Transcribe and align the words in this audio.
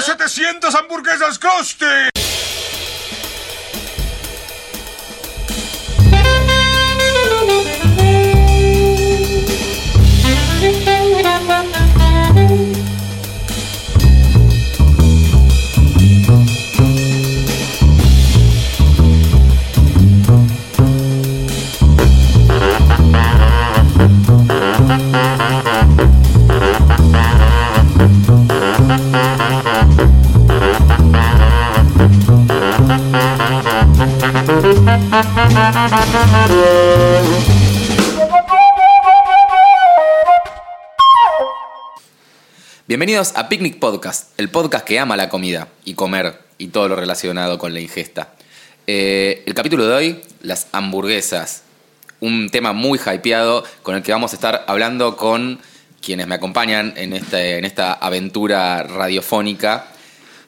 ¡Dame 0.00 0.28
700 0.28 0.74
hamburguesas 0.74 1.38
Krusty! 1.38 2.19
Bienvenidos 43.00 43.32
a 43.34 43.48
Picnic 43.48 43.78
Podcast, 43.78 44.38
el 44.38 44.50
podcast 44.50 44.84
que 44.84 44.98
ama 44.98 45.16
la 45.16 45.30
comida 45.30 45.68
y 45.86 45.94
comer 45.94 46.38
y 46.58 46.66
todo 46.66 46.86
lo 46.86 46.96
relacionado 46.96 47.58
con 47.58 47.72
la 47.72 47.80
ingesta. 47.80 48.34
Eh, 48.86 49.42
el 49.46 49.54
capítulo 49.54 49.86
de 49.86 49.94
hoy, 49.94 50.20
las 50.42 50.68
hamburguesas. 50.72 51.62
Un 52.20 52.50
tema 52.50 52.74
muy 52.74 52.98
hypeado 52.98 53.64
con 53.82 53.96
el 53.96 54.02
que 54.02 54.12
vamos 54.12 54.32
a 54.32 54.36
estar 54.36 54.66
hablando 54.68 55.16
con 55.16 55.60
quienes 56.02 56.26
me 56.26 56.34
acompañan 56.34 56.92
en, 56.96 57.14
este, 57.14 57.56
en 57.56 57.64
esta 57.64 57.94
aventura 57.94 58.82
radiofónica 58.82 59.86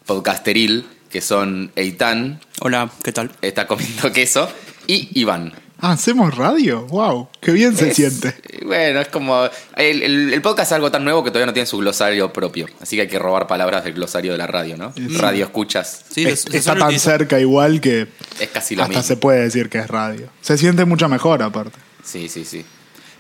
podcasteril, 0.05 0.87
que 1.09 1.23
son 1.23 1.73
Eitan, 1.75 2.39
Hola, 2.61 2.91
¿qué 3.03 3.13
tal? 3.13 3.31
está 3.41 3.67
comiendo 3.67 4.13
queso, 4.13 4.53
y 4.87 5.09
Iván. 5.19 5.55
Ah, 5.85 5.93
¿hacemos 5.93 6.35
radio? 6.37 6.87
¡Wow! 6.87 7.29
¡Qué 7.41 7.51
bien 7.51 7.77
se 7.77 7.89
Es- 7.89 7.97
siente! 7.97 8.35
Bueno, 8.65 9.01
es 9.01 9.09
como. 9.09 9.43
El, 9.77 10.03
el- 10.03 10.33
el 10.33 10.41
podcast 10.41 10.71
es 10.71 10.77
algo 10.77 10.93
tan 10.93 11.03
nuevo 11.03 11.25
que 11.25 11.31
todavía 11.31 11.47
no 11.47 11.53
tiene 11.53 11.67
su 11.67 11.77
glosario 11.79 12.33
propio. 12.33 12.69
Así 12.81 12.95
que 12.95 13.03
hay 13.03 13.09
que 13.09 13.19
robar 13.19 13.49
palabras 13.49 13.83
del 13.83 13.95
glosario 13.95 14.31
de 14.33 14.39
la 14.39 14.47
radio, 14.47 14.77
¿no? 14.77 14.95
Radio 15.19 15.45
escuchas. 15.45 16.05
Sí, 16.09 16.25
Es- 16.25 16.47
está 16.47 16.77
tan 16.77 16.97
cerca 17.01 17.41
igual 17.41 17.81
que 17.81 18.07
Es 18.39 18.49
casi 18.51 18.77
lo 18.77 18.83
hasta 18.85 18.91
mismo. 18.91 19.03
se 19.03 19.17
puede 19.17 19.41
decir 19.43 19.69
que 19.69 19.79
es 19.79 19.89
radio. 19.89 20.29
Se 20.41 20.57
siente 20.57 20.85
mucho 20.85 21.09
mejor 21.09 21.43
aparte. 21.43 21.77
Sí, 22.05 22.29
sí, 22.29 22.45
sí. 22.45 22.65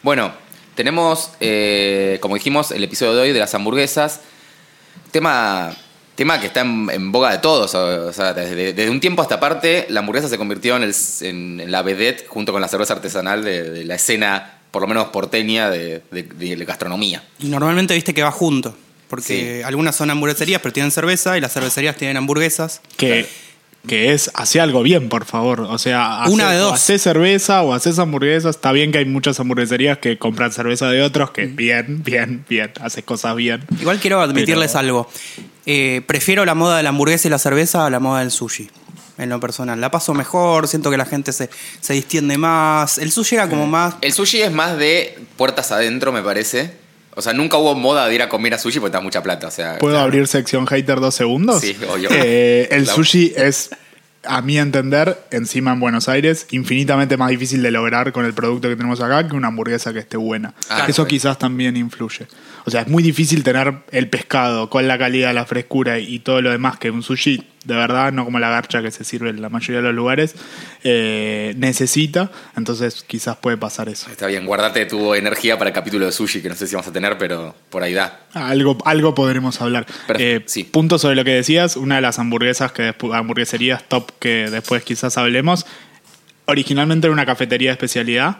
Bueno, 0.02 0.32
tenemos, 0.76 1.32
eh, 1.40 2.18
como 2.22 2.36
dijimos, 2.36 2.70
el 2.70 2.84
episodio 2.84 3.14
de 3.14 3.22
hoy 3.22 3.32
de 3.32 3.40
las 3.40 3.52
hamburguesas. 3.56 4.20
Tema, 5.10 5.74
tema 6.14 6.40
que 6.40 6.46
está 6.48 6.60
en, 6.60 6.88
en 6.90 7.12
boga 7.12 7.30
de 7.32 7.38
todos. 7.38 7.74
O 7.74 8.12
sea, 8.12 8.32
desde, 8.34 8.72
desde 8.72 8.90
un 8.90 9.00
tiempo 9.00 9.22
a 9.22 9.24
esta 9.24 9.40
parte, 9.40 9.86
la 9.88 10.00
hamburguesa 10.00 10.28
se 10.28 10.38
convirtió 10.38 10.76
en, 10.76 10.82
el- 10.84 10.94
en- 11.22 11.60
en 11.60 11.70
la 11.70 11.82
vedette 11.82 12.26
junto 12.28 12.52
con 12.52 12.60
la 12.60 12.68
cerveza 12.68 12.94
artesanal 12.94 13.42
de, 13.44 13.70
de 13.70 13.84
la 13.84 13.94
escena, 13.96 14.58
por 14.70 14.82
lo 14.82 14.88
menos 14.88 15.06
porteña, 15.08 15.70
de, 15.70 16.02
de- 16.10 16.22
de 16.56 16.64
gastronomía. 16.64 17.22
Y 17.38 17.46
normalmente 17.46 17.94
viste 17.94 18.14
que 18.14 18.22
va 18.22 18.30
junto. 18.30 18.76
Porque 19.08 19.62
algunas 19.64 19.94
son 19.94 20.08
hamburgueserías, 20.10 20.62
pero 20.62 20.72
tienen 20.72 20.90
cerveza, 20.90 21.36
y 21.36 21.40
las 21.42 21.52
cervecerías 21.52 21.96
tienen 21.96 22.16
hamburguesas. 22.16 22.80
Que, 22.96 23.26
que 23.86 24.12
es, 24.14 24.30
hace 24.32 24.58
algo 24.58 24.82
bien, 24.82 25.10
por 25.10 25.26
favor. 25.26 25.60
O 25.60 25.76
sea, 25.76 26.22
Una 26.30 26.46
hace- 26.48 26.54
de 26.56 26.60
o 26.62 26.64
dos. 26.66 26.72
haces 26.74 27.02
cerveza 27.02 27.60
o 27.62 27.74
haces 27.74 27.98
hamburguesas. 27.98 28.56
Está 28.56 28.72
bien 28.72 28.90
que 28.90 28.96
hay 28.98 29.04
muchas 29.04 29.38
hamburgueserías 29.38 29.98
que 29.98 30.16
compran 30.18 30.50
cerveza 30.50 30.88
de 30.88 31.02
otros, 31.02 31.30
que 31.32 31.44
bien, 31.44 32.02
bien, 32.02 32.46
bien, 32.48 32.72
haces 32.80 33.04
cosas 33.04 33.36
bien. 33.36 33.62
Igual 33.82 33.98
quiero 33.98 34.18
admitirles 34.22 34.70
Pero- 34.70 34.78
algo. 34.80 35.10
Eh, 35.66 36.02
prefiero 36.06 36.44
la 36.44 36.54
moda 36.54 36.76
de 36.76 36.82
la 36.82 36.88
hamburguesa 36.90 37.28
y 37.28 37.30
la 37.30 37.38
cerveza 37.38 37.86
a 37.86 37.90
la 37.90 38.00
moda 38.00 38.20
del 38.20 38.30
sushi. 38.30 38.70
En 39.18 39.28
lo 39.28 39.38
personal. 39.38 39.80
La 39.80 39.90
paso 39.90 40.14
mejor, 40.14 40.66
siento 40.66 40.90
que 40.90 40.96
la 40.96 41.04
gente 41.04 41.32
se, 41.32 41.50
se 41.80 41.92
distiende 41.92 42.38
más. 42.38 42.98
El 42.98 43.12
sushi 43.12 43.36
era 43.36 43.48
como 43.48 43.66
más. 43.66 43.94
El 44.00 44.12
sushi 44.12 44.40
es 44.42 44.50
más 44.50 44.78
de 44.78 45.18
puertas 45.36 45.70
adentro, 45.70 46.12
me 46.12 46.22
parece. 46.22 46.72
O 47.14 47.20
sea, 47.20 47.34
nunca 47.34 47.58
hubo 47.58 47.74
moda 47.74 48.08
de 48.08 48.14
ir 48.14 48.22
a 48.22 48.28
comer 48.30 48.54
a 48.54 48.58
sushi 48.58 48.80
porque 48.80 48.88
está 48.96 49.00
mucha 49.02 49.22
plata. 49.22 49.48
O 49.48 49.50
sea, 49.50 49.78
¿Puedo 49.78 49.98
abrir 49.98 50.26
sección 50.26 50.66
hater 50.66 50.98
dos 50.98 51.14
segundos? 51.14 51.60
Sí, 51.60 51.76
obvio. 51.88 52.08
Eh, 52.10 52.68
el 52.72 52.84
La- 52.86 52.94
sushi 52.94 53.34
es, 53.36 53.68
a 54.24 54.40
mi 54.42 54.58
entender, 54.58 55.18
encima 55.30 55.72
en 55.72 55.80
Buenos 55.80 56.08
Aires, 56.08 56.46
infinitamente 56.50 57.16
más 57.16 57.30
difícil 57.30 57.62
de 57.62 57.70
lograr 57.70 58.12
con 58.12 58.24
el 58.24 58.32
producto 58.34 58.68
que 58.68 58.76
tenemos 58.76 59.00
acá 59.00 59.26
que 59.26 59.34
una 59.34 59.48
hamburguesa 59.48 59.92
que 59.92 59.98
esté 59.98 60.16
buena. 60.16 60.54
Ah, 60.68 60.86
Eso 60.88 61.06
quizás 61.06 61.38
también 61.38 61.76
influye. 61.76 62.26
O 62.64 62.70
sea, 62.70 62.82
es 62.82 62.88
muy 62.88 63.02
difícil 63.02 63.42
tener 63.42 63.74
el 63.90 64.08
pescado 64.08 64.70
con 64.70 64.86
la 64.86 64.98
calidad, 64.98 65.34
la 65.34 65.44
frescura 65.44 65.98
y 65.98 66.20
todo 66.20 66.40
lo 66.40 66.50
demás 66.50 66.78
que 66.78 66.90
un 66.90 67.02
sushi, 67.02 67.42
de 67.64 67.74
verdad, 67.74 68.12
no 68.12 68.24
como 68.24 68.38
la 68.38 68.50
garcha 68.50 68.82
que 68.82 68.90
se 68.90 69.04
sirve 69.04 69.30
en 69.30 69.40
la 69.40 69.48
mayoría 69.48 69.76
de 69.76 69.82
los 69.82 69.94
lugares, 69.94 70.34
eh, 70.84 71.54
necesita. 71.56 72.30
Entonces 72.56 73.04
quizás 73.06 73.36
puede 73.36 73.56
pasar 73.56 73.88
eso. 73.88 74.10
Está 74.10 74.26
bien, 74.26 74.46
guardate 74.46 74.86
tu 74.86 75.14
energía 75.14 75.58
para 75.58 75.70
el 75.70 75.74
capítulo 75.74 76.06
de 76.06 76.12
sushi, 76.12 76.42
que 76.42 76.48
no 76.48 76.54
sé 76.54 76.66
si 76.66 76.74
vamos 76.74 76.88
a 76.88 76.92
tener, 76.92 77.18
pero 77.18 77.54
por 77.70 77.82
ahí 77.82 77.94
da. 77.94 78.20
Algo, 78.32 78.78
algo 78.84 79.14
podremos 79.14 79.60
hablar. 79.60 79.86
Eh, 80.18 80.42
sí. 80.46 80.64
Punto 80.64 80.98
sobre 80.98 81.16
lo 81.16 81.24
que 81.24 81.32
decías, 81.32 81.76
una 81.76 81.96
de 81.96 82.02
las 82.02 82.18
hamburguesas 82.18 82.72
que 82.72 82.94
hamburgueserías 83.12 83.88
top 83.88 84.10
que 84.18 84.50
después 84.50 84.82
quizás 84.82 85.16
hablemos, 85.18 85.66
originalmente 86.46 87.06
era 87.06 87.12
una 87.12 87.26
cafetería 87.26 87.70
de 87.70 87.72
especialidad, 87.72 88.38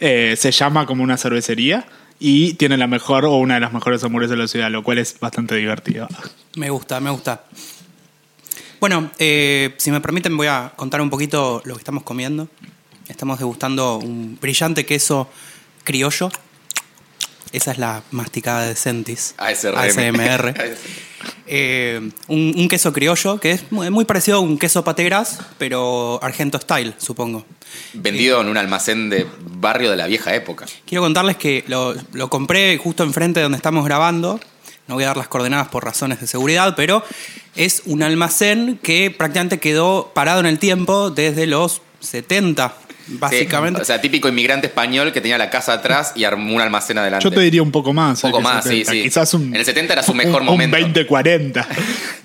eh, 0.00 0.34
se 0.36 0.50
llama 0.50 0.86
como 0.86 1.02
una 1.02 1.16
cervecería 1.16 1.86
y 2.18 2.54
tiene 2.54 2.76
la 2.76 2.86
mejor 2.86 3.24
o 3.24 3.36
una 3.36 3.54
de 3.54 3.60
las 3.60 3.72
mejores 3.72 4.02
hamburguesas 4.04 4.36
de 4.36 4.42
la 4.42 4.48
ciudad, 4.48 4.70
lo 4.70 4.82
cual 4.82 4.98
es 4.98 5.18
bastante 5.20 5.54
divertido. 5.54 6.08
Me 6.56 6.70
gusta, 6.70 7.00
me 7.00 7.10
gusta. 7.10 7.44
Bueno, 8.80 9.10
eh, 9.18 9.74
si 9.78 9.90
me 9.90 10.00
permiten, 10.00 10.36
voy 10.36 10.46
a 10.46 10.72
contar 10.76 11.00
un 11.00 11.10
poquito 11.10 11.62
lo 11.64 11.74
que 11.74 11.80
estamos 11.80 12.02
comiendo. 12.02 12.48
Estamos 13.08 13.38
degustando 13.38 13.96
un 13.98 14.38
brillante 14.40 14.84
queso 14.84 15.28
criollo. 15.84 16.30
Esa 17.52 17.70
es 17.70 17.78
la 17.78 18.02
masticada 18.10 18.66
de 18.66 18.76
Sentis. 18.76 19.34
ASRM. 19.38 19.76
ASMR. 19.76 20.54
Eh, 21.48 22.00
un, 22.26 22.54
un 22.56 22.68
queso 22.68 22.92
criollo 22.92 23.38
que 23.38 23.52
es 23.52 23.70
muy, 23.70 23.88
muy 23.90 24.04
parecido 24.04 24.38
a 24.38 24.40
un 24.40 24.58
queso 24.58 24.82
pategras, 24.82 25.38
pero 25.58 26.18
argento 26.22 26.58
style, 26.58 26.94
supongo. 26.98 27.44
Vendido 27.94 28.40
en 28.40 28.48
un 28.48 28.56
almacén 28.56 29.10
de 29.10 29.26
barrio 29.40 29.90
de 29.90 29.96
la 29.96 30.06
vieja 30.06 30.34
época. 30.34 30.66
Quiero 30.84 31.02
contarles 31.02 31.36
que 31.36 31.64
lo, 31.68 31.94
lo 32.12 32.28
compré 32.30 32.76
justo 32.78 33.04
enfrente 33.04 33.40
de 33.40 33.44
donde 33.44 33.56
estamos 33.56 33.84
grabando. 33.84 34.40
No 34.88 34.94
voy 34.94 35.04
a 35.04 35.08
dar 35.08 35.16
las 35.16 35.28
coordenadas 35.28 35.68
por 35.68 35.84
razones 35.84 36.20
de 36.20 36.26
seguridad, 36.26 36.74
pero 36.76 37.02
es 37.56 37.82
un 37.86 38.02
almacén 38.02 38.78
que 38.82 39.10
prácticamente 39.10 39.58
quedó 39.58 40.12
parado 40.14 40.40
en 40.40 40.46
el 40.46 40.58
tiempo 40.58 41.10
desde 41.10 41.46
los 41.46 41.82
70, 42.00 42.72
básicamente. 43.08 43.78
Sí, 43.80 43.82
o 43.82 43.84
sea, 43.84 44.00
típico 44.00 44.28
inmigrante 44.28 44.68
español 44.68 45.12
que 45.12 45.20
tenía 45.20 45.38
la 45.38 45.50
casa 45.50 45.72
atrás 45.72 46.12
y 46.14 46.22
armó 46.24 46.54
un 46.54 46.60
almacén 46.60 46.98
adelante. 46.98 47.24
Yo 47.24 47.30
te 47.32 47.40
diría 47.40 47.62
un 47.62 47.72
poco 47.72 47.92
más. 47.92 48.22
Un 48.22 48.30
poco 48.30 48.40
eh, 48.40 48.44
más, 48.44 48.62
sí, 48.64 48.70
70. 48.84 48.92
sí. 48.92 49.02
Quizás 49.02 49.34
un, 49.34 49.42
En 49.48 49.56
el 49.56 49.64
70 49.64 49.92
era 49.92 50.02
su 50.04 50.14
mejor 50.14 50.42
un- 50.42 50.46
momento. 50.48 50.76
Un 50.76 50.92
20-40. 50.94 51.66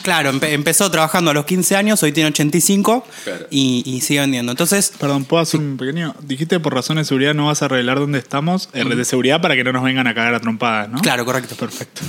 Claro, 0.01 0.33
empe- 0.33 0.49
empezó 0.51 0.89
trabajando 0.89 1.29
a 1.29 1.33
los 1.35 1.45
15 1.45 1.75
años, 1.75 2.01
hoy 2.01 2.11
tiene 2.11 2.29
85 2.31 3.05
Claro. 3.23 3.45
y, 3.51 3.83
y 3.85 4.01
sigue 4.01 4.19
vendiendo. 4.21 4.51
Entonces, 4.51 4.91
Perdón, 4.99 5.25
¿puedo 5.25 5.43
hacer 5.43 5.59
un 5.59 5.77
pequeño? 5.77 6.15
Dijiste 6.23 6.59
por 6.59 6.73
razones 6.73 7.05
de 7.05 7.09
seguridad 7.09 7.35
no 7.35 7.45
vas 7.45 7.61
a 7.61 7.65
arreglar 7.65 7.99
dónde 7.99 8.17
estamos. 8.17 8.67
De 8.71 9.05
seguridad 9.05 9.41
para 9.41 9.55
que 9.55 9.63
no 9.63 9.71
nos 9.73 9.83
vengan 9.83 10.07
a 10.07 10.15
cagar 10.15 10.33
a 10.33 10.39
trompadas, 10.39 10.89
¿no? 10.89 10.99
claro, 11.01 11.23
correcto. 11.23 11.53
Perfecto. 11.55 12.01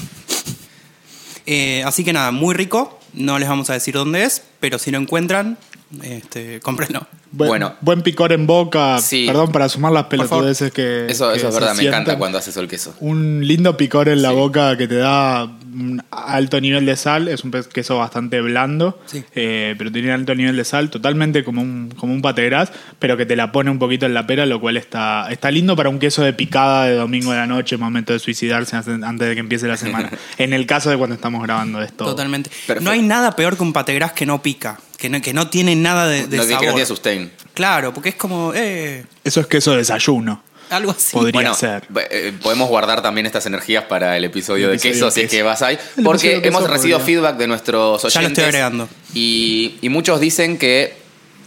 Eh, 1.47 1.83
así 1.85 2.05
que 2.05 2.13
nada, 2.13 2.31
muy 2.31 2.55
rico. 2.55 2.99
No 3.13 3.39
les 3.39 3.49
vamos 3.49 3.69
a 3.71 3.75
decir 3.75 3.95
dónde 3.95 4.25
es, 4.25 4.43
pero 4.61 4.79
si 4.79 4.91
lo 4.91 4.99
encuentran, 4.99 5.59
este, 6.03 6.61
cómprenlo. 6.61 7.07
Buen, 7.35 7.49
Bueno. 7.49 7.75
buen 7.81 8.03
picor 8.03 8.31
en 8.33 8.47
boca. 8.47 8.99
Sí. 8.99 9.25
Perdón 9.27 9.53
para 9.53 9.67
sumar 9.71 9.91
las 9.93 10.05
pelotudeces 10.05 10.71
que. 10.71 11.07
Eso, 11.09 11.31
que 11.31 11.39
eso 11.39 11.49
es 11.49 11.55
verdad, 11.55 11.75
me 11.75 11.85
encanta 11.85 12.19
cuando 12.19 12.37
haces 12.37 12.57
el 12.59 12.69
queso. 12.69 12.95
Un 13.01 13.41
lindo 13.47 13.75
picor 13.79 14.11
en 14.11 14.21
la 14.21 14.31
Sí. 14.31 14.35
boca 14.37 14.77
que 14.77 14.87
te 14.87 14.97
da 14.97 15.45
un 15.45 16.03
alto 16.11 16.61
nivel 16.61 16.85
de 16.85 16.95
sal. 16.95 17.29
Es 17.29 17.43
un 17.43 17.51
queso 17.51 17.97
bastante 17.97 18.43
blando, 18.43 19.01
Sí. 19.07 19.25
eh, 19.35 19.75
pero 19.79 19.91
tiene 19.91 20.13
alto 20.13 20.35
nivel 20.35 20.57
de 20.57 20.65
sal, 20.67 20.91
totalmente 20.91 21.43
como 21.43 21.63
un, 21.63 21.91
como 21.97 22.13
un 22.13 22.21
pate 22.21 22.45
gras, 22.45 22.71
pero 22.99 23.17
que 23.17 23.25
te 23.25 23.35
la 23.35 23.51
pone 23.51 23.71
un 23.71 23.79
poquito 23.79 24.05
en 24.05 24.13
la 24.13 24.27
pera, 24.27 24.45
lo 24.45 24.61
cual 24.61 24.77
está, 24.77 25.29
está 25.31 25.51
lindo 25.51 25.75
para 25.75 25.89
un 25.89 25.99
queso 25.99 26.23
de 26.23 26.35
picada 26.35 26.85
de 26.85 26.97
domingo 26.97 27.31
de 27.33 27.39
la 27.39 27.47
noche, 27.47 27.79
momento 27.79 28.13
de 28.13 28.19
suicidarse 28.19 28.77
antes 28.77 29.27
de 29.29 29.33
que 29.35 29.41
empiece 29.41 29.67
la 29.67 29.79
semana. 29.79 30.11
en 30.37 30.53
el 30.53 30.67
caso 30.67 30.91
de 30.91 30.99
cuando 30.99 31.15
estamos 31.15 31.43
grabando 31.43 31.81
esto. 31.81 32.05
Totalmente. 32.05 32.51
Perfecto. 32.51 32.83
No 32.85 32.91
hay 32.91 33.01
nada 33.01 33.35
peor 33.37 33.57
que 33.57 33.63
un 33.63 33.73
pategras 33.73 34.13
que 34.13 34.27
no 34.27 34.43
pica, 34.43 34.79
que 34.97 35.09
no, 35.09 35.21
que 35.21 35.33
no 35.33 35.49
tiene 35.49 35.75
nada 35.77 36.07
de, 36.07 36.27
de 36.27 36.37
no, 36.37 36.43
que- 36.43 36.49
que 36.49 36.55
no 36.55 36.61
sabor. 36.61 36.75
tiene 36.75 36.87
sustain. 36.87 37.33
Claro, 37.55 37.93
porque 37.93 38.11
es 38.11 38.15
como, 38.15 38.53
eh, 38.55 39.05
Eso 39.25 39.41
es 39.41 39.47
queso 39.47 39.73
de 39.73 39.79
desayuno. 39.79 40.43
algo 40.71 40.93
así. 40.93 41.13
Podría 41.13 41.33
Bueno, 41.33 41.55
ser. 41.55 41.87
eh, 42.11 42.33
podemos 42.43 42.69
guardar 42.69 43.03
también 43.03 43.27
estas 43.27 43.45
energías 43.47 43.85
para 43.85 44.17
el 44.17 44.25
episodio 44.25 44.71
El 44.71 44.79
de 44.79 44.83
queso, 44.83 45.11
si 45.11 45.23
es 45.23 45.31
que 45.31 45.43
vas 45.43 45.61
ahí. 45.63 45.77
El 45.99 46.05
Porque 46.05 46.41
hemos 46.45 46.63
recibido 46.69 46.99
podría. 46.99 47.17
feedback 47.21 47.37
de 47.37 47.47
nuestros 47.47 48.03
oyentes. 48.05 48.15
Ya 48.15 48.23
lo 48.23 48.29
estoy 48.29 48.45
agregando. 48.45 48.89
Y, 49.13 49.75
y 49.83 49.89
muchos 49.91 50.19
dicen 50.21 50.57
que 50.57 50.95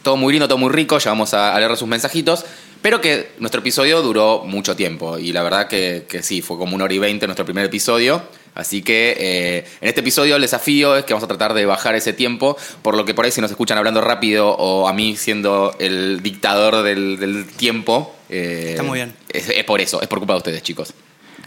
todo 0.04 0.16
muy 0.18 0.32
lindo, 0.34 0.48
todo 0.48 0.60
muy 0.60 0.70
rico, 0.72 1.00
ya 1.00 1.10
vamos 1.10 1.34
a, 1.34 1.56
a 1.56 1.60
leer 1.60 1.76
sus 1.76 1.88
mensajitos, 1.88 2.46
Pero 2.82 3.02
que 3.02 3.32
nuestro 3.40 3.62
episodio 3.62 4.02
duró 4.02 4.44
mucho 4.46 4.76
tiempo 4.76 5.18
y 5.18 5.32
la 5.32 5.42
verdad 5.42 5.68
que, 5.68 6.06
que 6.08 6.22
sí, 6.22 6.42
fue 6.42 6.58
como 6.58 6.76
una 6.76 6.86
hora 6.86 6.94
y 6.94 7.00
veinte 7.00 7.26
nuestro 7.26 7.46
primer 7.46 7.66
episodio. 7.66 8.22
Así 8.54 8.82
que 8.84 9.18
eh, 9.20 9.66
en 9.82 9.90
este 9.90 10.00
episodio 10.00 10.36
el 10.38 10.42
desafío 10.42 10.96
es 10.96 11.04
que 11.04 11.14
vamos 11.14 11.26
a 11.26 11.28
tratar 11.28 11.54
de 11.54 11.66
bajar 11.66 11.96
ese 11.96 12.14
tiempo, 12.14 12.56
por 12.82 12.96
lo 12.96 13.04
que 13.04 13.14
por 13.14 13.26
ahí 13.26 13.32
si 13.32 13.42
nos 13.42 13.52
escuchan 13.52 13.78
hablando 13.78 14.00
rápido 14.00 14.50
o 14.50 14.88
a 14.88 14.94
mí 14.94 15.18
siendo 15.18 15.76
el 15.80 16.22
dictador 16.22 16.84
del, 16.84 17.20
del 17.20 17.46
tiempo... 17.48 18.16
eh, 18.30 18.68
Está 18.70 18.84
muy 18.84 19.00
bien. 19.00 19.14
Es, 19.30 19.50
es 19.50 19.64
por 19.66 19.82
eso, 19.82 20.02
es 20.02 20.08
por 20.08 20.20
culpa 20.20 20.34
de 20.34 20.38
ustedes 20.38 20.64
chicos. 20.64 20.94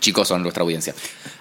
Chicos 0.00 0.28
son 0.28 0.42
nuestra 0.42 0.62
audiencia. 0.62 0.94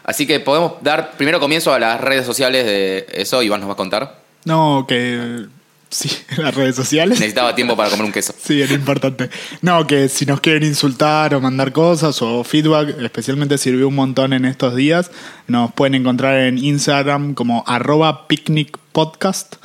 Así 0.04 0.25
que 0.25 0.39
podemos 0.39 0.74
dar 0.81 1.12
primero 1.18 1.39
comienzo 1.39 1.74
a 1.74 1.80
las 1.80 2.00
redes 2.00 2.25
sociales 2.25 2.66
de 2.66 3.06
eso, 3.12 3.44
Iván 3.44 3.60
nos 3.60 3.69
va 3.69 3.74
a 3.74 3.78
contar. 3.78 4.22
No, 4.45 4.86
que. 4.88 5.48
Sí, 5.89 6.12
en 6.30 6.44
las 6.44 6.54
redes 6.54 6.75
sociales. 6.75 7.18
Necesitaba 7.19 7.56
tiempo 7.56 7.78
para 7.78 7.89
comer 7.89 8.06
un 8.06 8.12
queso. 8.12 8.36
Sí, 8.38 8.62
era 8.62 8.74
importante. 8.74 9.30
No, 9.62 9.88
que 9.88 10.10
si 10.10 10.25
nos 10.25 10.42
quieren 10.42 10.63
insultar 10.63 11.34
o 11.34 11.39
mandar 11.39 11.72
cosas 11.72 12.22
o 12.22 12.44
feedback, 12.44 13.01
especialmente 13.01 13.57
sirvió 13.57 13.88
un 13.88 13.95
montón 13.95 14.34
en 14.34 14.44
estos 14.45 14.75
días, 14.75 15.10
nos 15.48 15.72
pueden 15.74 15.95
encontrar 15.95 16.39
en 16.39 16.57
Instagram 16.57 17.34
como 17.34 17.63
arroba 17.68 18.28
picnicpodcast. 18.28 19.56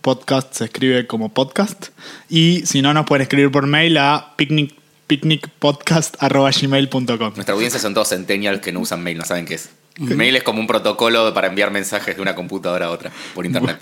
Podcast 0.00 0.52
se 0.54 0.64
escribe 0.64 1.06
como 1.06 1.28
podcast. 1.28 1.90
Y 2.28 2.66
si 2.66 2.82
no, 2.82 2.92
nos 2.92 3.06
pueden 3.06 3.22
escribir 3.22 3.52
por 3.52 3.66
mail 3.66 3.98
a 3.98 4.34
picnic, 4.36 4.74
picnicpodcast.gmail.com. 5.06 7.34
Nuestra 7.34 7.54
audiencia 7.54 7.78
son 7.80 7.94
todos 7.94 8.08
centennials 8.08 8.60
que 8.60 8.72
no 8.72 8.80
usan 8.80 9.00
mail, 9.02 9.18
no 9.18 9.24
saben 9.24 9.46
qué 9.46 9.54
es. 9.54 9.70
Mail 9.98 10.36
es 10.36 10.44
como 10.44 10.60
un 10.60 10.66
protocolo 10.66 11.32
para 11.34 11.48
enviar 11.48 11.72
mensajes 11.72 12.16
de 12.16 12.22
una 12.22 12.34
computadora 12.34 12.86
a 12.86 12.90
otra 12.90 13.12
por 13.34 13.44
internet. 13.46 13.78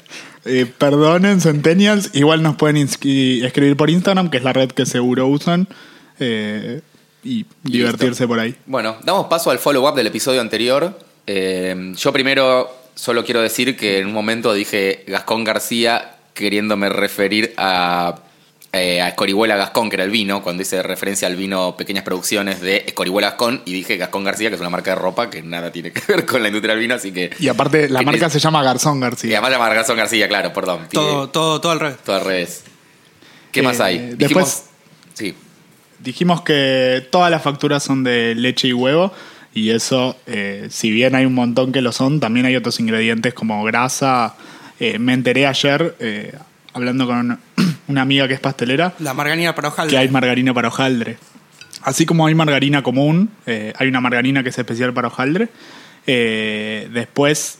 Eh, 0.47 0.67
perdonen, 0.67 1.41
Centennials. 1.41 2.11
Igual 2.15 2.43
nos 2.43 2.57
pueden 2.57 2.77
escribir 2.77 3.77
por 3.77 3.91
Instagram, 3.91 4.31
que 4.31 4.39
es 4.39 4.45
la 4.45 4.53
red 4.53 4.71
que 4.71 4.87
seguro 4.87 5.27
usan. 5.27 5.69
eh, 6.19 6.81
y 7.27 7.45
divertirse 7.65 8.27
por 8.29 8.39
ahí. 8.39 8.55
Bueno, 8.67 8.97
damos 9.03 9.27
paso 9.27 9.51
al 9.51 9.59
follow-up 9.59 9.97
del 9.97 10.07
episodio 10.07 10.41
anterior. 10.41 10.97
Eh, 11.27 11.93
yo 11.97 12.13
primero 12.13 12.71
solo 12.95 13.25
quiero 13.25 13.43
decir 13.43 13.77
que 13.77 13.99
en 13.99 14.07
un 14.07 14.13
momento 14.13 14.55
dije 14.55 15.05
Gascón 15.09 15.43
García 15.43 16.17
queriéndome 16.35 16.89
referir 16.89 17.53
a, 17.57 18.21
eh, 18.73 19.01
a 19.01 19.09
Escorihuela 19.09 19.57
Gascón, 19.57 19.89
que 19.89 19.97
era 19.97 20.05
el 20.05 20.11
vino, 20.11 20.43
cuando 20.43 20.63
hice 20.63 20.83
referencia 20.83 21.27
al 21.29 21.37
vino 21.37 21.77
Pequeñas 21.77 22.05
Producciones 22.05 22.61
de 22.61 22.85
Escorihuela 22.87 23.29
Gascón, 23.31 23.63
y 23.65 23.73
dije 23.73 23.97
Gascón 23.97 24.25
García, 24.25 24.49
que 24.51 24.57
es 24.57 24.61
una 24.61 24.71
marca 24.71 24.91
de 24.91 24.97
ropa 24.97 25.31
que 25.31 25.43
nada 25.43 25.73
tiene 25.73 25.93
que 25.93 26.01
ver 26.13 26.27
con 26.27 26.43
la 26.43 26.49
industria 26.49 26.75
del 26.75 26.81
vino, 26.83 26.95
así 26.95 27.13
que... 27.13 27.31
Y 27.39 27.49
aparte, 27.49 27.89
la 27.89 28.03
marca 28.03 28.29
se 28.29 28.39
llama 28.39 28.63
Garzón 28.63 28.99
Y 28.99 29.01
García. 29.01 29.39
además 29.39 29.51
llama 29.53 29.75
Gascón 29.75 29.97
García, 29.97 30.29
claro, 30.29 30.53
perdón. 30.53 30.89
Todo, 30.93 31.29
todo, 31.31 31.61
todo 31.61 31.73
al 31.73 31.81
revés. 31.81 31.97
todo 32.05 32.17
al 32.17 32.25
revés. 32.25 32.65
¿Qué 33.53 33.61
Eh, 33.61 33.63
más 33.63 33.81
hay? 33.81 34.15
después- 34.17 34.65
Sí. 35.15 35.35
Dijimos 36.01 36.43
que 36.43 37.07
todas 37.11 37.31
las 37.31 37.43
facturas 37.43 37.83
son 37.83 38.05
de 38.05 38.35
leche 38.35 38.69
y 38.69 38.73
huevo. 38.75 39.13
Y 39.55 39.71
eso, 39.71 40.15
eh, 40.27 40.67
si 40.71 40.91
bien 40.91 41.15
hay 41.15 41.25
un 41.25 41.33
montón 41.33 41.73
que 41.73 41.81
lo 41.81 41.91
son, 41.91 42.21
también 42.21 42.45
hay 42.45 42.55
otros 42.57 42.79
ingredientes 42.79 43.33
como 43.33 43.65
grasa. 43.65 44.35
Eh, 44.79 44.99
me 44.99 45.15
enteré 45.15 45.47
ayer, 45.47 45.97
eh, 45.99 46.35
hablando 46.75 47.07
con 47.07 47.41
una 47.89 48.03
amiga 48.03 48.27
que 48.29 48.35
es 48.35 48.41
pastelera, 48.41 48.95
La 48.99 49.15
margarina 49.15 49.55
para 49.55 49.69
hojaldre. 49.69 49.91
que 49.91 49.99
hay 49.99 50.09
margarina 50.09 50.53
para 50.55 50.69
hojaldre. 50.69 51.19
Así 51.83 52.05
como 52.07 52.27
hay 52.27 52.35
margarina 52.35 52.83
común, 52.83 53.31
eh, 53.47 53.73
hay 53.77 53.89
una 53.89 54.01
margarina 54.01 54.43
que 54.43 54.49
es 54.49 54.59
especial 54.59 54.93
para 54.93 55.09
hojaldre. 55.09 55.49
Eh, 56.07 56.89
después, 56.93 57.59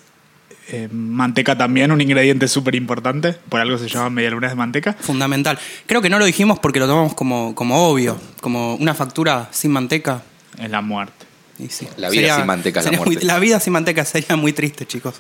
eh, 0.69 0.89
manteca 0.91 1.57
también, 1.57 1.93
un 1.93 2.01
ingrediente 2.01 2.49
súper 2.49 2.75
importante. 2.75 3.35
Por 3.49 3.61
algo 3.61 3.79
se 3.79 3.89
llama 3.89 4.11
medialunas 4.11 4.51
de 4.51 4.57
manteca. 4.57 4.95
Fundamental. 4.95 5.59
Creo 5.87 6.03
que 6.03 6.09
no 6.11 6.19
lo 6.19 6.25
dijimos 6.25 6.59
porque 6.59 6.81
lo 6.81 6.87
tomamos 6.89 7.15
como, 7.15 7.55
como 7.55 7.89
obvio. 7.89 8.19
Como 8.41 8.75
una 8.77 8.95
factura 8.95 9.49
sin 9.53 9.71
manteca. 9.71 10.23
Es 10.59 10.71
la 10.71 10.81
muerte. 10.81 11.25
Y 11.59 11.69
sí. 11.69 11.87
La 11.97 12.11
vida 12.11 12.37
sin 12.37 12.47
manteca 12.47 12.81
es 12.81 12.87
la 12.87 12.93
muy- 12.93 13.05
muerte. 13.07 13.25
la 13.25 13.39
vida 13.39 13.61
sin 13.61 13.73
manteca 13.73 14.05
sería 14.05 14.37
muy 14.37 14.53
triste, 14.53 14.87
chicos. 14.87 15.15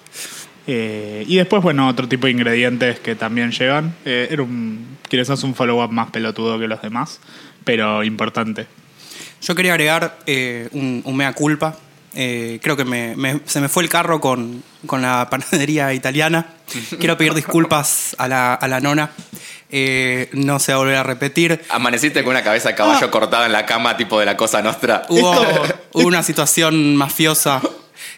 Eh, 0.67 1.25
y 1.29 1.37
después, 1.37 1.63
bueno, 1.63 1.89
otro 1.89 2.09
tipo 2.09 2.27
de 2.27 2.33
ingredientes 2.33 2.99
que 3.01 3.15
también 3.15 3.53
llegan. 3.53 3.95
Eh, 4.05 4.29
era 4.31 4.43
un, 4.43 4.97
quizás 5.09 5.43
un 5.45 5.55
follow-up 5.55 5.93
más 5.93 6.11
pelotudo 6.11 6.59
que 6.59 6.67
los 6.67 6.83
demás, 6.83 7.21
pero 7.65 8.03
importante. 8.03 8.67
Yo 9.43 9.55
quería 9.55 9.73
agregar 9.75 10.19
eh, 10.27 10.69
un, 10.73 11.03
un 11.05 11.17
mea 11.17 11.33
culpa. 11.35 11.77
Eh, 12.19 12.59
creo 12.63 12.77
que 12.77 12.85
me- 12.87 13.15
me- 13.15 13.41
se 13.45 13.61
me 13.61 13.69
fue 13.69 13.83
el 13.83 13.89
carro 13.91 14.21
con, 14.21 14.63
con 14.87 15.03
la 15.03 15.29
panadería 15.31 15.93
italiana. 15.93 16.47
Quiero 16.99 17.17
pedir 17.17 17.35
disculpas 17.35 18.17
a 18.19 18.27
la, 18.27 18.55
a 18.55 18.67
la 18.69 18.81
nona. 18.81 19.11
Eh, 19.71 20.31
no 20.33 20.59
se 20.59 20.73
va 20.73 20.77
a 20.77 20.79
volver 20.79 20.97
a 20.97 21.03
repetir. 21.03 21.61
Amaneciste 21.71 22.23
con 22.25 22.31
una 22.31 22.43
cabeza 22.43 22.71
de 22.71 22.75
caballo 22.75 23.07
Ah. 23.07 23.11
cortada 23.11 23.47
en 23.47 23.53
la 23.53 23.67
cama, 23.67 23.97
tipo 23.97 24.19
de 24.19 24.25
la 24.27 24.37
cosa 24.37 24.63
nostra. 24.63 25.03
Hubo, 25.11 25.35
Esto- 25.35 25.75
hubo 25.93 26.07
una 26.09 26.23
situación 26.23 26.97
mafiosa, 26.97 27.61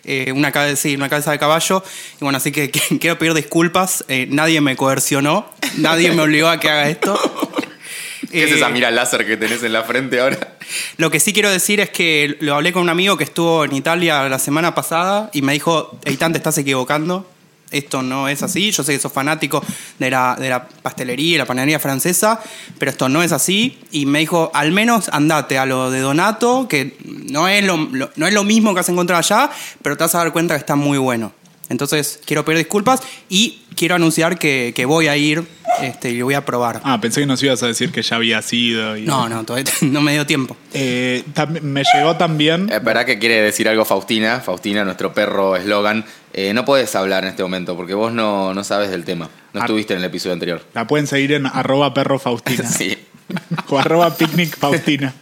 eh, 0.09 0.33
una, 0.33 0.51
cabeza, 0.53 0.77
sí, 0.83 0.95
una 0.97 1.09
cabeza 1.09 1.31
de 1.31 1.39
caballo. 1.39 1.83
Y 2.21 2.25
bueno, 2.25 2.39
así 2.39 2.51
que, 2.51 2.71
que- 2.71 2.99
quiero 3.01 3.19
pedir 3.19 3.35
disculpas. 3.35 4.05
Eh, 4.09 4.27
nadie 4.31 4.61
me 4.61 4.75
coercionó, 4.77 5.49
nadie 5.77 6.11
me 6.13 6.23
obligó 6.23 6.49
a 6.49 6.59
que 6.59 6.71
haga 6.71 6.89
esto. 6.89 7.19
¿Qué 8.31 8.45
es 8.45 8.51
Eh, 8.53 8.57
esa 8.57 8.69
mira 8.69 8.91
láser 8.91 9.25
que 9.27 9.37
tenés 9.39 9.63
en 9.63 9.73
la 9.73 9.85
frente 9.85 10.21
ahora? 10.21 10.57
Lo 10.99 11.11
que 11.11 11.19
sí 11.21 11.33
quiero 11.33 11.51
decir 11.51 11.81
es 11.81 11.89
que 11.91 12.37
lo 12.41 12.55
hablé 12.57 12.73
con 12.73 12.83
un 12.83 12.89
amigo 12.91 13.17
que 13.17 13.25
estuvo 13.25 13.65
en 13.65 13.75
Italia 13.75 14.29
la 14.29 14.39
semana 14.39 14.75
pasada 14.75 15.31
y 15.33 15.41
me 15.43 15.55
dijo, 15.55 15.99
Eitan, 16.05 16.33
te 16.33 16.39
estás 16.39 16.59
equivocando. 16.59 17.27
Esto 17.71 18.03
no 18.03 18.29
es 18.29 18.43
así. 18.43 18.71
Yo 18.71 18.83
sé 18.83 18.93
que 18.95 18.99
sos 18.99 19.13
fanático 19.13 19.63
de 19.99 20.11
la, 20.11 20.37
de 20.39 20.49
la 20.49 20.67
pastelería 20.67 21.35
y 21.35 21.39
la 21.39 21.45
panadería 21.47 21.79
francesa, 21.79 22.41
pero 22.79 22.91
esto 22.91 23.09
no 23.09 23.23
es 23.23 23.33
así. 23.33 23.79
Y 23.91 24.07
me 24.07 24.21
dijo, 24.21 24.51
al 24.55 24.73
menos 24.73 25.09
andate 25.13 25.59
a 25.59 25.67
lo 25.67 25.91
de 25.91 26.01
Donato, 26.01 26.67
que 26.69 26.97
no 27.05 27.47
es 27.49 27.65
lo, 27.65 27.77
lo- 27.77 28.11
no 28.17 28.27
es 28.27 28.33
lo 28.35 28.45
mismo 28.45 28.73
que 28.75 28.81
has 28.81 28.89
encontrado 28.89 29.19
allá, 29.19 29.51
pero 29.83 29.97
te 29.97 30.05
vas 30.05 30.15
a 30.15 30.19
dar 30.19 30.33
cuenta 30.33 30.55
que 30.55 30.61
está 30.61 30.77
muy 30.77 30.99
bueno. 30.99 31.33
Entonces, 31.71 32.19
quiero 32.25 32.47
pedir 32.47 32.59
disculpas 32.61 33.03
y 33.29 33.61
quiero 33.77 33.95
anunciar 33.95 34.39
que, 34.39 34.73
que 34.75 34.87
voy 34.87 35.07
a 35.09 35.19
ir 35.19 35.47
este, 35.83 36.11
y 36.11 36.17
lo 36.19 36.25
voy 36.25 36.33
a 36.33 36.47
probar. 36.47 36.81
Ah, 36.83 36.99
pensé 36.99 37.21
que 37.21 37.27
nos 37.27 37.43
ibas 37.43 37.63
a 37.63 37.67
decir 37.67 37.93
que 37.93 38.01
ya 38.01 38.17
había 38.17 38.41
sido. 38.41 38.97
y- 38.97 39.03
No, 39.03 39.29
no, 39.29 39.45
todavía 39.45 39.71
no 39.83 40.01
me 40.01 40.13
dio 40.13 40.25
tiempo. 40.27 40.57
Eh, 40.73 41.23
me 41.61 41.83
llegó 41.95 42.17
también. 42.17 42.71
Es 42.73 42.83
verdad 42.83 43.05
que 43.05 43.19
quiere 43.19 43.43
decir 43.43 43.69
algo 43.69 43.85
Faustina. 43.85 44.41
Faustina, 44.41 44.83
nuestro 44.85 45.13
perro 45.13 45.57
eslogan. 45.57 46.07
Eh, 46.41 46.55
no 46.55 46.65
puedes 46.65 46.95
hablar 46.95 47.25
en 47.25 47.31
este 47.31 47.43
momento 47.43 47.77
porque 47.77 47.95
vos 47.95 48.13
no, 48.13 48.55
no 48.55 48.63
sabes 48.63 48.91
del 48.91 49.05
tema. 49.05 49.29
No 49.53 49.61
Ah. 49.61 49.65
estuviste 49.65 49.95
en 49.95 49.99
el 49.99 50.05
episodio 50.05 50.35
anterior. 50.35 50.63
La 50.73 50.87
pueden 50.87 51.09
seguir 51.09 51.33
en 51.33 51.47
arroba 51.47 51.93
perro 51.95 52.21
Faustina. 52.21 52.65
Sí. 52.69 52.97
o 53.69 53.77
arroba 53.79 54.17
picnic 54.17 54.57
Faustina. 54.57 55.13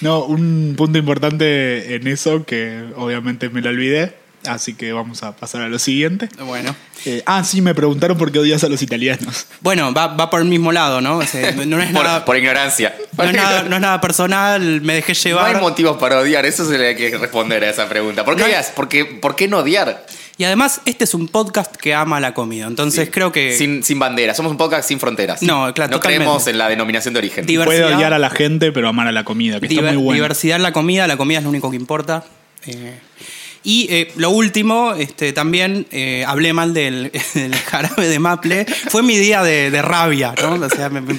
No, 0.00 0.24
un 0.24 0.74
punto 0.76 0.98
importante 0.98 1.94
en 1.94 2.06
eso 2.08 2.44
que 2.44 2.82
obviamente 2.96 3.48
me 3.48 3.60
lo 3.60 3.70
olvidé. 3.70 4.18
Así 4.46 4.74
que 4.74 4.92
vamos 4.92 5.22
a 5.22 5.36
pasar 5.36 5.60
a 5.62 5.68
lo 5.68 5.78
siguiente. 5.78 6.28
Bueno. 6.44 6.74
Eh, 7.04 7.22
ah, 7.26 7.44
sí, 7.44 7.60
me 7.60 7.74
preguntaron 7.74 8.16
por 8.18 8.32
qué 8.32 8.38
odias 8.40 8.64
a 8.64 8.68
los 8.68 8.80
italianos. 8.82 9.46
Bueno, 9.60 9.92
va, 9.94 10.08
va 10.08 10.30
por 10.30 10.40
el 10.40 10.46
mismo 10.48 10.72
lado, 10.72 11.00
¿no? 11.02 11.18
O 11.18 11.22
sea, 11.26 11.52
no, 11.52 11.80
es 11.80 11.90
Por, 11.92 12.04
nada, 12.04 12.24
por 12.24 12.36
ignorancia. 12.38 12.94
no 13.16 13.24
es 13.24 13.32
nada- 13.34 13.62
no 13.64 13.76
es 13.76 13.82
nada 13.82 14.00
personal, 14.00 14.80
me 14.80 14.94
dejé 14.94 15.12
No 15.12 15.18
llevar. 15.20 15.54
hay 15.54 15.60
motivos 15.60 15.98
para 15.98 16.18
odiar, 16.18 16.44
eso 16.46 16.66
se 16.68 16.76
le 16.78 16.88
hay 16.88 16.96
que 16.96 17.16
responder 17.18 17.62
a 17.64 17.70
esa 17.70 17.86
pregunta. 17.88 18.24
¿Por 18.24 18.34
qué, 18.34 18.40
No 18.42 18.46
odias? 18.48 18.70
¿Por 18.74 18.88
qué, 18.88 19.04
por 19.04 19.36
qué 19.36 19.46
no 19.46 19.58
odiar? 19.58 20.04
Y 20.40 20.44
además, 20.44 20.80
este 20.86 21.04
es 21.04 21.12
un 21.12 21.28
podcast 21.28 21.76
que 21.76 21.92
ama 21.94 22.18
la 22.18 22.32
comida. 22.32 22.66
Entonces 22.66 23.04
Sí. 23.06 23.10
creo 23.10 23.30
que 23.30 23.54
Sin, 23.58 23.82
sin 23.84 23.98
bandera, 23.98 24.32
somos 24.34 24.50
un 24.50 24.56
podcast 24.56 24.88
sin 24.88 24.98
fronteras. 24.98 25.42
No, 25.42 25.72
claro, 25.74 25.90
No 25.90 25.96
totalmente. 25.98 26.24
creemos 26.24 26.46
en 26.46 26.56
la 26.56 26.68
denominación 26.70 27.12
de 27.12 27.18
origen. 27.18 27.44
Puede 27.44 27.84
odiar 27.84 28.14
a 28.14 28.18
la 28.18 28.30
gente, 28.30 28.72
pero 28.72 28.88
amar 28.88 29.06
a 29.06 29.12
la 29.12 29.24
comida, 29.24 29.60
que 29.60 29.66
está 29.66 29.82
muy 29.82 29.96
bueno. 29.96 30.14
diversidad 30.14 30.56
en 30.56 30.62
la 30.62 30.72
comida, 30.72 31.06
la 31.06 31.16
comida 31.18 31.38
es 31.38 31.44
lo 31.44 31.50
único 31.50 31.70
que 31.70 31.76
importa. 31.76 32.24
Eh, 32.66 32.98
y 33.62 33.86
eh, 33.90 34.12
lo 34.16 34.30
último, 34.30 34.94
este, 34.94 35.34
también 35.34 35.86
eh, 35.90 36.24
hablé 36.26 36.54
mal 36.54 36.72
del, 36.72 37.12
del 37.34 37.54
jarabe 37.54 38.08
de 38.08 38.18
maple. 38.18 38.64
Fue 38.88 39.02
mi 39.02 39.18
día 39.18 39.42
de, 39.42 39.70
de 39.70 39.82
rabia, 39.82 40.34
¿no? 40.40 40.54
O 40.54 40.70
sea, 40.70 40.88
me, 40.88 41.02
me- 41.02 41.18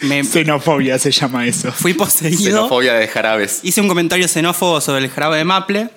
me- 0.00 0.24
Xenofobia 0.24 0.98
se 0.98 1.12
llama 1.12 1.46
eso. 1.46 1.70
fui 1.70 1.94
poseído. 1.94 2.42
Xenofobia 2.42 2.94
de 2.94 3.06
jarabes. 3.06 3.60
Hice 3.62 3.80
un 3.80 3.86
comentario 3.86 4.26
xenófobo 4.26 4.80
sobre 4.80 5.04
el 5.04 5.10
jarabe 5.10 5.36
de 5.36 5.44
maple 5.44 5.88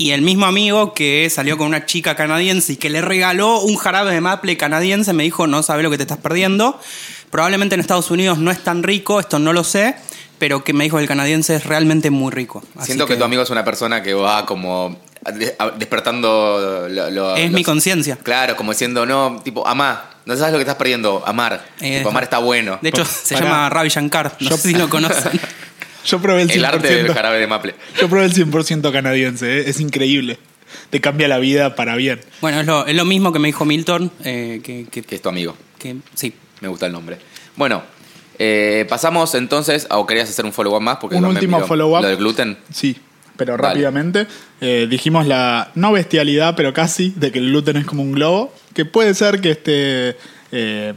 y 0.00 0.12
el 0.12 0.22
mismo 0.22 0.46
amigo 0.46 0.94
que 0.94 1.28
salió 1.30 1.58
con 1.58 1.66
una 1.66 1.84
chica 1.84 2.14
canadiense 2.16 2.72
y 2.72 2.76
que 2.76 2.88
le 2.88 3.02
regaló 3.02 3.60
un 3.60 3.76
jarabe 3.76 4.14
de 4.14 4.22
maple 4.22 4.56
canadiense 4.56 5.12
me 5.12 5.24
dijo, 5.24 5.46
no 5.46 5.62
sabes 5.62 5.82
lo 5.82 5.90
que 5.90 5.98
te 5.98 6.04
estás 6.04 6.16
perdiendo. 6.16 6.80
Probablemente 7.30 7.74
en 7.74 7.82
Estados 7.82 8.10
Unidos 8.10 8.38
no 8.38 8.50
es 8.50 8.64
tan 8.64 8.82
rico, 8.82 9.20
esto 9.20 9.38
no 9.38 9.52
lo 9.52 9.62
sé, 9.62 9.94
pero 10.38 10.64
que 10.64 10.72
me 10.72 10.84
dijo 10.84 10.96
que 10.96 11.02
el 11.02 11.08
canadiense 11.08 11.54
es 11.56 11.64
realmente 11.66 12.08
muy 12.08 12.32
rico. 12.32 12.62
Así 12.76 12.86
Siento 12.86 13.04
que, 13.06 13.16
tu 13.16 13.24
amigo 13.24 13.42
es 13.42 13.50
una 13.50 13.62
persona 13.62 14.02
que 14.02 14.14
va 14.14 14.46
como 14.46 14.98
despertando 15.76 16.86
lo- 16.88 17.10
lo- 17.10 17.36
Es 17.36 17.44
los- 17.44 17.52
mi 17.52 17.62
conciencia. 17.62 18.16
Claro, 18.22 18.56
como 18.56 18.72
diciendo, 18.72 19.04
no, 19.06 19.40
tipo, 19.44 19.66
amá, 19.68 20.10
no 20.24 20.34
sabes 20.36 20.52
lo 20.52 20.58
que 20.58 20.62
estás 20.62 20.76
perdiendo, 20.76 21.22
amar. 21.26 21.62
Eh, 21.80 21.98
tipo, 21.98 22.08
amar 22.08 22.22
está 22.22 22.38
bueno. 22.38 22.78
De 22.80 22.88
hecho, 22.88 23.04
se 23.04 23.36
llama 23.36 23.68
Ravi 23.68 23.90
Shankar, 23.90 24.34
no 24.40 24.50
Yo- 24.50 24.56
sé 24.56 24.68
si 24.68 24.74
lo 24.74 24.88
conocen. 24.88 25.38
Yo 26.04 26.20
probé 26.20 26.42
el 26.42 26.48
100%. 26.50 26.54
El 26.54 26.64
arte 26.64 26.94
del 26.94 27.12
jarabe 27.12 27.38
de 27.38 27.46
maple. 27.46 27.74
Yo 28.00 28.08
probé 28.08 28.24
el 28.26 28.32
100% 28.34 28.92
canadiense, 28.92 29.58
¿eh? 29.60 29.64
es 29.70 29.80
increíble. 29.80 30.38
Te 30.90 31.00
cambia 31.00 31.26
la 31.28 31.38
vida 31.38 31.74
para 31.74 31.96
bien. 31.96 32.20
bueno, 32.40 32.60
es 32.60 32.66
lo, 32.66 32.86
es 32.86 32.94
lo 32.96 33.04
mismo 33.04 33.32
que 33.32 33.38
me 33.38 33.48
dijo 33.48 33.64
Milton, 33.64 34.10
eh, 34.24 34.60
que, 34.62 34.86
que- 34.90 35.02
Que 35.02 35.14
es 35.16 35.22
tu 35.22 35.28
amigo. 35.28 35.56
que- 35.78 35.96
sí. 36.14 36.32
Me 36.60 36.68
gusta 36.68 36.86
el 36.86 36.92
nombre. 36.92 37.18
Bueno, 37.56 37.82
Eh, 38.42 38.86
pasamos 38.88 39.34
entonces, 39.34 39.86
o 39.90 40.06
querías 40.06 40.30
hacer 40.30 40.46
un 40.46 40.52
follow-up 40.54 40.80
más, 40.80 40.96
porque 40.96 41.16
Un 41.16 41.26
último 41.26 41.60
follow-up. 41.66 42.00
Lo 42.00 42.08
del 42.08 42.16
gluten. 42.16 42.56
Sí, 42.72 42.96
pero 43.36 43.52
Dale. 43.58 43.68
rápidamente. 43.68 44.26
Eh, 44.62 44.86
dijimos 44.88 45.26
la 45.26 45.70
no 45.74 45.92
bestialidad, 45.92 46.54
pero 46.56 46.72
casi, 46.72 47.12
de 47.16 47.32
que 47.32 47.38
el 47.38 47.50
gluten 47.50 47.76
es 47.76 47.84
como 47.84 48.02
un 48.02 48.12
globo, 48.12 48.54
que 48.72 48.86
puede 48.86 49.12
ser 49.12 49.42
que 49.42 49.50
esté 49.50 50.16
eh, 50.52 50.94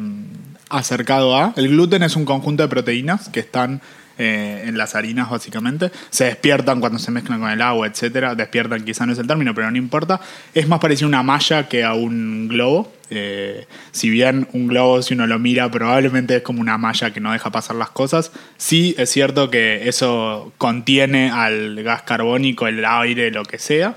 acercado 0.70 1.36
a. 1.38 1.54
El 1.58 1.68
gluten 1.70 2.04
es 2.04 2.16
un 2.16 2.26
conjunto 2.26 2.64
de 2.64 2.70
proteínas 2.70 3.30
que 3.30 3.40
están 3.42 3.82
eh, 4.18 4.66
en 4.68 4.78
las 4.78 4.96
harinas, 4.96 5.30
básicamente. 5.30 5.92
Se 6.10 6.26
despiertan 6.26 6.80
cuando 6.80 7.00
se 7.00 7.10
mezclan 7.12 7.40
con 7.40 7.50
el 7.50 7.62
agua, 7.62 7.88
etcétera. 7.88 8.36
Despiertan, 8.36 8.84
quizá 8.84 9.06
no 9.06 9.14
es 9.14 9.20
el 9.20 9.28
término, 9.28 9.56
pero 9.56 9.72
no 9.72 9.78
importa. 9.78 10.22
Es 10.54 10.68
más 10.68 10.80
parecido 10.80 11.08
a 11.08 11.10
una 11.10 11.24
malla 11.24 11.68
que 11.68 11.84
a 11.84 11.94
un 11.94 12.48
globo. 12.48 12.94
Eh, 13.10 13.68
si 13.92 14.10
bien 14.10 14.48
un 14.54 14.68
globo, 14.68 15.02
si 15.02 15.14
uno 15.14 15.28
lo 15.28 15.40
mira, 15.40 15.70
probablemente 15.70 16.38
es 16.38 16.42
como 16.44 16.62
una 16.62 16.78
malla 16.78 17.12
que 17.12 17.20
no 17.20 17.32
deja 17.32 17.52
pasar 17.52 17.76
las 17.76 17.90
cosas. 17.90 18.32
Sí, 18.58 18.96
es 18.98 19.10
cierto 19.10 19.50
que 19.50 19.88
eso 19.88 20.54
contiene 20.58 21.32
al 21.32 21.82
gas 21.84 22.04
carbónico, 22.04 22.68
el 22.68 22.84
aire, 22.86 23.32
lo 23.32 23.44
que 23.44 23.60
sea. 23.60 23.96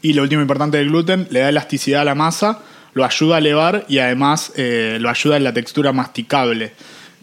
Y 0.00 0.12
lo 0.12 0.22
último 0.22 0.42
importante 0.42 0.76
del 0.76 0.88
gluten, 0.88 1.28
le 1.30 1.40
da 1.40 1.48
elasticidad 1.48 2.02
a 2.02 2.04
la 2.04 2.14
masa, 2.14 2.60
lo 2.92 3.04
ayuda 3.04 3.36
a 3.36 3.38
elevar 3.38 3.86
y 3.88 3.98
además 3.98 4.52
eh, 4.56 4.98
lo 5.00 5.08
ayuda 5.08 5.36
en 5.36 5.44
la 5.44 5.52
textura 5.54 5.92
masticable. 5.92 6.72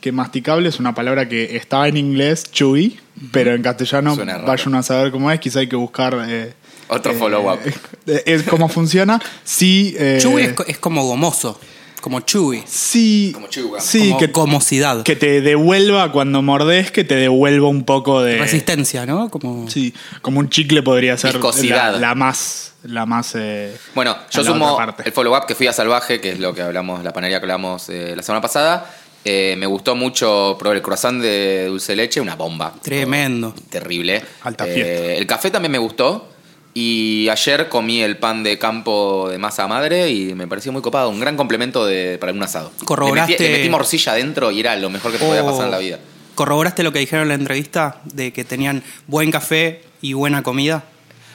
Que 0.02 0.12
masticable 0.12 0.68
es 0.68 0.80
una 0.80 0.94
palabra 0.96 1.30
que 1.30 1.56
estaba 1.56 1.88
en 1.88 1.96
inglés, 1.96 2.52
chewy, 2.52 3.00
pero 3.32 3.54
en 3.54 3.62
castellano 3.62 4.16
Suena 4.16 4.34
raro. 4.34 4.48
vaya 4.48 4.64
uno 4.66 4.80
a 4.80 4.84
saber 4.84 5.12
cómo 5.12 5.32
es, 5.32 5.40
quizá 5.40 5.60
hay 5.60 5.68
que 5.68 5.76
buscar... 5.76 6.18
eh, 6.28 6.54
Otro 6.88 7.12
eh, 7.12 7.16
follow-up. 7.16 7.60
eh, 8.08 8.24
es 8.26 8.44
cómo 8.44 8.68
funciona. 8.68 9.22
Sí, 9.44 9.96
eh, 10.00 10.18
Chewy 10.20 10.42
es, 10.42 10.54
co- 10.54 10.66
es 10.66 10.80
como 10.80 11.06
gomoso, 11.06 11.60
como 12.02 12.22
chewy, 12.22 12.64
sí, 12.66 13.30
Como 13.32 13.46
chewy 13.48 13.70
sí 13.80 14.08
como 14.10 14.18
que, 14.20 14.28
gomosidad, 14.28 15.04
que 15.04 15.16
te 15.16 15.40
devuelva 15.40 16.12
cuando 16.12 16.42
mordés, 16.42 16.90
que 16.92 17.04
te 17.04 17.14
devuelva 17.14 17.68
un 17.68 17.84
poco 17.86 18.24
de... 18.24 18.40
resistencia, 18.40 19.06
¿no? 19.06 19.30
Como 19.30 19.70
Sí, 19.70 19.94
como 20.24 20.40
un 20.40 20.50
chicle 20.50 20.82
podría 20.82 21.16
ser 21.16 21.40
la, 21.40 21.92
la 21.92 22.16
más... 22.16 22.70
La 22.84 23.06
más 23.06 23.34
eh, 23.36 23.78
Bueno, 23.94 24.18
yo 24.32 24.44
sumo 24.44 24.80
el 25.06 25.12
follow-up 25.12 25.46
que 25.46 25.54
fui 25.54 25.68
a 25.68 25.74
Salvaje, 25.74 26.20
que 26.20 26.32
es 26.32 26.40
lo 26.40 26.56
que 26.56 26.64
hablamos, 26.64 27.04
la 27.04 27.14
panadería 27.14 27.38
que 27.40 27.44
hablamos 27.44 27.88
eh, 27.90 28.16
la 28.16 28.24
semana 28.24 28.42
pasada. 28.42 28.92
Eh, 29.24 29.56
me 29.58 29.66
gustó 29.68 29.96
mucho 29.96 30.56
probar 30.58 30.78
el 30.78 30.82
croissant 30.82 31.22
de 31.22 31.66
dulce 31.68 31.92
de 31.92 31.96
leche, 31.98 32.20
una 32.22 32.36
bomba. 32.36 32.74
tremendo. 32.82 33.54
Terrible. 33.70 34.22
Alta 34.44 34.66
Eh, 34.68 34.74
fiesta. 34.74 35.14
el 35.14 35.28
café 35.28 35.52
también 35.52 35.72
me 35.72 35.78
gustó. 35.78 36.28
Y 36.74 37.28
ayer 37.30 37.68
comí 37.68 38.02
el 38.02 38.18
pan 38.18 38.44
de 38.44 38.58
campo 38.58 39.28
de 39.30 39.38
masa 39.38 39.68
madre 39.68 40.10
y 40.10 40.34
me 40.34 40.48
pareció 40.48 40.72
muy 40.72 40.82
copado. 40.82 41.10
Un 41.10 41.20
gran 41.20 41.36
complemento 41.36 41.86
de, 41.86 42.18
para 42.18 42.32
un 42.32 42.42
asado. 42.42 42.72
Corroboraste- 42.86 43.28
Le 43.28 43.34
metí, 43.34 43.44
le 43.44 43.50
metí 43.58 43.70
morcilla 43.70 44.14
adentro 44.14 44.52
y 44.52 44.62
era 44.62 44.76
lo 44.78 44.90
mejor 44.90 45.12
que 45.12 45.18
te 45.18 45.26
podía 45.26 45.44
Oh, 45.44 45.48
pasar 45.48 45.66
en 45.66 45.72
la 45.72 45.80
vida. 45.80 46.00
¿Corroboraste 46.34 46.82
lo 46.84 46.94
que 46.94 47.00
dijeron 47.00 47.24
en 47.24 47.28
la 47.28 47.34
entrevista 47.36 48.00
de 48.06 48.32
que 48.32 48.46
tenían 48.46 48.84
buen 49.06 49.32
café 49.32 49.82
y 50.02 50.14
buena 50.14 50.44
comida? 50.44 50.86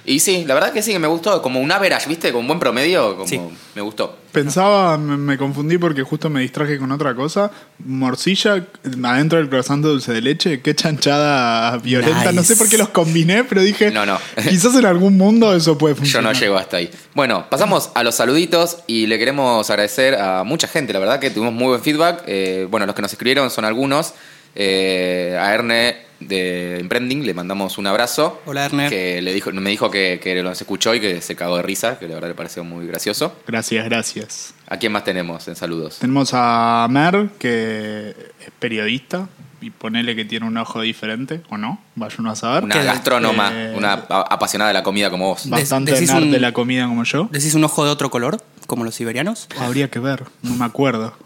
Y 0.06 0.20
sí, 0.20 0.44
la 0.46 0.54
verdad 0.54 0.72
que 0.72 0.82
sí, 0.82 0.92
que 0.92 0.98
me 1.00 1.08
gustó. 1.08 1.42
Como 1.42 1.60
un 1.60 1.70
average, 1.72 2.08
¿viste? 2.08 2.32
Con 2.32 2.46
buen 2.46 2.58
promedio, 2.60 3.16
como 3.16 3.26
Sí. 3.28 3.40
me 3.74 3.82
gustó. 3.82 4.16
Pensaba, 4.32 4.96
me, 4.98 5.16
me 5.16 5.36
confundí 5.36 5.78
porque 5.78 6.02
justo 6.02 6.30
me 6.30 6.40
distraje 6.42 6.78
con 6.78 6.92
otra 6.92 7.14
cosa. 7.14 7.50
Morcilla 7.84 8.64
adentro 9.02 9.38
del 9.38 9.48
croissant 9.48 9.82
de 9.82 9.88
dulce 9.90 10.12
de 10.12 10.20
leche. 10.20 10.60
Qué 10.60 10.74
chanchada 10.74 11.76
violenta. 11.78 12.32
No 12.32 12.42
sé 12.42 12.56
por 12.56 12.68
qué 12.68 12.78
los 12.78 12.90
combiné, 12.90 13.44
pero 13.44 13.62
dije. 13.62 13.90
No, 13.90 14.06
no. 14.06 14.18
quizás 14.48 14.74
en 14.76 14.86
algún 14.86 15.16
mundo 15.16 15.54
eso 15.54 15.76
puede 15.78 15.94
Yo 15.94 15.98
funcionar. 16.00 16.34
no 16.34 16.38
llego 16.38 16.56
hasta 16.56 16.76
ahí. 16.76 16.90
Bueno, 17.14 17.46
pasamos 17.50 17.90
a 17.94 18.02
los 18.04 18.14
saluditos 18.14 18.78
y 18.86 19.06
le 19.06 19.18
queremos 19.18 19.68
agradecer 19.70 20.14
a 20.16 20.44
mucha 20.44 20.68
gente. 20.68 20.92
La 20.92 20.98
verdad 20.98 21.18
que 21.18 21.30
tuvimos 21.30 21.54
muy 21.54 21.68
buen 21.68 21.82
feedback. 21.82 22.22
Eh, 22.26 22.66
bueno, 22.70 22.86
los 22.86 22.94
que 22.94 23.02
nos 23.02 23.12
escribieron 23.12 23.50
son 23.50 23.64
algunos. 23.64 24.14
Eh, 24.58 25.36
a 25.38 25.52
Erne 25.54 25.96
de 26.18 26.80
Emprending 26.80 27.26
le 27.26 27.34
mandamos 27.34 27.76
un 27.76 27.86
abrazo. 27.86 28.40
Hola, 28.46 28.64
Erne. 28.64 28.88
Que 28.88 29.20
le 29.20 29.34
dijo, 29.34 29.52
me 29.52 29.68
dijo 29.70 29.90
que, 29.90 30.18
que 30.22 30.42
nos 30.42 30.58
escuchó 30.60 30.94
y 30.94 31.00
que 31.00 31.20
se 31.20 31.36
cagó 31.36 31.58
de 31.58 31.62
risa, 31.62 31.98
que 31.98 32.08
la 32.08 32.14
verdad 32.14 32.28
le 32.28 32.34
pareció 32.34 32.64
muy 32.64 32.86
gracioso. 32.86 33.36
Gracias, 33.46 33.84
gracias. 33.84 34.54
¿A 34.68 34.78
quién 34.78 34.92
más 34.92 35.04
tenemos 35.04 35.46
en 35.46 35.56
saludos? 35.56 35.98
Tenemos 35.98 36.30
a 36.32 36.86
Mer, 36.90 37.28
que 37.38 38.10
es 38.40 38.50
periodista. 38.58 39.28
Y 39.58 39.70
ponele 39.70 40.14
que 40.14 40.26
tiene 40.26 40.46
un 40.46 40.56
ojo 40.58 40.82
diferente, 40.82 41.40
o 41.48 41.56
no, 41.56 41.80
vaya 41.94 42.14
uno 42.18 42.30
a 42.30 42.36
saber. 42.36 42.62
Una 42.64 42.82
gastrónoma, 42.84 43.50
Eh, 43.52 43.74
una 43.76 43.94
apasionada 43.94 44.68
de 44.68 44.74
la 44.74 44.82
comida 44.82 45.10
como 45.10 45.28
vos. 45.28 45.48
Bastante 45.48 45.92
decís 45.92 46.12
nerd 46.12 46.24
un- 46.24 46.30
de 46.30 46.40
la 46.40 46.52
comida 46.52 46.86
como 46.86 47.04
yo. 47.04 47.28
¿Decís 47.32 47.54
un 47.54 47.64
ojo 47.64 47.82
de 47.84 47.90
otro 47.90 48.10
color, 48.10 48.40
como 48.66 48.84
los 48.84 48.94
siberianos? 48.94 49.48
Habría 49.58 49.88
que 49.90 49.98
ver, 49.98 50.24
no 50.42 50.54
me 50.56 50.64
acuerdo. 50.66 51.16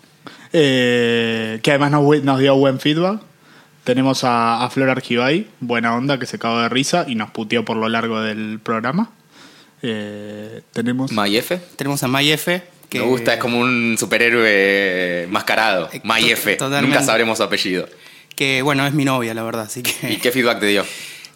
Eh, 0.53 1.61
que 1.63 1.71
además 1.71 1.93
nos, 1.93 2.39
dio 2.39 2.57
buen 2.57 2.81
feedback. 2.81 3.21
Tenemos 3.85 4.25
a, 4.25 4.65
a 4.65 4.71
Flor 4.71 4.91
Argibay, 4.91 5.49
buena 5.61 5.95
onda, 5.95 6.19
que 6.19 6.27
se 6.27 6.39
cagó 6.39 6.61
de 6.61 6.69
risa 6.69 7.07
y 7.09 7.15
nos 7.15 7.31
puteó 7.31 7.65
por 7.65 7.77
lo 7.77 7.89
largo 7.89 8.21
del 8.21 8.61
programa. 8.63 9.11
Eh, 9.83 10.63
tenemos. 10.73 11.13
Mayefe. 11.13 11.61
Tenemos 11.77 12.03
a 12.03 12.09
Mayefe, 12.09 12.63
que 12.89 13.01
Me 13.01 13.07
gusta, 13.07 13.35
es 13.35 13.41
como 13.41 13.59
un 13.61 13.97
superhéroe 13.99 15.27
mascarado. 15.31 15.89
Eh, 15.93 16.01
Mayefe. 16.05 16.59
Nunca 16.83 17.03
sabremos 17.03 17.39
su 17.39 17.45
apellido. 17.45 17.89
que 18.35 18.63
bueno, 18.63 18.87
es 18.87 18.93
mi 18.93 19.05
novia, 19.05 19.35
la 19.35 19.43
verdad, 19.43 19.63
así 19.63 19.83
que... 19.83 20.13
¿Y 20.13 20.17
qué 20.17 20.31
feedback 20.31 20.61
te 20.61 20.67
dio? 20.67 20.85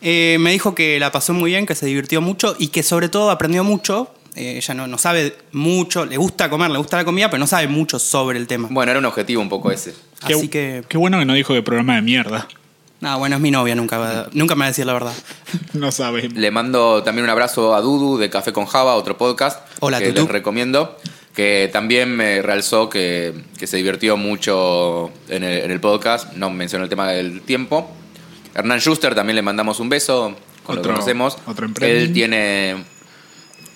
Eh, 0.01 0.37
me 0.39 0.53
dijo 0.53 0.75
que 0.75 0.99
la 1.01 1.11
pasó 1.13 1.33
muy 1.33 1.51
bien, 1.51 1.65
que 1.65 1.75
se 1.75 1.87
divirtió 1.87 2.21
mucho 2.21 2.57
y 2.59 2.69
que 2.69 2.83
sobre 2.83 3.09
todo 3.09 3.31
aprendió 3.31 3.65
mucho. 3.65 4.13
Eh, 4.37 4.57
ella 4.57 4.75
no, 4.75 4.87
no 4.87 4.99
sabe 4.99 5.37
mucho, 5.53 6.05
le 6.05 6.17
gusta 6.17 6.51
comer, 6.51 6.71
le 6.71 6.79
gusta 6.79 6.97
la 6.97 7.05
comida, 7.05 7.31
pero 7.31 7.39
no 7.39 7.47
sabe 7.47 7.69
mucho 7.69 7.99
sobre 7.99 8.39
el 8.39 8.47
tema. 8.47 8.69
Bueno, 8.71 8.91
era 8.91 8.99
un 8.99 9.05
objetivo 9.07 9.41
un 9.41 9.49
poco 9.49 9.71
ese. 9.71 9.95
qué, 10.27 10.35
Así 10.35 10.49
que, 10.49 10.83
qué 10.89 10.97
bueno 10.99 11.19
que 11.19 11.25
no 11.25 11.35
dijo 11.35 11.55
que 11.55 11.63
programa 11.63 11.95
de 11.97 12.03
mierda. 12.03 12.49
nada, 13.01 13.17
bueno, 13.17 13.37
es 13.37 13.43
mi 13.43 13.51
novia, 13.51 13.75
nunca, 13.75 13.99
va- 13.99 14.29
nunca 14.33 14.55
me 14.55 14.61
va 14.61 14.65
a 14.67 14.69
decir 14.69 14.87
la 14.87 14.93
verdad. 14.95 15.13
No 15.75 15.93
sabe. 15.93 16.29
Le 16.29 16.51
mando 16.51 17.03
también 17.03 17.25
un 17.25 17.31
abrazo 17.31 17.75
a 17.75 17.81
Dudu 17.81 18.17
de 18.19 18.29
Café 18.31 18.53
con 18.53 18.67
Java, 18.67 18.95
otro 18.97 19.17
podcast 19.19 19.61
Hola, 19.81 19.99
que 20.01 20.09
Tutu. 20.09 20.23
les 20.23 20.31
recomiendo. 20.31 20.97
Que 21.35 21.69
también 21.73 22.15
me 22.15 22.43
realzó 22.43 22.89
que, 22.89 23.35
que 23.59 23.67
se 23.67 23.77
divirtió 23.77 24.17
mucho 24.17 25.11
en 25.29 25.43
el, 25.43 25.59
en 25.65 25.71
el 25.73 25.81
podcast. 25.81 26.33
No 26.35 26.49
mencionó 26.51 26.85
el 26.85 26.89
tema 26.91 27.09
del 27.09 27.41
tiempo. 27.43 27.91
Hernán 28.55 28.79
Schuster 28.79 29.17
también 29.17 29.35
le 29.35 29.43
mandamos 29.43 29.81
un 29.81 29.89
beso. 29.89 30.37
Con 30.63 30.77
lo 30.77 30.81
Otro- 30.81 30.93
conocemos. 30.95 31.37
otro. 31.47 31.69
Él 31.81 32.13
tiene 32.13 32.85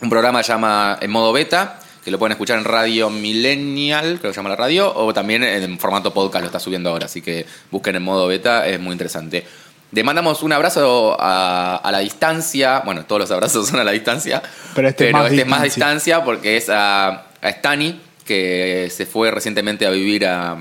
un 0.00 0.10
programa 0.10 0.40
que 0.40 0.44
se 0.44 0.52
llama 0.52 0.98
En 1.00 1.10
Modo 1.10 1.32
Beta, 1.32 1.80
que 2.04 2.10
lo 2.10 2.18
pueden 2.18 2.32
escuchar 2.32 2.58
en 2.58 2.64
Radio 2.64 3.10
Millennial, 3.10 4.18
creo 4.18 4.30
que 4.30 4.34
se 4.34 4.36
llama 4.38 4.50
la 4.50 4.56
radio, 4.56 4.94
o 4.94 5.12
también 5.12 5.42
en 5.42 5.78
formato 5.78 6.12
podcast 6.14 6.42
lo 6.42 6.46
está 6.46 6.60
subiendo 6.60 6.90
ahora, 6.90 7.06
así 7.06 7.20
que 7.22 7.44
busquen 7.70 7.96
en 7.96 8.02
Modo 8.02 8.26
Beta, 8.26 8.66
es 8.66 8.80
muy 8.80 8.92
interesante. 8.92 9.44
Le 9.90 10.04
mandamos 10.04 10.42
un 10.42 10.52
abrazo 10.52 11.16
a, 11.18 11.76
a 11.76 11.92
la 11.92 12.00
distancia, 12.00 12.80
bueno, 12.84 13.04
todos 13.06 13.20
los 13.20 13.30
abrazos 13.30 13.68
son 13.68 13.80
a 13.80 13.84
la 13.84 13.92
distancia, 13.92 14.42
Pero 14.74 14.88
este 14.88 15.08
es 15.08 15.12
más 15.12 15.30
este 15.30 15.40
es 15.42 15.46
más 15.46 15.62
distancia. 15.62 16.16
distancia 16.16 16.24
porque 16.24 16.56
es 16.56 16.68
a, 16.68 17.08
a 17.08 17.48
Stani, 17.48 18.00
que 18.24 18.88
se 18.94 19.06
fue 19.06 19.30
recientemente 19.30 19.86
a 19.86 19.90
vivir 19.90 20.26
a, 20.26 20.58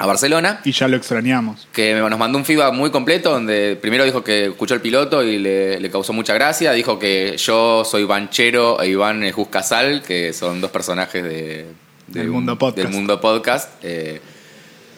a 0.00 0.06
Barcelona 0.06 0.60
Y 0.64 0.72
ya 0.72 0.86
lo 0.88 0.96
extrañamos. 0.96 1.66
que 1.72 1.94
nos 1.94 2.18
mandó 2.18 2.38
un 2.38 2.44
feedback 2.44 2.72
muy 2.72 2.90
completo 2.90 3.30
donde 3.32 3.76
primero 3.80 4.04
dijo 4.04 4.22
que 4.22 4.46
escuchó 4.46 4.74
el 4.74 4.80
piloto 4.80 5.24
y 5.24 5.38
le, 5.38 5.80
le 5.80 5.90
causó 5.90 6.12
mucha 6.12 6.34
gracia, 6.34 6.72
dijo 6.72 6.98
que 6.98 7.36
yo 7.36 7.84
soy 7.84 8.04
Banchero 8.04 8.80
e 8.80 8.88
Iván 8.90 9.24
eh, 9.24 9.32
Juscasal, 9.32 10.02
que 10.02 10.32
son 10.32 10.60
dos 10.60 10.70
personajes 10.70 11.22
de, 11.24 11.30
de 11.30 12.20
Del 12.20 12.28
un- 12.28 12.34
mundo 12.34 12.56
podcast. 12.58 12.86
del 12.86 12.96
mundo 12.96 13.20
podcast. 13.20 13.70
Eh, 13.82 14.20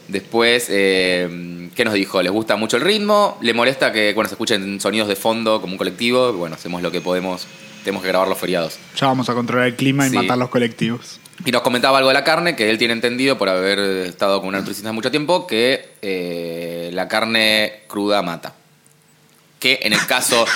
después, 0.08 0.66
eh, 0.68 1.68
¿qué 1.74 1.84
nos 1.84 1.94
dijo? 1.94 2.20
Les 2.22 2.32
gusta 2.32 2.56
mucho 2.56 2.76
el 2.76 2.82
ritmo, 2.82 3.38
le 3.40 3.54
molesta 3.54 3.92
que 3.92 4.12
bueno, 4.12 4.28
se 4.28 4.34
escuchen 4.34 4.80
sonidos 4.80 5.08
de 5.08 5.16
fondo 5.16 5.60
como 5.60 5.72
un 5.74 5.78
colectivo, 5.78 6.32
bueno, 6.34 6.56
hacemos 6.56 6.82
lo 6.82 6.90
que 6.90 7.00
podemos, 7.00 7.46
tenemos 7.84 8.02
que 8.02 8.08
grabar 8.08 8.28
los 8.28 8.36
feriados. 8.38 8.78
Ya 8.96 9.06
vamos 9.06 9.28
a 9.30 9.34
controlar 9.34 9.68
el 9.68 9.76
clima 9.76 10.06
y 10.06 10.10
matar 10.10 10.36
los 10.36 10.50
colectivos. 10.50 11.20
Y 11.44 11.50
nos 11.52 11.62
comentaba 11.62 11.98
algo 11.98 12.08
de 12.08 12.14
la 12.14 12.24
carne, 12.24 12.54
que 12.54 12.68
él 12.70 12.78
tiene 12.78 12.92
entendido 12.92 13.38
por 13.38 13.48
haber 13.48 13.78
estado 13.78 14.40
con 14.40 14.48
una 14.48 14.58
nutricionista 14.58 14.92
mucho 14.92 15.10
tiempo, 15.10 15.46
que 15.46 15.90
eh, 16.02 16.90
la 16.92 17.08
carne 17.08 17.82
cruda 17.86 18.20
mata. 18.22 18.54
Que 19.58 19.80
en 19.82 19.92
el 19.92 20.06
caso... 20.06 20.46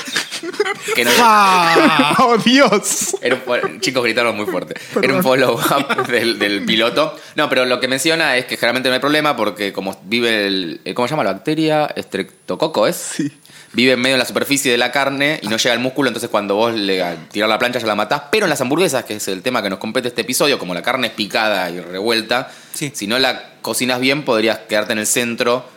que 0.94 1.04
no, 1.04 1.10
¡Oh, 2.18 2.36
Dios! 2.42 3.16
era 3.20 3.38
un- 3.46 3.80
chicos 3.80 4.02
gritaron 4.02 4.34
muy 4.36 4.46
fuerte. 4.46 4.74
Era 5.02 5.14
un 5.14 5.22
follow-up 5.22 6.06
del, 6.08 6.38
del 6.38 6.64
piloto. 6.64 7.14
No, 7.34 7.48
pero 7.48 7.64
lo 7.66 7.80
que 7.80 7.88
menciona 7.88 8.36
es 8.36 8.46
que 8.46 8.56
generalmente 8.56 8.88
no 8.88 8.94
hay 8.94 9.00
problema 9.00 9.36
porque 9.36 9.72
como 9.72 9.98
vive 10.04 10.46
el... 10.46 10.80
el- 10.84 10.94
¿Cómo 10.94 11.06
se 11.08 11.12
llama 11.12 11.24
la 11.24 11.32
bacteria? 11.32 11.94
Streptococo, 11.98 12.86
¿es? 12.86 12.96
Sí. 12.96 13.30
Vive 13.74 13.92
en 13.92 14.00
medio 14.00 14.14
de 14.14 14.18
la 14.20 14.24
superficie 14.24 14.70
de 14.70 14.78
la 14.78 14.90
carne 14.92 15.40
y 15.42 15.48
no 15.48 15.56
llega 15.56 15.72
al 15.72 15.80
músculo, 15.80 16.08
entonces 16.08 16.30
cuando 16.30 16.54
vos 16.54 16.72
le 16.74 17.02
tirás 17.32 17.48
la 17.48 17.58
plancha 17.58 17.78
ya 17.80 17.86
la 17.86 17.94
matás. 17.96 18.22
Pero 18.30 18.46
en 18.46 18.50
las 18.50 18.60
hamburguesas, 18.60 19.04
que 19.04 19.14
es 19.16 19.28
el 19.28 19.42
tema 19.42 19.62
que 19.62 19.70
nos 19.70 19.78
compete 19.80 20.08
este 20.08 20.20
episodio, 20.22 20.58
como 20.58 20.74
la 20.74 20.82
carne 20.82 21.08
es 21.08 21.12
picada 21.12 21.68
y 21.70 21.80
revuelta, 21.80 22.50
Sí. 22.72 22.92
si 22.94 23.06
no 23.06 23.18
la 23.18 23.54
cocinas 23.62 24.00
bien 24.00 24.22
podrías 24.24 24.58
quedarte 24.68 24.92
en 24.92 24.98
el 25.00 25.06
centro 25.06 25.72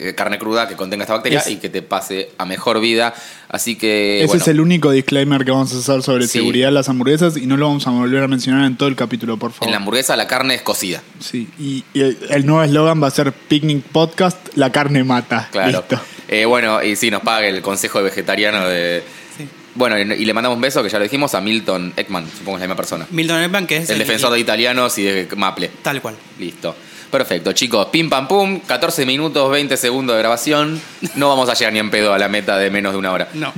eh, 0.00 0.14
carne 0.14 0.38
cruda 0.38 0.68
que 0.68 0.76
contenga 0.76 1.02
esta 1.02 1.14
bacteria 1.14 1.42
y 1.48 1.56
que 1.56 1.68
te 1.68 1.82
pase 1.82 2.30
a 2.38 2.44
mejor 2.44 2.78
vida. 2.80 3.12
Así 3.48 3.74
que. 3.74 4.18
Ese 4.18 4.26
bueno, 4.28 4.42
es 4.42 4.48
el 4.48 4.60
único 4.60 4.92
disclaimer 4.92 5.44
que 5.44 5.50
vamos 5.50 5.74
a 5.74 5.78
hacer 5.78 6.02
sobre 6.04 6.28
Sí. 6.28 6.38
seguridad 6.38 6.68
de 6.68 6.72
las 6.72 6.88
hamburguesas 6.88 7.36
y 7.36 7.46
no 7.46 7.56
lo 7.56 7.66
vamos 7.66 7.84
a 7.88 7.90
volver 7.90 8.22
a 8.22 8.28
mencionar 8.28 8.64
en 8.64 8.76
todo 8.76 8.88
el 8.88 8.94
capítulo, 8.94 9.36
por 9.38 9.50
favor. 9.50 9.66
En 9.66 9.72
la 9.72 9.78
hamburguesa 9.78 10.14
la 10.14 10.28
carne 10.28 10.54
es 10.54 10.62
cocida. 10.62 11.02
Sí, 11.18 11.48
y, 11.58 11.82
y 11.94 12.00
el, 12.02 12.16
el 12.30 12.46
nuevo 12.46 12.62
eslogan 12.62 13.02
va 13.02 13.08
a 13.08 13.10
ser 13.10 13.32
Picnic 13.32 13.82
Podcast, 13.86 14.38
la 14.54 14.70
carne 14.70 15.02
mata. 15.02 15.48
Claro. 15.50 15.78
Listo. 15.88 16.00
Eh, 16.28 16.44
bueno, 16.44 16.82
y 16.82 16.94
sí, 16.94 17.10
nos 17.10 17.22
paga 17.22 17.46
el 17.46 17.62
consejo 17.62 17.98
de 17.98 18.04
vegetariano 18.04 18.68
de. 18.68 19.02
Sí. 19.36 19.48
Bueno, 19.74 19.98
y 19.98 20.02
y 20.02 20.24
le 20.26 20.34
mandamos 20.34 20.56
un 20.56 20.62
beso, 20.62 20.82
que 20.82 20.90
ya 20.90 20.98
lo 20.98 21.04
dijimos, 21.04 21.34
a 21.34 21.40
Milton 21.40 21.94
Ekman, 21.96 22.26
supongo 22.30 22.52
que 22.52 22.56
es 22.56 22.60
la 22.60 22.66
misma 22.66 22.76
persona. 22.76 23.06
Milton 23.10 23.42
Ekman, 23.42 23.66
que 23.66 23.78
es 23.78 23.90
El 23.90 23.98
defensor 23.98 24.32
de 24.32 24.38
italianos 24.38 24.98
y 24.98 25.04
de 25.04 25.28
Maple. 25.34 25.70
Tal 25.82 26.02
cual. 26.02 26.16
Listo. 26.38 26.76
Perfecto, 27.10 27.52
chicos. 27.52 27.86
Pim 27.86 28.10
pam 28.10 28.28
pum, 28.28 28.60
14 28.60 29.06
minutos, 29.06 29.50
20 29.50 29.76
segundos 29.78 30.14
de 30.14 30.20
grabación. 30.20 30.80
No 31.14 31.30
vamos 31.30 31.48
a 31.48 31.54
llegar 31.54 31.72
ni 31.72 31.78
en 31.78 31.90
pedo 31.90 32.12
a 32.12 32.18
la 32.18 32.28
meta 32.28 32.58
de 32.58 32.70
menos 32.70 32.92
de 32.92 32.98
una 32.98 33.12
hora. 33.12 33.28
No. 33.32 33.52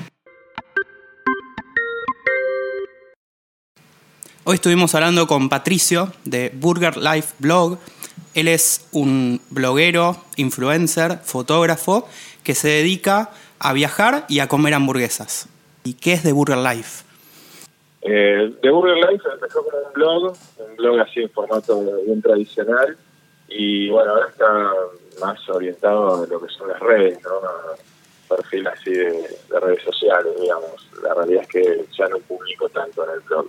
Hoy 4.45 4.55
estuvimos 4.55 4.95
hablando 4.95 5.27
con 5.27 5.49
Patricio 5.49 6.13
de 6.25 6.51
Burger 6.55 6.97
Life 6.97 7.35
Blog. 7.41 7.79
Él 8.35 8.47
es 8.47 8.83
un 8.93 9.41
bloguero, 9.51 10.25
influencer, 10.37 11.19
fotógrafo 11.25 12.09
que 12.51 12.57
se 12.57 12.67
dedica 12.67 13.31
a 13.61 13.73
viajar 13.73 14.25
y 14.29 14.41
a 14.41 14.49
comer 14.49 14.75
hamburguesas. 14.75 15.49
¿Y 15.85 15.95
qué 15.95 16.15
es 16.15 16.25
de 16.25 16.33
Burger 16.33 16.59
Life? 16.59 17.05
Eh, 18.03 18.53
The 18.61 18.71
Burger 18.71 18.97
Life 18.97 19.23
empezó 19.35 19.63
como 19.63 19.79
un 19.87 19.93
blog, 19.93 20.37
un 20.59 20.77
blog 20.77 20.99
así 20.99 21.21
en 21.21 21.31
formato 21.31 21.81
bien 22.05 22.21
tradicional 22.21 22.97
y 23.49 23.89
bueno, 23.91 24.11
ahora 24.15 24.27
está 24.31 24.71
más 25.21 25.49
orientado 25.49 26.25
a 26.25 26.27
lo 26.27 26.41
que 26.41 26.53
son 26.53 26.67
las 26.71 26.81
redes, 26.81 27.19
¿no? 27.23 27.31
A 27.37 28.35
perfil 28.37 28.67
así 28.67 28.91
de, 28.91 29.13
de 29.51 29.61
redes 29.61 29.85
sociales, 29.85 30.33
digamos. 30.41 30.89
La 31.05 31.15
realidad 31.15 31.43
es 31.43 31.49
que 31.49 31.85
ya 31.97 32.09
no 32.09 32.19
publico 32.19 32.69
tanto 32.71 33.05
en 33.05 33.11
el 33.15 33.21
blog, 33.21 33.47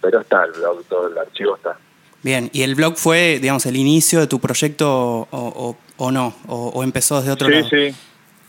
pero 0.00 0.20
está 0.20 0.44
el 0.44 0.52
blog, 0.52 0.84
todo 0.84 1.08
el 1.08 1.18
archivo 1.18 1.56
está. 1.56 1.76
Bien, 2.22 2.50
¿y 2.52 2.62
el 2.62 2.76
blog 2.76 2.94
fue, 2.98 3.40
digamos, 3.40 3.66
el 3.66 3.74
inicio 3.76 4.20
de 4.20 4.28
tu 4.28 4.38
proyecto 4.38 4.88
o, 4.92 5.26
o- 5.32 5.76
o 5.96 6.10
no? 6.12 6.36
O, 6.46 6.68
o 6.68 6.82
empezó 6.84 7.16
desde 7.18 7.32
otro 7.32 7.48
sí, 7.48 7.54
lado? 7.54 7.68
sí. 7.68 7.94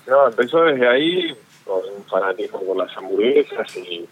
No, 0.07 0.27
empezó 0.27 0.63
desde 0.63 0.87
ahí 0.87 1.35
con 1.63 1.81
un 1.95 2.03
fanatismo 2.05 2.61
por 2.61 2.77
las 2.77 2.95
hamburguesas 2.97 3.75
y 3.77 4.07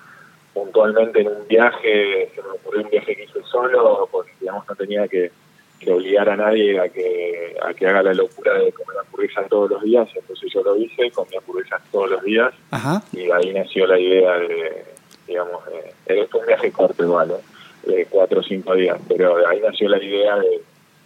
puntualmente 0.53 1.21
en 1.21 1.27
un 1.27 1.47
viaje, 1.47 2.31
se 2.33 2.41
me 2.41 2.49
ocurrió 2.49 2.81
un 2.81 2.89
viaje 2.89 3.15
que 3.15 3.23
hice 3.23 3.43
solo, 3.43 4.07
pues 4.11 4.27
digamos 4.39 4.67
no 4.67 4.75
tenía 4.75 5.07
que, 5.07 5.31
que 5.79 5.91
obligar 5.91 6.29
a 6.29 6.35
nadie 6.35 6.79
a 6.79 6.89
que, 6.89 7.55
a 7.61 7.73
que 7.73 7.87
haga 7.87 8.03
la 8.03 8.13
locura 8.13 8.53
de 8.53 8.71
comer 8.71 8.97
hamburguesas 8.99 9.47
todos 9.49 9.69
los 9.71 9.83
días, 9.83 10.07
entonces 10.15 10.51
yo 10.51 10.63
lo 10.63 10.75
hice, 10.75 11.11
comí 11.11 11.35
hamburguesas 11.35 11.81
todos 11.91 12.09
los 12.09 12.23
días 12.23 12.53
Ajá. 12.71 13.03
y 13.11 13.25
de 13.25 13.33
ahí 13.33 13.53
nació 13.53 13.87
la 13.87 13.99
idea 13.99 14.35
de, 14.37 14.85
digamos, 15.27 15.65
de, 15.67 15.93
era 16.05 16.27
un 16.33 16.45
viaje 16.45 16.71
corto 16.71 17.03
igual, 17.03 17.31
¿eh? 17.31 17.89
de 17.89 18.05
cuatro 18.05 18.39
o 18.39 18.43
cinco 18.43 18.75
días, 18.75 18.97
pero 19.07 19.37
de 19.37 19.45
ahí 19.45 19.59
nació 19.59 19.89
la 19.89 20.01
idea 20.01 20.37
de, 20.37 20.61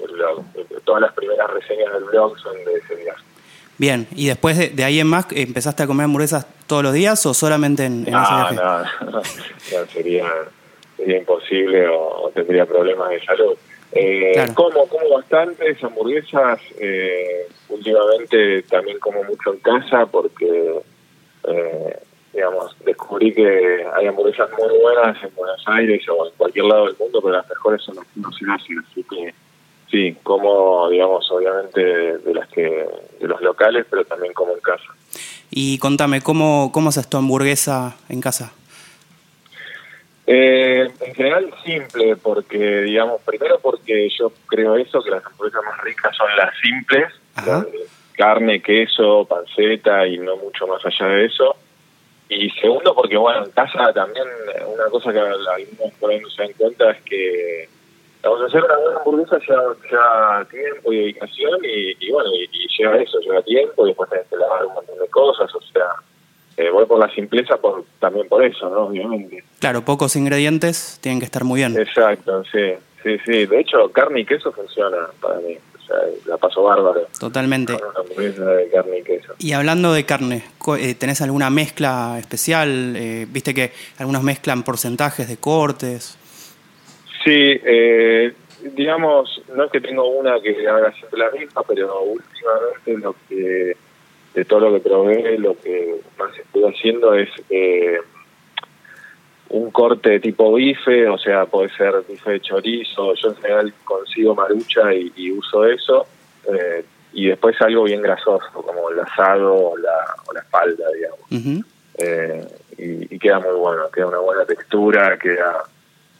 blog. 0.05 0.43
Todas 0.83 1.01
las 1.01 1.13
primeras 1.13 1.49
reseñas 1.49 1.91
del 1.93 2.03
blog 2.03 2.37
son 2.37 2.55
de 2.63 2.75
ese 2.75 2.95
viaje. 2.95 3.23
Bien, 3.77 4.07
¿y 4.15 4.27
después 4.27 4.57
de, 4.57 4.69
de 4.69 4.83
ahí 4.83 4.99
en 4.99 5.07
más 5.07 5.27
empezaste 5.31 5.83
a 5.83 5.87
comer 5.87 6.05
hamburguesas 6.05 6.47
todos 6.65 6.81
los 6.83 6.93
días 6.93 7.23
o 7.25 7.33
solamente 7.33 7.85
en, 7.85 7.93
en 8.07 8.07
ese 8.07 8.11
No, 8.11 8.19
viaje? 8.49 8.55
no, 8.55 9.11
no, 9.11 9.21
sería, 9.93 10.25
sería 10.97 11.17
imposible 11.19 11.87
o, 11.87 12.23
o 12.25 12.29
tendría 12.31 12.65
problemas 12.65 13.09
de 13.09 13.23
salud. 13.23 13.55
Eh, 13.91 14.31
Claro. 14.33 14.53
Como, 14.55 14.87
como 14.87 15.09
bastantes 15.15 15.81
hamburguesas, 15.83 16.59
eh, 16.79 17.47
últimamente 17.69 18.63
también 18.63 18.99
como 18.99 19.23
mucho 19.23 19.53
en 19.53 19.59
casa 19.59 20.05
porque, 20.07 20.79
eh, 21.47 21.99
digamos, 22.33 22.75
descubrí 22.83 23.33
que 23.33 23.85
hay 23.95 24.07
hamburguesas 24.07 24.49
muy 24.57 24.77
buenas 24.81 25.23
en 25.23 25.33
Buenos 25.35 25.63
Aires 25.67 26.03
o 26.09 26.25
en 26.27 26.33
cualquier 26.35 26.65
lado 26.65 26.85
del 26.87 26.95
mundo, 26.99 27.21
pero 27.21 27.35
las 27.35 27.47
mejores 27.47 27.81
son 27.83 27.95
las 27.95 28.05
que 28.05 28.19
no 28.19 28.31
se 28.31 28.45
hacen, 28.51 28.79
así 28.89 29.03
que 29.03 29.33
sí, 29.89 30.15
como, 30.23 30.89
digamos, 30.89 31.29
obviamente 31.31 31.81
de 32.17 32.33
las 32.33 32.47
que, 32.49 32.61
de 33.19 33.27
los 33.27 33.41
locales, 33.41 33.85
pero 33.89 34.05
también 34.05 34.33
como 34.33 34.53
en 34.53 34.59
casa. 34.59 34.85
Y 35.49 35.77
contame, 35.79 36.21
¿cómo, 36.21 36.71
cómo 36.73 36.89
haces 36.89 37.09
tu 37.09 37.17
hamburguesa 37.17 37.95
en 38.09 38.21
casa? 38.21 38.53
Eh, 40.29 40.91
en 40.99 41.15
general 41.15 41.53
simple, 41.63 42.17
porque 42.17 42.81
digamos, 42.81 43.21
primero 43.21 43.59
porque 43.61 44.09
yo 44.09 44.33
creo 44.47 44.75
eso, 44.75 45.01
que 45.01 45.09
las 45.09 45.25
hamburguesas 45.25 45.63
más 45.63 45.81
ricas 45.81 46.15
son 46.17 46.27
las 46.35 46.53
simples, 46.59 47.13
las 47.45 47.65
carne, 48.17 48.61
queso, 48.61 49.25
panceta 49.25 50.05
y 50.05 50.17
no 50.17 50.35
mucho 50.35 50.67
más 50.67 50.85
allá 50.85 51.05
de 51.07 51.25
eso. 51.25 51.55
Y 52.27 52.49
segundo 52.49 52.93
porque, 52.93 53.15
bueno, 53.15 53.45
en 53.45 53.51
casa 53.51 53.93
también 53.93 54.27
eh, 54.53 54.65
una 54.65 54.85
cosa 54.89 55.13
que 55.13 55.19
algunos 55.19 55.93
por 55.97 56.11
ahí 56.11 56.19
no 56.19 56.29
se 56.29 56.41
dan 56.41 56.51
cuenta 56.57 56.91
es 56.91 57.01
que 57.03 57.69
vamos 58.27 58.43
a 58.43 58.45
hacer 58.47 58.63
una 58.63 58.77
buena 58.77 58.99
hamburguesa 58.99 59.39
lleva 59.39 60.45
tiempo 60.49 60.93
y 60.93 60.97
dedicación 60.97 61.59
y, 61.63 62.05
y 62.05 62.11
bueno, 62.11 62.29
y, 62.33 62.43
y 62.51 62.67
lleva 62.77 62.97
eso, 62.97 63.19
lleva 63.19 63.41
tiempo 63.41 63.85
y 63.85 63.89
después 63.89 64.09
tenés 64.09 64.27
que 64.27 64.37
lavar 64.37 64.65
un 64.65 64.73
montón 64.73 64.97
de 64.99 65.07
cosas, 65.07 65.53
o 65.53 65.61
sea, 65.61 65.85
eh, 66.57 66.71
voy 66.71 66.85
por 66.85 66.99
la 66.99 67.13
simpleza 67.13 67.57
por 67.57 67.85
también 67.99 68.27
por 68.27 68.43
eso, 68.43 68.67
¿no? 68.69 68.87
Obviamente. 68.87 69.43
Claro, 69.59 69.83
pocos 69.83 70.15
ingredientes 70.15 70.97
tienen 71.01 71.19
que 71.19 71.25
estar 71.25 71.43
muy 71.43 71.59
bien. 71.59 71.77
Exacto, 71.77 72.43
sí, 72.51 72.73
sí, 73.03 73.17
sí. 73.25 73.45
De 73.45 73.59
hecho, 73.59 73.89
carne 73.91 74.21
y 74.21 74.25
queso 74.25 74.51
funciona 74.51 74.97
para 75.21 75.39
mí. 75.39 75.55
O 75.55 75.87
sea, 75.87 75.97
la 76.25 76.37
paso 76.37 76.63
bárbaro. 76.63 77.07
Totalmente. 77.19 77.77
Con 77.77 77.89
una 77.89 77.99
hamburguesa 77.99 78.43
de 78.43 78.69
carne 78.69 78.97
y 78.97 79.03
queso. 79.03 79.33
Y 79.37 79.53
hablando 79.53 79.93
de 79.93 80.05
carne, 80.05 80.43
eh, 80.79 80.95
¿tenés 80.95 81.21
alguna 81.21 81.49
mezcla 81.51 82.17
especial? 82.19 82.95
Eh, 82.97 83.27
Viste 83.29 83.53
que 83.53 83.71
algunos 83.99 84.23
mezclan 84.23 84.63
porcentajes 84.63 85.27
de 85.29 85.37
cortes. 85.37 86.17
Sí, 87.27 87.59
eh, 87.61 88.33
digamos, 88.73 89.41
no 89.53 89.65
es 89.65 89.71
que 89.73 89.81
tengo 89.81 90.07
una 90.07 90.39
que 90.39 90.65
haga 90.65 90.93
siempre 90.93 91.19
la 91.19 91.29
misma, 91.31 91.61
pero 91.67 92.01
últimamente 92.03 92.97
lo 92.99 93.15
que, 93.27 93.75
de 94.33 94.45
todo 94.45 94.61
lo 94.61 94.73
que 94.73 94.79
probé, 94.79 95.37
lo 95.37 95.59
que 95.59 95.99
más 96.17 96.31
estoy 96.39 96.63
haciendo 96.63 97.13
es 97.15 97.27
eh, 97.49 97.99
un 99.49 99.71
corte 99.71 100.21
tipo 100.21 100.53
bife, 100.53 101.09
o 101.09 101.17
sea, 101.17 101.45
puede 101.47 101.67
ser 101.75 101.95
bife 102.07 102.31
de 102.31 102.39
chorizo, 102.39 103.13
yo 103.15 103.27
en 103.27 103.35
general 103.35 103.73
consigo 103.83 104.33
marucha 104.33 104.93
y, 104.93 105.11
y 105.17 105.31
uso 105.31 105.65
eso, 105.65 106.07
eh, 106.49 106.85
y 107.11 107.27
después 107.27 107.61
algo 107.61 107.83
bien 107.83 108.01
grasoso, 108.01 108.49
como 108.53 108.89
el 108.89 109.01
asado 109.01 109.53
o 109.53 109.77
la, 109.77 110.15
o 110.27 110.33
la 110.33 110.39
espalda, 110.39 110.85
digamos. 110.93 111.65
Eh, 111.97 112.47
y, 112.77 113.15
y 113.15 113.19
queda 113.19 113.41
muy 113.41 113.55
bueno, 113.55 113.91
queda 113.91 114.07
una 114.07 114.19
buena 114.19 114.45
textura, 114.45 115.19
queda 115.19 115.65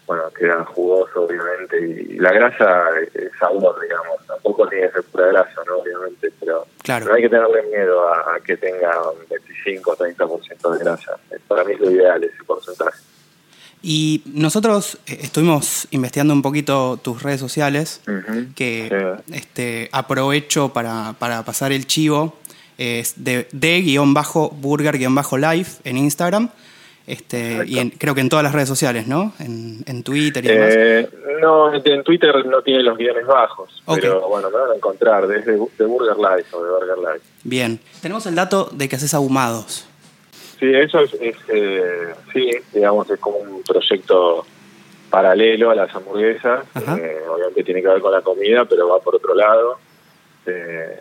bueno, 0.08 0.24
queda 0.32 0.64
jugoso 0.66 1.26
obviamente 1.26 1.80
y 1.80 2.18
la 2.18 2.32
grasa 2.32 2.86
es 3.14 3.30
sabor, 3.38 3.80
digamos, 3.82 4.26
tampoco 4.26 4.68
tiene 4.68 4.88
que 4.88 4.94
ser 4.94 5.04
pura 5.04 5.28
grasa, 5.28 5.62
¿no? 5.68 5.78
Obviamente, 5.80 6.32
pero 6.40 6.66
Claro. 6.82 7.06
no 7.08 7.14
hay 7.16 7.22
que 7.24 7.30
tenerle 7.30 7.62
miedo 7.64 8.08
a, 8.08 8.36
a 8.36 8.40
que 8.40 8.56
tenga 8.58 9.12
un 9.12 9.20
25 9.30 9.92
o 9.92 9.98
30% 9.98 10.72
de 10.72 10.80
grasa. 10.84 11.18
Para 11.48 11.64
mí 11.66 11.74
es 11.74 11.80
lo 11.82 11.92
ideal 11.92 12.24
ese 12.24 12.44
porcentaje. 12.46 12.98
Y 13.84 14.24
nosotros 14.34 14.98
eh, 15.06 15.20
estuvimos 15.22 15.88
investigando 15.92 16.34
un 16.34 16.42
poquito 16.42 16.98
tus 16.98 17.22
redes 17.22 17.40
sociales, 17.40 18.02
que 18.56 18.90
sí. 18.90 18.96
este, 19.36 19.88
aprovecho 19.92 20.70
para, 20.70 21.14
para 21.20 21.44
pasar 21.44 21.72
el 21.72 21.86
chivo, 21.86 22.34
es 22.78 23.24
de, 23.24 23.48
de-burger-life 23.52 25.82
en 25.84 25.98
Instagram, 25.98 26.50
este, 27.08 27.64
y 27.66 27.80
en- 27.80 27.90
creo 27.92 28.14
que 28.14 28.22
en 28.22 28.30
todas 28.30 28.44
las 28.44 28.54
redes 28.54 28.68
sociales, 28.68 29.08
¿no? 29.08 29.34
En, 29.40 29.82
en 29.88 30.04
Twitter 30.04 30.44
y 30.46 30.48
demás. 30.50 30.74
Eh, 30.78 31.10
no, 31.42 31.74
en 31.74 32.04
Twitter 32.04 32.46
no 32.46 32.62
tiene 32.62 32.84
los 32.84 32.98
guiones 32.98 33.26
bajos, 33.26 33.82
Ok. 33.86 34.00
pero 34.02 34.28
bueno, 34.28 34.50
me 34.52 34.58
van 34.60 34.72
a 34.72 34.76
encontrar 34.76 35.26
desde 35.28 35.54
de 35.54 35.86
Burger 35.86 36.18
Life 36.18 36.56
o 36.56 36.64
de 36.64 36.70
Burger 36.72 36.98
Life. 36.98 37.26
Bien. 37.44 37.80
Tenemos 38.02 38.26
el 38.28 38.36
dato 38.36 38.70
de 38.74 38.88
que 38.90 38.98
haces 38.98 39.14
ahumados. 39.14 39.88
Sí, 40.60 40.66
eso 40.74 41.00
es, 41.02 41.14
es, 41.16 41.36
eh, 41.50 42.14
sí, 42.34 42.50
digamos, 42.74 43.10
es 43.10 43.20
como 43.20 43.38
un 43.38 43.64
proyecto 43.64 44.46
paralelo 45.10 45.70
a 45.72 45.76
las 45.76 45.94
hamburguesas. 45.96 46.66
Eh, 46.76 47.18
obviamente 47.30 47.64
tiene 47.64 47.82
que 47.82 47.88
ver 47.88 48.02
con 48.02 48.12
la 48.12 48.22
comida, 48.22 48.66
pero 48.66 48.90
va 48.90 49.00
por 49.00 49.16
otro 49.16 49.34
lado. 49.34 49.78
Eh, 50.46 51.00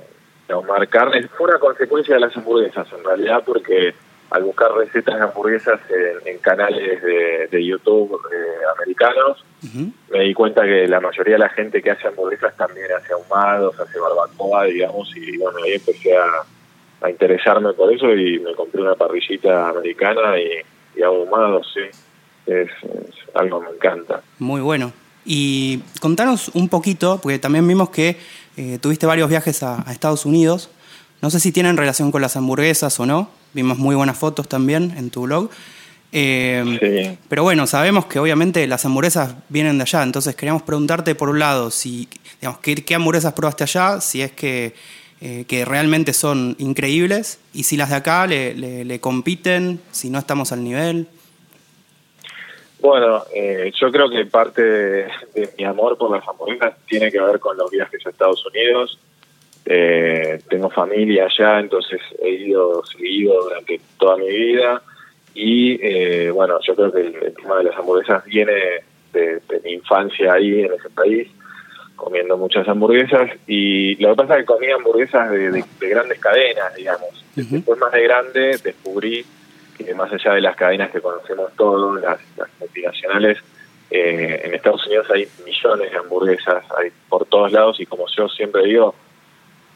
ahumar 0.50 0.86
carne 0.88 1.26
fue 1.36 1.48
una 1.48 1.58
consecuencia 1.58 2.14
de 2.14 2.20
las 2.20 2.36
hamburguesas, 2.36 2.86
en 2.96 3.02
realidad, 3.02 3.42
porque 3.44 3.94
al 4.30 4.42
buscar 4.42 4.72
recetas 4.72 5.16
de 5.16 5.22
hamburguesas 5.22 5.80
en, 5.88 6.34
en 6.34 6.38
canales 6.38 7.02
de, 7.02 7.48
de 7.50 7.64
YouTube 7.64 8.20
eh, 8.32 8.64
americanos, 8.76 9.44
me 10.10 10.20
di 10.20 10.34
cuenta 10.34 10.62
que 10.62 10.86
la 10.86 11.00
mayoría 11.00 11.34
de 11.34 11.40
la 11.40 11.48
gente 11.48 11.82
que 11.82 11.90
hace 11.90 12.08
hamburguesas 12.08 12.56
también 12.56 12.86
hace 12.92 13.12
ahumados, 13.12 13.78
hace 13.78 13.98
barbacoa, 13.98 14.64
digamos, 14.64 15.10
y 15.16 15.36
bueno, 15.38 15.58
ahí 15.64 15.72
empecé 15.74 16.16
a, 16.16 16.26
a 17.02 17.10
interesarme 17.10 17.72
por 17.72 17.92
eso 17.92 18.12
y 18.14 18.38
me 18.38 18.54
compré 18.54 18.82
una 18.82 18.94
parrillita 18.94 19.68
americana 19.70 20.38
y, 20.38 20.98
y 20.98 21.02
ahumados, 21.02 21.72
sí. 21.72 21.82
Es, 22.46 22.70
es 22.70 23.34
algo 23.34 23.60
que 23.60 23.66
me 23.70 23.74
encanta. 23.74 24.22
Muy 24.38 24.60
bueno. 24.60 24.92
Y 25.24 25.80
contanos 26.00 26.48
un 26.54 26.68
poquito, 26.68 27.18
porque 27.20 27.40
también 27.40 27.66
vimos 27.66 27.90
que 27.90 28.18
eh, 28.56 28.78
tuviste 28.80 29.04
varios 29.04 29.28
viajes 29.28 29.64
a, 29.64 29.82
a 29.84 29.90
Estados 29.90 30.24
Unidos. 30.24 30.70
No 31.22 31.30
sé 31.30 31.40
si 31.40 31.50
tienen 31.50 31.76
relación 31.76 32.12
con 32.12 32.22
las 32.22 32.36
hamburguesas 32.36 33.00
o 33.00 33.06
no. 33.06 33.30
Vimos 33.56 33.78
muy 33.78 33.94
buenas 33.96 34.18
fotos 34.18 34.46
también 34.48 34.92
en 34.98 35.08
tu 35.10 35.22
blog. 35.22 35.48
Eh, 36.12 36.62
Sí. 36.80 37.18
Pero 37.28 37.42
bueno, 37.42 37.66
sabemos 37.66 38.04
que 38.06 38.18
obviamente 38.18 38.66
las 38.66 38.84
hamburguesas 38.84 39.34
vienen 39.48 39.78
de 39.78 39.82
allá, 39.82 40.02
entonces 40.02 40.36
queríamos 40.36 40.62
preguntarte 40.62 41.14
por 41.14 41.30
un 41.30 41.38
lado 41.38 41.70
si, 41.70 42.06
digamos, 42.40 42.60
qué, 42.60 42.74
qué 42.76 42.94
hamburguesas 42.94 43.32
probaste 43.32 43.64
allá, 43.64 44.00
si 44.02 44.20
es 44.20 44.30
que, 44.32 44.74
eh, 45.22 45.44
que 45.48 45.64
realmente 45.64 46.12
son 46.12 46.54
increíbles 46.58 47.38
y 47.54 47.62
si 47.64 47.76
las 47.78 47.88
de 47.90 47.96
acá 47.96 48.26
le, 48.26 48.54
le- 48.54 48.84
le 48.84 49.00
compiten, 49.00 49.80
si 49.90 50.10
no 50.10 50.18
estamos 50.18 50.52
al 50.52 50.62
nivel. 50.62 51.08
Bueno, 52.80 53.24
eh, 53.34 53.72
yo 53.80 53.90
creo 53.90 54.10
que 54.10 54.26
parte 54.26 54.62
de, 54.62 55.02
de 55.34 55.50
mi 55.58 55.64
amor 55.64 55.96
por 55.96 56.10
las 56.14 56.26
hamburguesas 56.28 56.74
tiene 56.86 57.10
que 57.10 57.20
ver 57.20 57.40
con 57.40 57.56
los 57.56 57.70
viajes 57.70 58.04
a 58.06 58.10
Estados 58.10 58.44
Unidos. 58.46 58.98
Eh, 59.66 60.38
tengo 60.48 60.70
familia 60.70 61.26
allá, 61.26 61.58
entonces 61.60 62.00
he 62.22 62.30
ido 62.30 62.84
seguido 62.86 63.42
durante 63.42 63.80
toda 63.98 64.16
mi 64.16 64.28
vida. 64.28 64.80
Y 65.34 65.78
eh, 65.84 66.30
bueno, 66.30 66.58
yo 66.66 66.74
creo 66.74 66.92
que 66.92 67.00
el, 67.00 67.14
el 67.16 67.34
tema 67.34 67.58
de 67.58 67.64
las 67.64 67.76
hamburguesas 67.76 68.24
viene 68.24 68.52
de, 69.12 69.40
de 69.48 69.60
mi 69.64 69.72
infancia 69.72 70.32
ahí 70.34 70.60
en 70.62 70.72
ese 70.72 70.88
país, 70.90 71.28
comiendo 71.96 72.36
muchas 72.38 72.66
hamburguesas. 72.68 73.30
Y 73.46 73.96
lo 73.96 74.10
que 74.10 74.16
pasa 74.22 74.34
es 74.34 74.40
que 74.40 74.46
comía 74.46 74.74
hamburguesas 74.76 75.30
de, 75.30 75.50
de- 75.50 75.64
de 75.80 75.88
grandes 75.88 76.18
cadenas, 76.20 76.74
digamos. 76.74 77.24
Después 77.56 77.78
más 77.78 77.92
de 77.92 78.02
grande 78.04 78.58
descubrí 78.62 79.24
que 79.76 79.92
más 79.94 80.10
allá 80.10 80.32
de 80.34 80.40
las 80.40 80.56
cadenas 80.56 80.90
que 80.90 81.00
conocemos 81.02 81.52
todos, 81.56 82.00
las, 82.00 82.18
las 82.38 82.48
multinacionales, 82.60 83.38
eh, 83.90 84.40
en 84.44 84.54
Estados 84.54 84.86
Unidos 84.86 85.06
hay 85.10 85.28
millones 85.44 85.90
de 85.92 85.98
hamburguesas, 85.98 86.64
hay 86.78 86.90
por 87.10 87.26
todos 87.26 87.52
lados 87.52 87.78
y 87.78 87.84
como 87.86 88.06
yo 88.16 88.26
siempre 88.28 88.64
digo, 88.64 88.94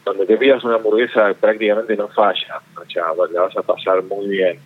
donde 0.05 0.25
te 0.25 0.37
pidas 0.37 0.63
una 0.63 0.75
hamburguesa 0.75 1.33
prácticamente 1.39 1.95
no 1.95 2.07
falla, 2.09 2.59
o 2.75 2.85
sea, 2.89 3.03
la 3.31 3.41
vas 3.41 3.55
a 3.57 3.61
pasar 3.61 4.01
muy 4.03 4.27
bien. 4.27 4.59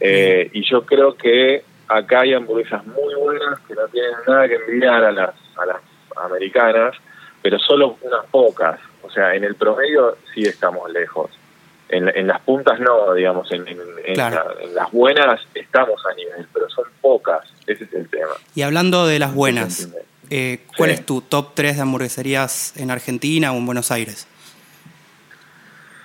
Eh, 0.00 0.48
y 0.52 0.64
yo 0.68 0.82
creo 0.86 1.14
que 1.14 1.62
acá 1.88 2.20
hay 2.20 2.32
hamburguesas 2.34 2.84
muy 2.86 3.14
buenas 3.14 3.60
que 3.68 3.74
no 3.74 3.86
tienen 3.88 4.12
nada 4.26 4.48
que 4.48 4.54
envidiar 4.54 5.04
a 5.04 5.12
las, 5.12 5.34
a 5.56 5.66
las 5.66 5.76
americanas, 6.24 6.94
pero 7.42 7.58
solo 7.58 7.96
unas 8.02 8.24
pocas. 8.30 8.80
O 9.02 9.10
sea, 9.10 9.34
en 9.34 9.44
el 9.44 9.54
promedio 9.54 10.16
sí 10.34 10.42
estamos 10.42 10.90
lejos. 10.90 11.30
En, 11.88 12.08
en 12.16 12.28
las 12.28 12.40
puntas 12.42 12.78
no, 12.78 13.12
digamos, 13.14 13.50
en, 13.52 13.66
en- 13.66 13.78
en 14.04 14.14
Claro. 14.14 14.54
la- 14.58 14.62
en 14.64 14.74
las 14.74 14.90
buenas 14.92 15.40
estamos 15.54 16.00
a 16.10 16.14
nivel, 16.14 16.46
pero 16.52 16.68
son 16.70 16.84
pocas. 17.00 17.40
Ese 17.66 17.84
es 17.84 17.92
el 17.92 18.08
tema. 18.08 18.32
Y 18.54 18.62
hablando 18.62 19.06
de 19.06 19.18
las 19.18 19.34
buenas, 19.34 19.88
eh, 20.30 20.60
¿cuál 20.76 20.90
Sí. 20.90 20.94
es 20.94 21.06
tu 21.06 21.20
top 21.22 21.50
3 21.54 21.76
de 21.76 21.82
hamburgueserías 21.82 22.76
en 22.76 22.90
Argentina 22.90 23.52
o 23.52 23.56
en 23.56 23.66
Buenos 23.66 23.90
Aires? 23.90 24.28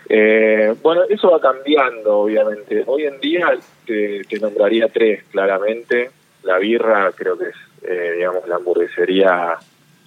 Eh, 0.08 0.74
bueno, 0.82 1.04
eso 1.10 1.32
va 1.32 1.40
cambiando, 1.40 2.20
obviamente. 2.20 2.84
Hoy 2.86 3.06
en 3.06 3.20
día 3.20 3.58
te, 3.86 4.22
te 4.24 4.40
nombraría 4.40 4.88
tres, 4.90 5.24
claramente. 5.32 6.12
La 6.44 6.60
birra 6.60 7.12
creo 7.16 7.38
que 7.38 7.46
es, 7.46 7.56
eh, 7.84 8.14
digamos, 8.18 8.48
la 8.48 8.58
hamburguesería, 8.58 9.58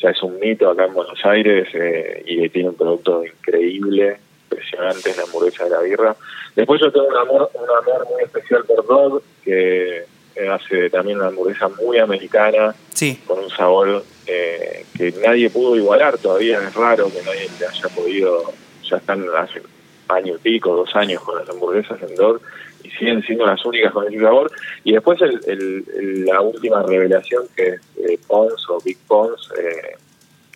ya 0.00 0.10
es 0.10 0.22
un 0.22 0.38
mito 0.38 0.70
acá 0.70 0.84
en 0.84 0.94
Buenos 0.94 1.24
Aires 1.24 1.68
eh, 1.72 2.22
y 2.26 2.48
tiene 2.50 2.68
un 2.70 2.76
producto 2.76 3.24
increíble, 3.24 4.18
impresionante, 4.44 5.10
es 5.10 5.16
la 5.16 5.24
hamburguesa 5.24 5.64
de 5.64 5.70
la 5.70 5.80
birra. 5.80 6.16
Después 6.54 6.80
yo 6.80 6.92
tengo 6.92 7.08
un 7.08 7.16
amor, 7.16 7.50
un 7.54 7.64
amor 7.64 8.06
muy 8.10 8.22
especial 8.22 8.64
por 8.64 8.86
Dog, 8.86 9.22
que 9.42 10.04
eh, 10.36 10.48
hace 10.48 10.90
también 10.90 11.18
una 11.18 11.28
hamburguesa 11.28 11.68
muy 11.68 11.98
americana, 11.98 12.74
Sí, 12.94 13.20
con 13.26 13.40
un 13.40 13.50
sabor 13.50 14.04
eh, 14.26 14.84
que 14.96 15.12
nadie 15.24 15.50
pudo 15.50 15.76
igualar 15.76 16.18
todavía, 16.18 16.58
es 16.58 16.74
raro 16.74 17.06
que 17.06 17.22
nadie 17.22 17.48
le 17.58 17.66
haya 17.66 17.88
podido, 17.88 18.52
ya 18.88 18.96
están 18.98 19.24
hace 19.36 19.60
año 20.08 20.34
y 20.34 20.38
pico, 20.38 20.74
dos 20.76 20.94
años 20.96 21.22
con 21.22 21.38
las 21.38 21.48
hamburguesas 21.48 21.98
en 22.02 22.14
Dog 22.14 22.40
y 22.84 22.90
siguen 22.90 23.22
siendo 23.22 23.44
las 23.46 23.64
únicas 23.64 23.92
con 23.92 24.06
ese 24.06 24.20
sabor. 24.20 24.50
Y 24.84 24.92
después 24.92 25.20
el, 25.22 25.40
el- 25.46 25.84
el- 25.98 26.24
la 26.26 26.40
última 26.40 26.82
revelación 26.82 27.44
que 27.56 27.68
es 27.68 27.80
eh, 28.04 28.18
Pons 28.26 28.68
o 28.70 28.80
Big 28.84 28.98
Pons, 29.06 29.50
eh, 29.58 29.96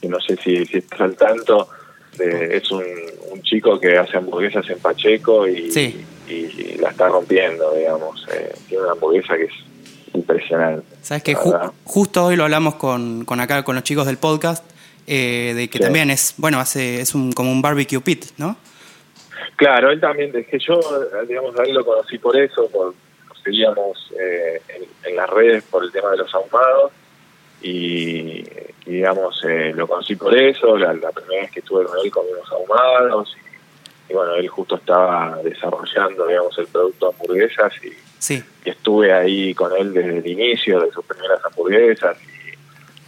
que 0.01 0.09
no 0.09 0.21
sé 0.21 0.37
si, 0.37 0.65
si 0.67 0.79
estás 0.79 1.01
al 1.01 1.17
tanto, 1.17 1.69
de- 2.19 2.57
es 2.57 2.71
un, 2.71 2.85
un 3.31 3.43
chico 3.43 3.79
que 3.81 3.97
hace 3.99 4.17
hamburguesas 4.17 4.69
en 4.71 4.79
Pacheco 4.79 5.47
y, 5.49 5.71
Sí. 5.71 6.05
y 6.29 6.79
la 6.79 6.91
está 6.91 7.09
rompiendo, 7.09 7.75
digamos. 7.75 8.27
Eh, 8.33 8.53
tiene 8.69 8.83
una 8.85 8.93
hamburguesa 8.93 9.37
que 9.37 9.45
es 9.45 9.53
impresionante. 10.15 10.85
sabes 11.03 11.23
que 11.23 11.35
ju- 11.35 11.73
justo 11.85 12.25
hoy 12.27 12.37
lo 12.37 12.45
hablamos 12.45 12.75
con, 12.77 13.25
con 13.25 13.41
acá, 13.41 13.65
con 13.65 13.75
los 13.75 13.85
chicos 13.85 14.07
del 14.07 14.19
podcast, 14.19 14.65
eh, 15.07 15.53
de 15.57 15.69
que 15.69 15.79
Sí. 15.79 15.85
también 15.85 16.11
es, 16.11 16.35
bueno, 16.37 16.61
hace, 16.61 17.01
es 17.01 17.15
un, 17.15 17.33
como 17.33 17.51
un 17.51 17.63
barbecue 17.63 18.01
pit, 18.01 18.27
¿no? 18.37 18.57
Claro, 19.57 19.91
él 19.91 20.01
también, 20.01 20.35
es 20.35 20.47
que 20.47 20.59
yo, 20.59 20.81
digamos, 21.27 21.59
a 21.59 21.63
él 21.65 21.75
lo 21.75 21.85
conocí 21.85 22.19
por 22.19 22.37
eso, 22.37 22.69
por, 22.71 22.95
seguíamos 23.43 24.13
eh, 24.19 24.61
en, 24.69 24.85
en 25.11 25.17
las 25.17 25.29
redes 25.31 25.65
por 25.65 25.85
el 25.85 25.91
tema 25.91 26.11
de 26.11 26.19
los 26.19 26.35
ahumados 26.35 26.93
y, 27.61 28.45
y, 28.87 28.91
digamos, 28.91 29.43
eh, 29.45 29.73
lo 29.75 29.87
conocí 29.87 30.17
por 30.17 30.37
eso, 30.37 30.77
la, 30.77 30.93
la 30.95 31.11
primera 31.11 31.43
vez 31.43 31.51
que 31.51 31.61
estuve 31.61 31.85
con 31.85 31.99
él 32.05 32.11
comimos 32.11 32.51
ahumados 32.53 33.37
y, 33.37 34.13
y 34.13 34.15
bueno, 34.15 34.35
él 34.35 34.49
justo 34.49 34.77
estaba 34.77 35.39
desarrollando, 35.43 36.27
digamos, 36.27 36.57
el 36.59 36.67
producto 36.67 37.09
hamburguesas 37.09 37.73
y, 37.85 37.93
Sí, 38.23 38.41
y 38.65 38.71
estuve 38.71 39.13
ahí 39.13 39.53
con 39.53 39.77
él 39.77 39.93
desde 39.93 40.19
el 40.19 40.25
inicio 40.25 40.79
de 40.79 40.93
sus 40.93 41.05
primeras 41.05 41.45
hamburguesas 41.45 42.17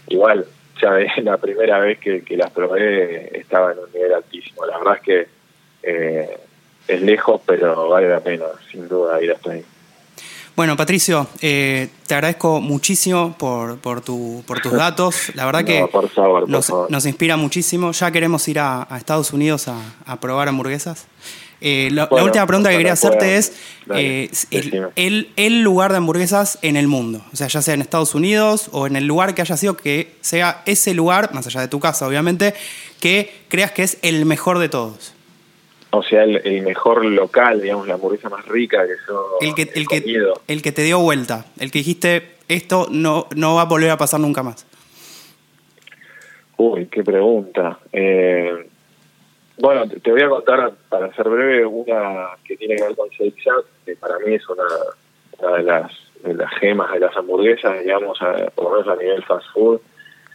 y 0.09 0.12
igual 0.12 0.44
ya 0.83 0.94
de 0.94 1.09
la 1.23 1.37
primera 1.37 1.79
vez 1.79 2.01
que, 2.01 2.25
que 2.25 2.37
las 2.37 2.51
probé 2.51 3.38
estaba 3.38 3.70
en 3.70 3.79
un 3.79 3.92
nivel 3.92 4.12
altísimo. 4.12 4.66
La 4.66 4.77
verdad 4.79 4.97
es 4.97 5.03
que 5.03 5.29
eh, 5.87 6.38
es 6.88 7.01
lejos 7.03 7.40
pero 7.47 7.88
vale 7.88 8.09
la 8.09 8.20
pena 8.20 8.44
sin 8.70 8.88
duda 8.88 9.23
ir 9.23 9.33
hasta 9.33 9.53
ahí 9.53 9.64
Bueno, 10.57 10.77
Patricio, 10.77 11.27
eh, 11.40 11.88
te 12.07 12.14
agradezco 12.14 12.61
muchísimo 12.61 13.35
por, 13.37 13.79
por, 13.79 14.01
tu, 14.03 14.44
por 14.47 14.61
tus 14.61 14.73
datos. 14.73 15.33
La 15.35 15.47
verdad 15.47 15.61
No, 15.62 15.66
que 15.66 15.87
por 15.90 16.09
favor, 16.09 16.40
por 16.42 16.49
nos, 16.51 16.66
favor. 16.66 16.90
nos 16.90 17.07
inspira 17.07 17.37
muchísimo. 17.37 17.90
Ya 17.90 18.12
queremos 18.12 18.47
ir 18.47 18.61
a, 18.61 18.87
a 18.88 18.97
Estados 18.99 19.33
Unidos 19.33 19.66
a, 19.66 19.77
a 20.07 20.20
probar 20.20 20.47
hamburguesas. 20.49 21.07
Eh, 21.61 21.88
la, 21.92 22.07
última 22.11 22.47
pregunta 22.47 22.70
que 22.70 22.77
quería 22.77 22.92
hacerte 22.92 23.37
es 23.37 23.53
Dale, 23.87 24.25
eh, 24.25 24.31
el, 24.53 24.64
decime. 24.70 24.87
el- 24.97 25.33
el 25.37 25.62
lugar 25.62 25.90
de 25.90 25.97
hamburguesas 25.99 26.59
en 26.62 26.77
el 26.77 26.87
mundo. 26.87 27.25
O 27.33 27.37
sea, 27.37 27.49
ya 27.49 27.61
sea 27.62 27.75
en 27.75 27.81
Estados 27.81 28.14
Unidos 28.14 28.68
o 28.70 28.87
en 28.87 28.94
el 28.94 29.07
lugar 29.07 29.35
que 29.35 29.42
haya 29.42 29.57
sido, 29.57 29.77
que 29.77 30.14
sea 30.20 30.62
ese 30.66 30.94
lugar, 30.94 31.33
más 31.35 31.47
allá 31.49 31.62
de 31.62 31.68
tu 31.68 31.81
casa, 31.81 32.07
obviamente, 32.07 32.55
que 33.01 33.33
creas 33.49 33.73
que 33.73 33.83
es 33.83 33.99
el 34.03 34.25
mejor 34.27 34.59
de 34.61 34.68
todos. 34.68 35.14
O 35.96 36.02
sea 36.02 36.24
el, 36.24 36.37
el 36.44 36.62
mejor 36.62 37.04
local 37.04 37.61
digamos 37.62 37.87
la 37.88 37.94
hamburguesa 37.94 38.28
más 38.28 38.46
rica 38.46 38.85
que 38.87 38.94
yo 39.09 39.38
El 39.40 39.54
que, 39.54 39.62
he 39.62 39.78
el, 39.78 39.87
que, 39.88 40.33
el 40.48 40.62
que 40.62 40.72
te 40.72 40.83
dio 40.83 40.98
vuelta, 41.00 41.46
el 41.59 41.70
que 41.70 41.78
dijiste, 41.78 42.37
esto 42.48 42.87
no, 42.90 43.26
no 43.35 43.54
va 43.54 43.62
a 43.62 43.66
volver 43.66 43.90
a 43.90 43.96
pasar 43.96 44.20
nunca 44.20 44.42
más. 44.42 44.66
Uy, 46.57 46.87
qué 46.87 47.02
pregunta. 47.02 47.78
Eh, 47.92 48.68
bueno, 49.59 49.88
te 49.88 50.00
te 50.00 50.11
voy 50.12 50.22
a 50.22 50.28
contar, 50.28 50.72
para 50.88 51.12
ser 51.14 51.28
breve, 51.28 51.66
una 51.66 52.28
que 52.44 52.57
tiene 52.57 52.76
que 52.76 52.83
ver 52.85 52.96
con 52.96 53.09
Shake 53.09 53.37
Shack, 53.38 53.64
que 53.85 53.96
para 53.96 54.18
mí 54.20 54.35
es 54.35 54.48
una, 54.48 54.64
una 55.38 55.57
de, 55.57 55.62
las, 55.64 55.92
de 56.22 56.35
las 56.35 56.52
gemas 56.59 56.92
de 56.92 57.00
las 57.00 57.16
hamburguesas, 57.16 57.80
digamos, 57.83 58.20
a- 58.22 58.50
por 58.54 58.64
lo 58.64 58.70
menos 58.70 58.88
a 58.88 58.96
nivel 59.02 59.24
fast 59.24 59.46
food. 59.52 59.80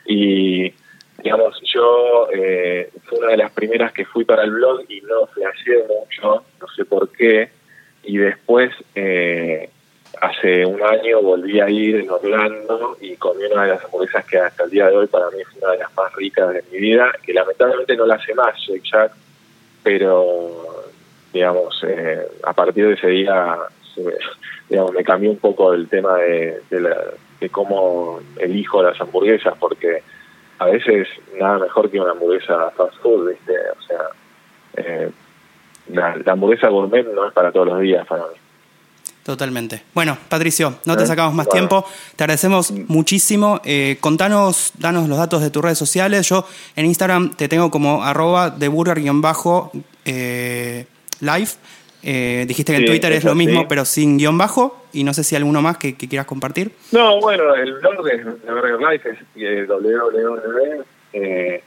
Y, 0.05 0.73
digamos, 1.23 1.59
yo 1.73 2.27
eh, 2.33 2.89
fue 3.05 3.19
una 3.19 3.29
de 3.29 3.37
las 3.37 3.51
primeras 3.51 3.91
que 3.93 4.05
fui 4.05 4.25
para 4.25 4.43
el 4.43 4.51
blog 4.51 4.81
y 4.89 5.01
no 5.01 5.27
flasheé 5.27 5.83
mucho, 5.87 6.43
no 6.59 6.67
sé 6.75 6.85
por 6.85 7.09
qué. 7.09 7.49
Y 8.03 8.17
después, 8.17 8.71
eh, 8.95 9.69
hace 10.21 10.65
un 10.65 10.81
año 10.81 11.21
volví 11.21 11.59
a 11.59 11.69
ir 11.69 11.97
en 11.97 12.09
Orlando 12.09 12.97
y 12.99 13.15
comí 13.15 13.43
una 13.45 13.63
de 13.65 13.69
las 13.73 13.85
hamburguesas 13.85 14.25
que 14.25 14.37
hasta 14.37 14.63
el 14.63 14.69
día 14.71 14.87
de 14.89 14.97
hoy 14.97 15.07
para 15.07 15.29
mí 15.31 15.41
es 15.41 15.47
una 15.61 15.71
de 15.73 15.77
las 15.79 15.95
más 15.95 16.13
ricas 16.15 16.53
de 16.53 16.63
mi 16.71 16.79
vida, 16.79 17.11
que 17.23 17.33
lamentablemente 17.33 17.95
no 17.95 18.05
la 18.05 18.15
hace 18.15 18.33
más 18.33 18.57
Shake 18.57 18.83
Shack, 18.83 19.11
pero 19.83 20.83
digamos, 21.33 21.83
eh, 21.87 22.25
a 22.43 22.53
partir 22.53 22.87
de 22.87 22.93
ese 22.93 23.07
día 23.07 23.57
se 23.93 24.01
me, 24.01 24.13
digamos, 24.69 24.93
me 24.93 25.03
cambió 25.03 25.29
un 25.31 25.37
poco 25.37 25.73
el 25.73 25.87
tema 25.87 26.17
de, 26.17 26.61
de, 26.69 26.81
la- 26.81 27.05
de 27.39 27.49
cómo 27.49 28.19
elijo 28.37 28.83
las 28.83 28.99
hamburguesas, 28.99 29.53
porque 29.59 30.01
a 30.59 30.65
veces 30.65 31.07
nada 31.39 31.59
mejor 31.59 31.89
que 31.89 31.99
una 31.99 32.11
hamburguesa 32.11 32.69
fast 32.77 32.95
food, 33.01 33.29
¿viste? 33.29 33.53
O 33.77 33.81
sea, 33.81 34.01
eh, 34.75 35.09
la, 35.87 36.15
la 36.17 36.31
hamburguesa 36.33 36.67
gourmet 36.69 37.05
no 37.13 37.27
es 37.27 37.33
para 37.33 37.51
todos 37.51 37.67
los 37.67 37.79
días 37.79 38.05
para 38.05 38.23
mí. 38.23 38.33
Totalmente. 39.23 39.83
Bueno, 39.93 40.17
Patricio, 40.27 40.75
no 40.85 40.97
te 40.97 41.03
¿Eh? 41.03 41.07
sacamos 41.07 41.33
más 41.35 41.45
Bueno. 41.45 41.67
tiempo. 41.67 41.85
Te 42.15 42.23
agradecemos 42.23 42.71
muchísimo. 42.71 43.61
Eh, 43.63 43.97
contanos, 43.99 44.71
danos 44.77 45.07
los 45.07 45.17
datos 45.17 45.41
de 45.41 45.51
tus 45.51 45.63
redes 45.63 45.77
sociales. 45.77 46.27
Yo 46.27 46.45
en 46.75 46.85
Instagram 46.87 47.35
te 47.35 47.47
tengo 47.47 47.69
como 47.69 48.03
arroba 48.03 48.49
de 48.49 48.67
burger-live. 48.67 49.75
Eh, 52.01 52.45
dijiste 52.47 52.71
que 52.73 52.79
en 52.79 52.85
Twitter 52.85 53.11
es 53.11 53.23
lo 53.23 53.35
mismo, 53.35 53.67
pero 53.67 53.85
sin 53.85 54.17
guion 54.17 54.37
bajo. 54.37 54.85
Y 54.93 55.03
no 55.03 55.13
sé 55.13 55.23
si 55.23 55.35
alguno 55.35 55.61
más 55.61 55.77
que, 55.77 55.95
que 55.95 56.07
quieras 56.07 56.25
compartir. 56.25 56.71
No, 56.91 57.19
bueno, 57.19 57.53
el 57.55 57.73
blog 57.73 58.03
de, 58.03 58.17
de 58.17 58.51
Burger 58.51 58.79
Life 58.79 59.09
es 59.09 59.17
eh, 59.35 59.65
www. 59.67 60.83
Eh, 61.13 61.63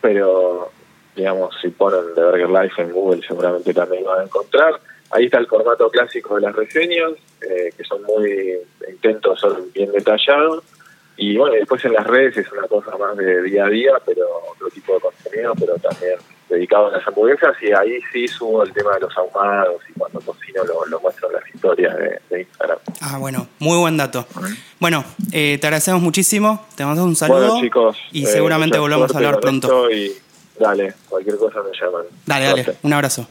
pero 0.00 0.70
digamos, 1.16 1.54
si 1.60 1.68
ponen 1.68 2.14
The 2.14 2.22
Burger 2.22 2.50
Life 2.50 2.80
en 2.80 2.92
Google 2.92 3.20
seguramente 3.26 3.74
también 3.74 4.04
lo 4.04 4.10
van 4.10 4.20
a 4.20 4.24
encontrar. 4.24 4.74
Ahí 5.10 5.24
está 5.24 5.38
el 5.38 5.46
formato 5.46 5.90
clásico 5.90 6.36
de 6.36 6.42
las 6.42 6.54
reseñas, 6.54 7.12
eh, 7.40 7.72
que 7.76 7.84
son 7.84 8.02
muy, 8.02 8.58
intento 8.88 9.36
ser 9.36 9.52
bien 9.74 9.90
detallados. 9.92 10.62
Y 11.16 11.36
bueno, 11.36 11.56
después 11.56 11.84
en 11.84 11.94
las 11.94 12.06
redes 12.06 12.36
es 12.36 12.52
una 12.52 12.68
cosa 12.68 12.96
más 12.96 13.16
de 13.16 13.42
día 13.42 13.64
a 13.64 13.68
día, 13.68 13.92
pero 14.04 14.24
otro 14.52 14.68
tipo 14.68 14.94
de 14.94 15.00
contenido, 15.00 15.54
pero 15.58 15.74
también 15.76 16.18
dedicado 16.48 16.86
a 16.88 16.90
las 16.92 17.06
hamburguesas. 17.06 17.54
Y 17.62 17.72
ahí 17.72 18.00
sí 18.12 18.26
subo 18.28 18.62
el 18.62 18.72
tema 18.72 18.94
de 18.94 19.00
los 19.00 19.16
ahumados 19.16 19.82
y 19.88 19.92
cuando 19.98 20.20
cocino 20.20 20.64
lo, 20.64 20.86
lo 20.86 21.00
muestro 21.00 21.28
en 21.28 21.34
las 21.34 21.54
historias 21.54 21.96
de, 21.96 22.20
de 22.30 22.40
Instagram. 22.42 22.78
Ah, 23.00 23.18
bueno, 23.18 23.46
muy 23.58 23.76
buen 23.78 23.96
dato. 23.96 24.26
Bueno, 24.80 25.04
eh, 25.32 25.58
te 25.60 25.66
agradecemos 25.66 26.00
muchísimo, 26.00 26.66
te 26.76 26.84
mandamos 26.84 27.08
un 27.10 27.16
saludo 27.16 27.38
Bueno, 27.52 27.60
chicos. 27.60 27.96
y 28.12 28.24
eh, 28.24 28.26
seguramente 28.26 28.78
volvamos 28.78 29.12
a 29.14 29.16
hablar 29.18 29.40
pronto. 29.40 29.90
Y 29.90 30.12
dale, 30.58 30.94
cualquier 31.08 31.36
cosa 31.36 31.60
me 31.62 31.70
llaman. 31.78 32.02
Dale, 32.26 32.44
dale, 32.46 32.76
un 32.82 32.92
abrazo. 32.92 33.26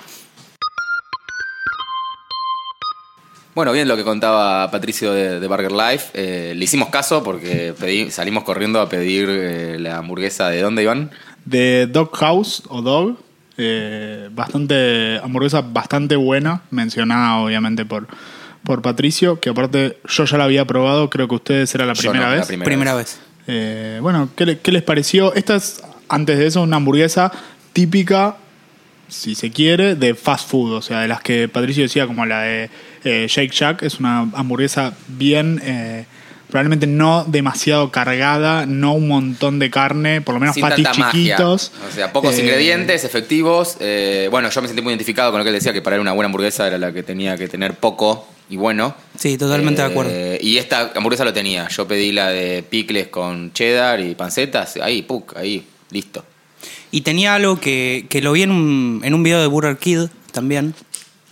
Bueno, 3.56 3.71
bien 3.71 3.88
lo 3.88 3.95
que 3.95 4.03
contaba 4.03 4.69
Patricio 4.69 5.12
de, 5.13 5.39
de 5.39 5.47
Burger 5.47 5.71
Life. 5.71 6.12
Eh, 6.13 6.53
le 6.56 6.63
hicimos 6.63 6.89
caso 6.89 7.23
porque 7.23 7.73
pedí- 7.73 8.12
salimos 8.12 8.43
corriendo 8.43 8.80
a 8.80 8.88
pedir 8.88 9.27
eh, 9.32 9.77
la 9.80 9.97
hamburguesa 9.97 10.49
de 10.49 10.62
dónde, 10.62 10.84
Iván. 10.84 11.10
De 11.49 11.88
Dog 11.88 12.15
House 12.17 12.63
o 12.69 12.81
Dog, 12.81 13.17
eh, 13.57 14.29
bastante 14.33 15.19
hamburguesa 15.23 15.62
bastante 15.62 16.15
buena, 16.15 16.62
mencionada 16.71 17.38
obviamente 17.38 17.86
por, 17.86 18.07
por 18.63 18.81
Patricio, 18.81 19.39
que 19.39 19.49
aparte 19.49 19.97
yo 20.07 20.25
ya 20.25 20.38
la 20.38 20.43
había 20.43 20.65
probado, 20.65 21.10
creo 21.10 21.27
que 21.27 21.36
ustedes 21.36 21.73
era 21.73 21.86
la 21.86 21.93
primera 21.93 22.19
no, 22.25 22.29
la 22.31 22.36
vez. 22.36 22.47
primera 22.47 22.65
Primera 22.65 22.95
vez. 22.95 23.17
vez. 23.17 23.27
Eh, 23.47 23.99
bueno, 24.01 24.29
¿qué, 24.36 24.45
le- 24.45 24.60
qué 24.60 24.71
les 24.73 24.83
pareció? 24.83 25.33
Esta 25.36 25.55
es, 25.55 25.81
antes 26.10 26.38
de 26.38 26.47
eso, 26.47 26.62
una 26.62 26.75
hamburguesa 26.77 27.31
típica, 27.71 28.36
si 29.07 29.36
se 29.36 29.51
quiere, 29.51 29.95
de 29.95 30.15
fast 30.15 30.49
food. 30.49 30.73
O 30.73 30.81
sea, 30.81 30.99
de 30.99 31.07
las 31.07 31.21
que 31.21 31.47
Patricio 31.47 31.83
decía, 31.83 32.07
como 32.07 32.25
la 32.25 32.41
de 32.41 32.69
eh, 33.05 33.25
Shake 33.29 33.53
Shack. 33.53 33.83
Es 33.83 33.99
una 34.01 34.19
hamburguesa 34.33 34.93
bien, 35.07 35.62
eh, 35.63 36.05
probablemente 36.49 36.88
no 36.88 37.25
demasiado 37.27 37.91
cargada, 37.91 38.65
no 38.65 38.93
un 38.93 39.07
montón 39.07 39.60
de 39.60 39.69
carne, 39.69 40.21
por 40.21 40.33
lo 40.36 40.39
menos 40.39 40.55
Sin 40.55 40.62
patis 40.62 40.83
tanta 40.86 40.99
magia. 40.99 41.36
chiquitos. 41.36 41.71
O 41.89 41.93
sea, 41.93 42.13
pocos 42.13 42.36
Eh, 42.36 42.41
ingredientes, 42.41 43.03
efectivos. 43.03 43.77
Eh, 43.79 44.27
bueno, 44.31 44.49
yo 44.49 44.62
me 44.62 44.67
sentí 44.67 44.81
muy 44.81 44.91
identificado 44.93 45.31
con 45.31 45.39
lo 45.39 45.43
que 45.43 45.49
él 45.49 45.55
decía, 45.55 45.73
que 45.73 45.81
para 45.81 45.99
una 45.99 46.13
buena 46.13 46.27
hamburguesa 46.27 46.67
era 46.67 46.77
la 46.77 46.91
que 46.93 47.03
tenía 47.03 47.38
que 47.38 47.47
tener 47.47 47.73
poco 47.75 48.27
y 48.49 48.55
bueno. 48.55 48.95
Sí, 49.17 49.38
totalmente 49.38 49.81
de 49.81 49.88
acuerdo. 49.89 50.12
Eh, 50.13 50.39
Y 50.41 50.57
esta 50.57 50.91
hamburguesa 50.95 51.25
lo 51.25 51.33
tenía. 51.33 51.67
Yo 51.67 51.88
pedí 51.88 52.12
la 52.13 52.29
de 52.29 52.63
picles 52.63 53.07
con 53.10 53.51
cheddar 53.53 53.99
y 53.99 54.15
pancetas. 54.15 54.77
Ahí, 54.77 55.01
puc, 55.01 55.36
ahí, 55.36 55.67
listo. 55.91 56.23
Y 56.91 57.01
tenía 57.01 57.36
algo 57.36 57.60
que, 57.60 58.05
que 58.10 58.21
lo 58.21 58.31
vi 58.31 58.43
en 58.43 58.51
un, 58.51 59.01
en 59.03 59.13
un 59.13 59.21
video 59.21 59.41
de 59.41 59.47
Burger 59.47 59.77
Kid 59.77 60.07
también, 60.31 60.73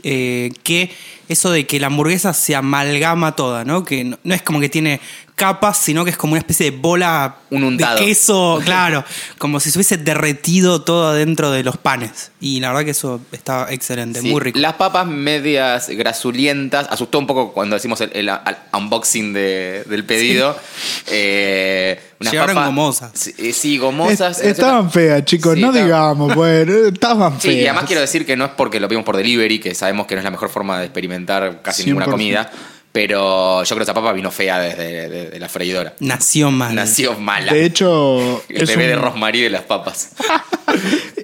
eh, 0.07 0.51
que 0.61 0.91
eso 1.29 1.49
de 1.49 1.65
que 1.65 1.79
la 1.79 1.87
hamburguesa 1.87 2.33
se 2.35 2.55
amalgama 2.55 3.35
toda, 3.35 3.65
¿no? 3.65 3.83
Que 3.83 4.03
no, 4.03 4.19
no 4.23 4.35
es 4.35 4.43
como 4.43 4.59
que 4.59 4.69
tiene 4.69 5.01
capas, 5.35 5.77
sino 5.77 6.05
que 6.05 6.11
es 6.11 6.17
como 6.17 6.31
una 6.33 6.39
especie 6.39 6.71
de 6.71 6.77
bola 6.77 7.35
Un 7.49 7.75
de 7.75 7.85
queso, 7.97 8.61
claro, 8.65 9.03
como 9.37 9.59
si 9.59 9.69
se 9.69 9.77
hubiese 9.77 9.97
derretido 9.97 10.81
todo 10.83 11.13
dentro 11.13 11.51
de 11.51 11.63
los 11.63 11.75
panes. 11.77 12.31
Y 12.39 12.59
la 12.61 12.69
verdad 12.69 12.85
que 12.85 12.91
eso 12.91 13.19
está 13.33 13.67
excelente, 13.71 14.21
Sí, 14.21 14.29
muy 14.29 14.39
rico. 14.39 14.59
Las 14.59 14.73
papas 14.75 15.07
medias 15.07 15.89
grasulientas. 15.89 16.87
Asustó 16.89 17.19
un 17.19 17.27
poco 17.27 17.51
cuando 17.53 17.75
decimos 17.75 17.99
el, 18.01 18.11
el- 18.13 18.29
al- 18.29 18.59
unboxing 18.73 19.33
de- 19.33 19.83
del 19.89 20.05
pedido. 20.05 20.55
Eh, 21.07 21.99
unas 22.19 22.31
Llegaron 22.33 22.55
papas- 22.55 22.65
gomosas. 22.67 23.11
Sí, 23.13 23.33
eh, 23.37 23.53
sí, 23.53 23.77
gomosas. 23.77 24.39
Es- 24.39 24.47
estaban 24.51 24.91
feas, 24.91 25.25
chicos, 25.25 25.55
Sí, 25.55 25.61
no 25.61 25.67
estaban- 25.67 25.85
digamos, 25.87 26.35
bueno, 26.35 26.73
estaban 26.87 27.33
Sí, 27.41 27.47
feas. 27.49 27.55
y 27.61 27.67
además 27.67 27.83
quiero 27.85 28.01
decir 28.01 28.25
que 28.25 28.35
no 28.37 28.45
es 28.45 28.51
porque 28.55 28.79
lo 28.79 28.87
pedimos 28.87 29.05
por 29.05 29.17
delivery, 29.17 29.59
que 29.59 29.75
sabemos 29.75 30.07
que 30.07 30.15
no 30.15 30.19
es 30.19 30.25
la 30.25 30.31
mejor 30.31 30.49
forma 30.49 30.79
de 30.79 30.85
experimentar 30.85 31.61
casi 31.61 31.83
ninguna 31.85 32.05
100%. 32.05 32.11
comida. 32.11 32.51
Pero 32.95 33.61
yo 33.61 33.67
creo 33.67 33.79
que 33.79 33.83
esa 33.83 33.93
papa 33.93 34.13
vino 34.13 34.31
fea 34.31 34.57
desde 34.57 35.09
de- 35.09 35.29
de 35.31 35.39
la 35.41 35.49
freidora. 35.49 35.95
Nació 35.99 36.49
mal. 36.49 36.73
Nació 36.73 37.19
mala. 37.19 37.51
De 37.51 37.65
hecho, 37.65 38.41
el 38.47 38.61
es 38.61 38.69
bebé 38.69 38.87
de 38.87 38.95
Rosmarie 38.95 39.43
de 39.43 39.49
las 39.49 39.63
papas. 39.63 40.11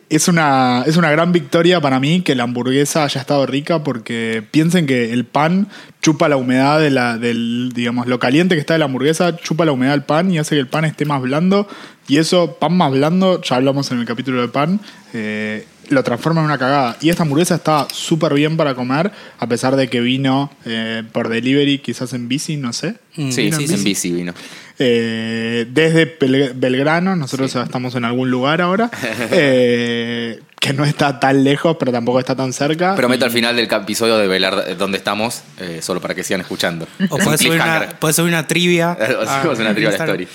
Es 0.10 0.28
una, 0.28 0.84
es 0.86 0.98
una 0.98 1.10
gran 1.10 1.32
victoria 1.32 1.80
para 1.80 1.98
mí 2.02 2.20
que 2.22 2.36
la 2.36 2.44
hamburguesa 2.44 3.06
haya 3.06 3.22
estado 3.22 3.46
rica 3.46 3.82
porque 3.82 4.44
piensen 4.52 4.86
que 4.86 5.14
el 5.14 5.24
pan 5.24 5.70
chupa 6.02 6.28
la 6.28 6.36
humedad 6.36 6.82
de 6.82 6.90
la, 6.90 7.18
del, 7.18 7.72
digamos, 7.74 8.08
lo 8.08 8.20
caliente 8.20 8.56
que 8.56 8.60
está 8.60 8.74
de 8.74 8.80
la 8.80 8.86
hamburguesa, 8.86 9.38
chupa 9.38 9.64
la 9.64 9.72
humedad 9.72 9.92
del 9.94 10.04
pan 10.04 10.30
y 10.30 10.38
hace 10.38 10.56
que 10.56 10.60
el 10.60 10.68
pan 10.68 10.84
esté 10.84 11.06
más 11.06 11.22
blando. 11.22 11.66
Y 12.10 12.18
eso, 12.18 12.58
pan 12.60 12.76
más 12.76 12.92
blando, 12.92 13.42
ya 13.42 13.56
hablamos 13.56 13.90
en 13.92 14.00
el 14.00 14.06
capítulo 14.06 14.42
de 14.42 14.50
pan, 14.50 14.82
eh, 15.14 15.66
lo 15.92 16.04
transforma 16.04 16.42
en 16.42 16.46
una 16.46 16.58
cagada. 16.58 16.98
Y 17.02 17.10
esta 17.10 17.24
hamburguesa 17.24 17.56
estaba 17.56 17.88
súper 17.92 18.34
bien 18.34 18.58
para 18.58 18.74
comer, 18.76 19.12
a 19.40 19.48
pesar 19.48 19.76
de 19.76 19.90
que 19.90 20.02
vino 20.02 20.52
eh, 20.66 21.04
por 21.12 21.30
delivery, 21.30 21.78
quizás 21.80 22.14
en 22.14 22.28
bici, 22.28 22.58
no 22.58 22.74
sé. 22.74 22.96
Mm, 23.16 23.30
Sí, 23.32 23.52
sí, 23.52 23.64
en 23.66 23.72
en 23.74 23.84
bici 23.84 24.12
vino. 24.12 24.34
eh, 24.80 25.66
desde 25.70 26.18
Belgrano, 26.56 27.16
nosotros 27.16 27.56
estamos 27.56 27.94
en 27.96 28.06
algún 28.06 28.32
lugar 28.32 28.62
ahora, 28.62 28.90
eh, 29.32 30.40
que 30.60 30.74
no 30.74 30.86
está 30.86 31.20
tan 31.20 31.44
lejos, 31.44 31.76
pero 31.80 31.92
tampoco 31.92 32.20
está 32.20 32.36
tan 32.36 32.54
cerca. 32.54 32.96
Prometo 32.96 33.26
Y- 33.26 33.28
al 33.28 33.32
final 33.32 33.56
del 33.56 33.66
episodio 33.72 34.18
de 34.18 34.28
velar 34.28 34.64
eh, 34.68 34.76
dónde 34.76 34.98
estamos, 34.98 35.42
eh, 35.60 35.80
solo 35.82 36.00
para 36.02 36.14
que 36.16 36.24
sigan 36.24 36.42
escuchando. 36.42 36.88
O 37.10 37.18
Es 37.18 37.26
podés 37.26 37.42
subir, 37.42 37.54
una, 37.62 37.90
subir 38.14 38.30
una 38.30 38.48
trivia. 38.48 38.92
A- 39.28 39.50
una 39.50 39.74
trivia 39.74 39.90
a 39.90 39.98
la 39.98 39.98
story. 40.06 40.28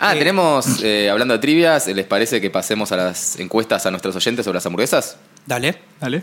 Ah, 0.00 0.14
Eh, 0.14 0.18
tenemos, 0.18 0.66
eh, 0.82 1.10
hablando 1.10 1.34
de 1.34 1.40
trivias, 1.40 1.86
¿les 1.88 2.06
parece 2.06 2.40
que 2.40 2.50
pasemos 2.50 2.90
a 2.92 2.96
las 2.96 3.38
encuestas 3.38 3.84
a 3.86 3.90
nuestros 3.90 4.16
oyentes 4.16 4.44
sobre 4.44 4.56
las 4.56 4.66
hamburguesas? 4.66 5.16
Dale. 5.46 5.76
Dale. 6.00 6.22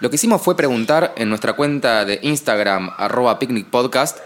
Lo 0.00 0.10
que 0.10 0.16
hicimos 0.16 0.42
fue 0.42 0.56
preguntar 0.56 1.14
en 1.16 1.28
nuestra 1.30 1.54
cuenta 1.54 2.04
de 2.04 2.18
Instagram, 2.22 2.90
arroba 2.98 3.38
picnicpodcast, 3.38 4.18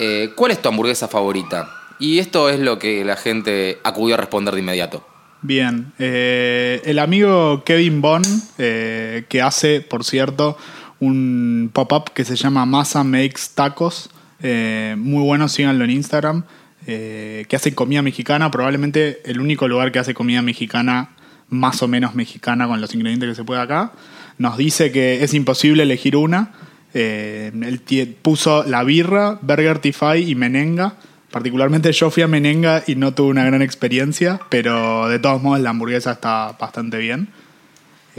eh, 0.00 0.30
¿cuál 0.34 0.52
es 0.52 0.62
tu 0.62 0.68
hamburguesa 0.68 1.06
favorita? 1.06 1.68
Y 1.98 2.18
esto 2.18 2.48
es 2.48 2.60
lo 2.60 2.78
que 2.78 3.04
la 3.04 3.16
gente 3.16 3.78
acudió 3.84 4.14
a 4.14 4.18
responder 4.18 4.54
de 4.54 4.60
inmediato. 4.60 5.06
Bien. 5.42 5.92
eh, 5.98 6.80
el 6.84 6.98
amigo 6.98 7.62
Kevin 7.64 8.00
Bond, 8.00 8.26
eh, 8.58 9.24
que 9.28 9.42
hace, 9.42 9.80
por 9.82 10.04
cierto, 10.04 10.56
un 10.98 11.70
pop-up 11.72 12.12
que 12.14 12.24
se 12.24 12.34
llama 12.34 12.64
Masa 12.66 13.04
Makes 13.04 13.50
Tacos, 13.54 14.10
eh, 14.42 14.94
muy 14.98 15.22
bueno, 15.22 15.48
síganlo 15.48 15.84
en 15.84 15.90
Instagram, 15.90 16.44
eh, 16.86 17.44
que 17.48 17.56
hace 17.56 17.74
comida 17.74 18.02
mexicana, 18.02 18.50
probablemente 18.50 19.20
el 19.24 19.40
único 19.40 19.68
lugar 19.68 19.92
que 19.92 19.98
hace 19.98 20.14
comida 20.14 20.42
mexicana 20.42 21.10
más 21.50 21.82
o 21.82 21.88
menos 21.88 22.14
mexicana 22.14 22.66
con 22.66 22.80
los 22.80 22.94
ingredientes 22.94 23.30
que 23.30 23.34
se 23.34 23.44
puede 23.44 23.60
acá. 23.60 23.92
Nos 24.38 24.56
dice 24.56 24.92
que 24.92 25.22
es 25.22 25.34
imposible 25.34 25.82
elegir 25.82 26.16
una. 26.16 26.52
Eh, 26.94 27.50
él 27.54 28.16
puso 28.22 28.64
la 28.64 28.84
birra, 28.84 29.38
Burger 29.42 29.78
Tify 29.80 30.30
y 30.30 30.34
Menenga. 30.34 30.94
Particularmente 31.30 31.92
yo 31.92 32.10
fui 32.10 32.22
a 32.22 32.28
Menenga 32.28 32.84
y 32.86 32.94
no 32.94 33.12
tuve 33.12 33.30
una 33.30 33.44
gran 33.44 33.60
experiencia, 33.60 34.40
pero 34.48 35.08
de 35.08 35.18
todos 35.18 35.42
modos 35.42 35.60
la 35.60 35.70
hamburguesa 35.70 36.12
está 36.12 36.56
bastante 36.58 36.98
bien. 36.98 37.28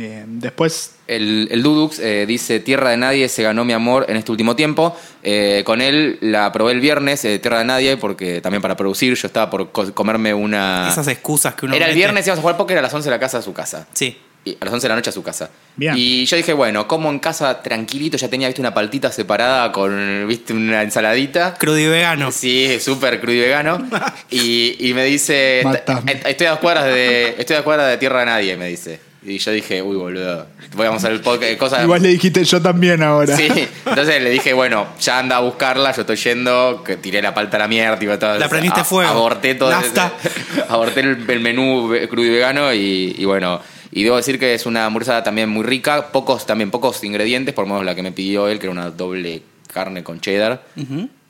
Eh, 0.01 0.23
después, 0.27 0.95
El, 1.07 1.47
el 1.51 1.61
Dudux 1.63 1.99
eh, 1.99 2.25
dice, 2.27 2.59
Tierra 2.59 2.91
de 2.91 2.97
Nadie 2.97 3.27
se 3.29 3.43
ganó 3.43 3.65
mi 3.65 3.73
amor 3.73 4.05
en 4.07 4.15
este 4.17 4.31
último 4.31 4.55
tiempo. 4.55 4.95
Eh, 5.23 5.63
con 5.65 5.81
él 5.81 6.17
la 6.21 6.51
probé 6.51 6.71
el 6.73 6.79
viernes, 6.79 7.25
eh, 7.25 7.39
Tierra 7.39 7.59
de 7.59 7.65
Nadie, 7.65 7.97
porque 7.97 8.41
también 8.41 8.61
para 8.61 8.77
producir 8.77 9.13
yo 9.15 9.27
estaba 9.27 9.49
por 9.49 9.71
co- 9.71 9.93
comerme 9.93 10.33
una... 10.33 10.87
Esas 10.89 11.07
excusas 11.07 11.55
que 11.55 11.65
uno 11.65 11.75
Era 11.75 11.85
el 11.85 11.91
mete. 11.91 11.97
viernes, 11.97 12.25
íbamos 12.27 12.39
a 12.39 12.41
jugar 12.41 12.57
póker 12.57 12.77
a 12.77 12.81
las 12.81 12.93
11 12.93 13.09
de 13.09 13.15
la 13.15 13.19
casa 13.19 13.39
a 13.39 13.41
su 13.41 13.53
casa. 13.53 13.87
Sí. 13.93 14.17
Y 14.45 14.53
a 14.61 14.63
las 14.65 14.73
11 14.73 14.85
de 14.85 14.89
la 14.89 14.95
noche 14.95 15.09
a 15.09 15.13
su 15.13 15.21
casa. 15.21 15.49
Bien. 15.75 15.95
Y 15.97 16.25
yo 16.25 16.37
dije, 16.37 16.53
bueno, 16.53 16.87
como 16.87 17.09
en 17.09 17.19
casa 17.19 17.61
tranquilito, 17.61 18.15
ya 18.15 18.29
tenía 18.29 18.47
¿viste, 18.47 18.61
una 18.61 18.73
paltita 18.73 19.11
separada 19.11 19.69
con 19.73 20.25
viste 20.29 20.53
una 20.53 20.81
ensaladita. 20.81 21.55
Crudo 21.55 21.77
y 21.77 21.87
vegano. 21.87 22.31
Sí, 22.31 22.77
súper 22.79 23.19
crudo 23.19 23.35
y 23.35 23.39
vegano. 23.41 23.85
Y, 24.31 24.77
y 24.79 24.93
me 24.93 25.03
dice, 25.03 25.61
Matame. 25.65 26.13
"Est- 26.13 26.25
estoy 26.27 26.47
a 26.47 26.51
dos 26.51 26.59
cuadras 26.59 26.85
de, 26.85 27.35
estoy 27.37 27.55
a 27.55 27.57
dos 27.57 27.65
cuadras 27.65 27.89
de 27.89 27.97
tierra 27.97 28.21
de 28.21 28.25
nadie, 28.27 28.55
me 28.55 28.67
dice. 28.69 29.01
Y 29.21 29.37
yo 29.37 29.51
dije, 29.51 29.81
uy, 29.81 29.97
boludo, 29.97 30.45
voy 30.75 30.87
a 30.87 30.91
hacer 30.91 31.11
el 31.11 31.19
podcast, 31.19 31.57
cosas... 31.57 31.83
igual 31.83 32.01
le 32.01 32.07
dijiste 32.09 32.43
yo 32.45 32.61
también 32.61 33.03
ahora. 33.03 33.35
Sí, 33.35 33.47
entonces 33.85 34.23
le 34.23 34.29
dije, 34.29 34.53
bueno, 34.53 34.87
ya 35.01 35.19
anda 35.19 35.35
a 35.37 35.39
buscarla, 35.41 35.91
yo 35.93 36.01
estoy 36.01 36.15
yendo, 36.15 36.83
que 36.85 36.95
tiré 36.95 37.21
la 37.21 37.33
palta 37.33 37.57
a 37.57 37.59
la 37.59 37.67
mierda, 37.67 37.99
tipo, 37.99 38.17
todo, 38.17 38.39
La 38.39 38.47
prendiste 38.47 38.79
a- 38.79 38.85
fuego. 38.85 39.09
Aborté 39.11 39.55
todo. 39.55 39.71
Nafta. 39.71 40.13
aborté 40.69 41.01
el, 41.01 41.25
el 41.29 41.39
menú 41.41 41.91
crudo 42.09 42.25
y 42.27 42.29
vegano 42.29 42.73
y, 42.73 43.15
y 43.17 43.25
bueno, 43.25 43.59
y 43.91 44.03
debo 44.03 44.15
decir 44.15 44.39
que 44.39 44.53
es 44.53 44.65
una 44.65 44.85
hamburguesa 44.85 45.21
también 45.21 45.49
muy 45.49 45.63
rica, 45.63 46.07
pocos 46.13 46.45
también 46.45 46.71
pocos 46.71 47.03
ingredientes, 47.03 47.53
por 47.53 47.65
lo 47.67 47.73
menos 47.73 47.85
la 47.85 47.95
que 47.95 48.03
me 48.03 48.13
pidió 48.13 48.47
él, 48.47 48.57
que 48.59 48.67
era 48.67 48.71
una 48.71 48.89
doble 48.89 49.41
carne 49.73 50.01
con 50.03 50.21
cheddar. 50.21 50.63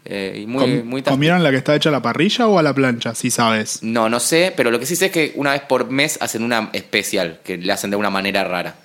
Eh, 0.06 0.40
y 0.44 0.46
muy, 0.48 0.64
Com- 0.80 0.88
muy. 0.90 1.02
¿Comieron 1.04 1.44
la 1.44 1.52
que 1.52 1.58
está 1.58 1.76
hecha 1.76 1.90
a 1.90 1.92
la 1.92 2.02
parrilla 2.02 2.48
o 2.48 2.58
a 2.58 2.64
la 2.64 2.74
plancha? 2.74 3.14
Si 3.16 3.30
sabes. 3.32 3.84
No, 3.84 4.10
no 4.10 4.20
sé, 4.20 4.54
pero 4.56 4.72
lo 4.72 4.80
que 4.80 4.86
sí 4.86 4.96
sé 4.96 5.08
es 5.08 5.12
que 5.12 5.34
una 5.36 5.52
vez 5.52 5.62
por 5.62 5.90
mes 5.92 6.18
hacen 6.22 6.44
una 6.44 6.70
especial, 6.74 7.40
que 7.44 7.58
le 7.58 7.72
hacen 7.72 7.90
de 7.92 7.98
una 7.98 8.10
manera 8.10 8.44
rara, 8.44 8.76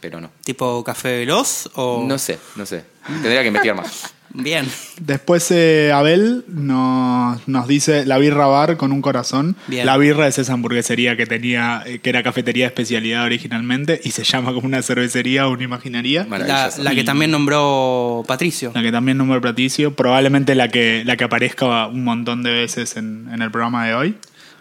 pero 0.00 0.20
no. 0.20 0.30
Tipo 0.44 0.82
café 0.84 1.18
veloz 1.18 1.70
o. 1.74 2.04
No 2.06 2.18
sé, 2.18 2.38
no 2.56 2.66
sé. 2.66 2.84
Tendría 3.06 3.42
que 3.42 3.48
investigar 3.48 3.76
más. 3.76 4.13
Bien. 4.34 4.68
Después 5.00 5.48
eh, 5.52 5.92
Abel 5.92 6.44
nos, 6.48 7.46
nos 7.46 7.68
dice 7.68 8.04
la 8.04 8.18
birra 8.18 8.46
bar 8.46 8.76
con 8.76 8.90
un 8.90 9.00
corazón. 9.00 9.56
Bien. 9.68 9.86
La 9.86 9.96
birra 9.96 10.26
es 10.26 10.38
esa 10.38 10.52
hamburguesería 10.52 11.16
que 11.16 11.24
tenía, 11.24 11.82
eh, 11.86 12.00
que 12.00 12.10
era 12.10 12.22
cafetería 12.22 12.64
de 12.64 12.68
especialidad 12.68 13.24
originalmente 13.24 14.00
y 14.02 14.10
se 14.10 14.24
llama 14.24 14.52
como 14.52 14.66
una 14.66 14.82
cervecería 14.82 15.46
o 15.46 15.52
una 15.52 15.62
imaginaría. 15.62 16.26
La, 16.28 16.94
que 16.94 17.04
también 17.04 17.30
nombró 17.30 18.24
Patricio. 18.26 18.72
La 18.74 18.82
que 18.82 18.90
también 18.90 19.18
nombró 19.18 19.40
Platicio, 19.40 19.94
probablemente 19.94 20.54
la 20.54 20.68
que, 20.68 21.02
la 21.04 21.16
que 21.16 21.24
aparezca 21.24 21.86
un 21.86 22.02
montón 22.02 22.42
de 22.42 22.52
veces 22.52 22.96
en, 22.96 23.28
en 23.32 23.40
el 23.40 23.50
programa 23.50 23.86
de 23.86 23.94
hoy. 23.94 24.16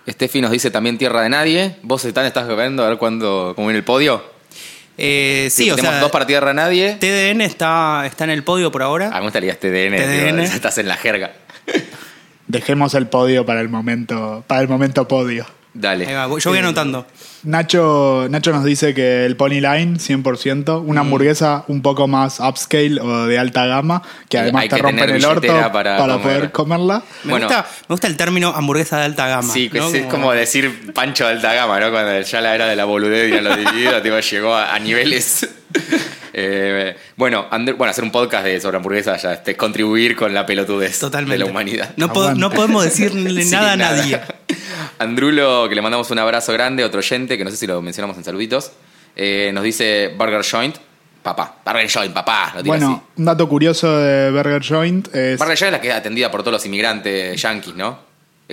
Steffi 0.08 0.42
nos 0.42 0.52
dice 0.52 0.70
también 0.70 0.98
Tierra 0.98 1.22
de 1.22 1.30
Nadie. 1.30 1.78
¿Vos 1.82 2.04
están, 2.06 2.26
estás 2.26 2.48
viendo 2.48 2.84
a 2.84 2.90
ver 2.90 2.98
cuándo, 2.98 3.54
cómo 3.56 3.68
viene 3.68 3.80
el 3.80 3.86
podio? 3.86 4.33
Eh, 4.98 5.48
sí, 5.52 5.72
o 5.72 5.76
Tenemos 5.76 5.96
sea, 5.96 6.02
dos 6.02 6.12
para 6.12 6.28
Tierra 6.28 6.50
de 6.50 6.54
Nadie. 6.54 6.96
TDN 7.00 7.42
está, 7.42 8.04
está 8.06 8.24
en 8.26 8.30
el 8.30 8.44
podio 8.44 8.72
por 8.72 8.84
ahora. 8.84 9.10
Ah, 9.12 9.18
me 9.18 9.24
gustaría 9.24 9.52
este 9.52 9.70
TDN. 9.70 9.98
TDN. 9.98 10.46
tío, 10.46 10.54
estás 10.54 10.78
en 10.78 10.88
la 10.88 10.98
jerga. 10.98 11.34
Dejemos 12.48 12.94
el 12.94 13.08
podio 13.08 13.46
para 13.46 13.62
el 13.62 13.70
momento, 13.70 14.44
para 14.48 14.62
el 14.62 14.68
momento 14.68 15.08
podio. 15.08 15.46
Dale. 15.76 16.06
Ahí 16.06 16.14
va, 16.14 16.28
voy- 16.28 16.40
yo 16.40 16.50
voy 16.52 16.60
anotando. 16.60 17.06
Nacho, 17.44 18.28
Nacho 18.30 18.52
nos 18.54 18.64
dice 18.64 18.94
que 18.94 19.26
el 19.26 19.36
Pony 19.36 19.60
Line, 19.60 19.98
100%, 20.00 20.82
Mm. 20.82 20.90
una 20.90 21.02
hamburguesa 21.02 21.66
un 21.68 21.82
poco 21.82 22.08
más 22.08 22.40
upscale 22.40 23.02
o 23.02 23.26
de 23.26 23.38
alta 23.40 23.66
gama, 23.66 24.02
que 24.30 24.38
además 24.38 24.64
hay 24.64 24.70
te 24.70 24.76
que 24.78 24.82
rompen 24.82 25.00
tener 25.06 25.16
el 25.18 25.26
orto 25.26 25.42
billetera 25.42 25.72
para, 25.72 25.98
para 25.98 26.14
comer. 26.14 26.22
poder 26.38 26.52
comerla. 26.52 27.04
Me, 27.24 27.32
Bueno. 27.32 27.48
gusta, 27.48 27.66
me 27.90 27.94
gusta 27.96 28.08
el 28.08 28.16
término 28.18 28.50
hamburguesa 28.56 29.00
de 29.00 29.06
alta 29.06 29.28
gama. 29.28 29.52
Sí, 29.52 29.70
¿no? 29.74 29.88
es, 29.88 29.94
es 29.96 30.06
como 30.06 30.32
decir 30.32 30.94
Pancho 30.94 31.26
de 31.26 31.32
alta 31.34 31.54
gama, 31.54 31.80
¿no? 31.80 31.92
Cuando 31.92 32.22
ya 32.22 32.40
la 32.42 32.56
era 32.56 32.68
de 32.68 32.76
la 32.76 32.86
boludez 32.86 33.34
y 33.34 33.38
a 33.38 33.42
lo 33.42 33.56
dividido, 33.58 34.02
tipo, 34.02 34.20
llegó 34.20 34.54
a, 34.56 34.74
a 34.76 34.80
niveles. 34.80 35.50
Eh, 36.36 36.96
bueno, 37.16 37.46
Ander- 37.52 37.76
bueno, 37.76 37.92
hacer 37.92 38.04
un 38.04 38.12
podcast 38.12 38.44
de 38.46 38.60
sobre 38.60 38.78
hamburguesas 38.78 39.22
ya 39.22 39.34
este, 39.34 39.56
contribuir 39.56 40.16
con 40.16 40.34
la 40.34 40.46
pelotudez 40.46 41.00
Totalmente. 41.00 41.34
de 41.38 41.40
la 41.46 41.46
humanidad. 41.50 41.94
No, 41.96 42.12
po- 42.12 42.34
no 42.34 42.50
podemos 42.50 42.84
decirle 42.84 43.44
Sí, 43.44 43.52
nada 43.52 43.74
a 43.74 43.76
nadie. 43.76 44.20
Andrulo, 45.00 45.68
que 45.70 45.76
le 45.76 45.82
mandamos 45.82 46.10
un 46.12 46.20
abrazo 46.20 46.54
grande, 46.54 46.84
otro 46.84 47.00
oyente, 47.00 47.38
que 47.38 47.44
no 47.44 47.52
sé 47.52 47.58
si 47.58 47.68
lo 47.68 47.82
mencionamos 47.82 48.18
en 48.18 48.24
saluditos, 48.24 48.72
eh, 49.16 49.52
nos 49.54 49.64
dice 49.64 50.14
Burger 50.18 50.44
Joint. 50.44 50.76
Papá, 51.22 51.56
Burger 51.66 51.90
Joint, 51.90 52.14
papá. 52.14 52.52
Lo 52.56 52.64
tira 52.64 52.76
Bueno, 52.78 53.04
un 53.16 53.26
dato 53.26 53.48
curioso 53.48 53.98
de 53.98 54.30
Burger 54.32 54.62
Joint 54.62 55.08
es... 55.16 55.38
Burger 55.40 55.58
Joint 55.58 55.64
es 55.68 55.72
la 55.72 55.82
que 55.82 55.88
es 55.90 55.96
atendida 55.96 56.30
por 56.30 56.42
todos 56.42 56.52
los 56.54 56.66
inmigrantes 56.66 57.42
yankees, 57.42 57.76
¿no? 57.76 57.98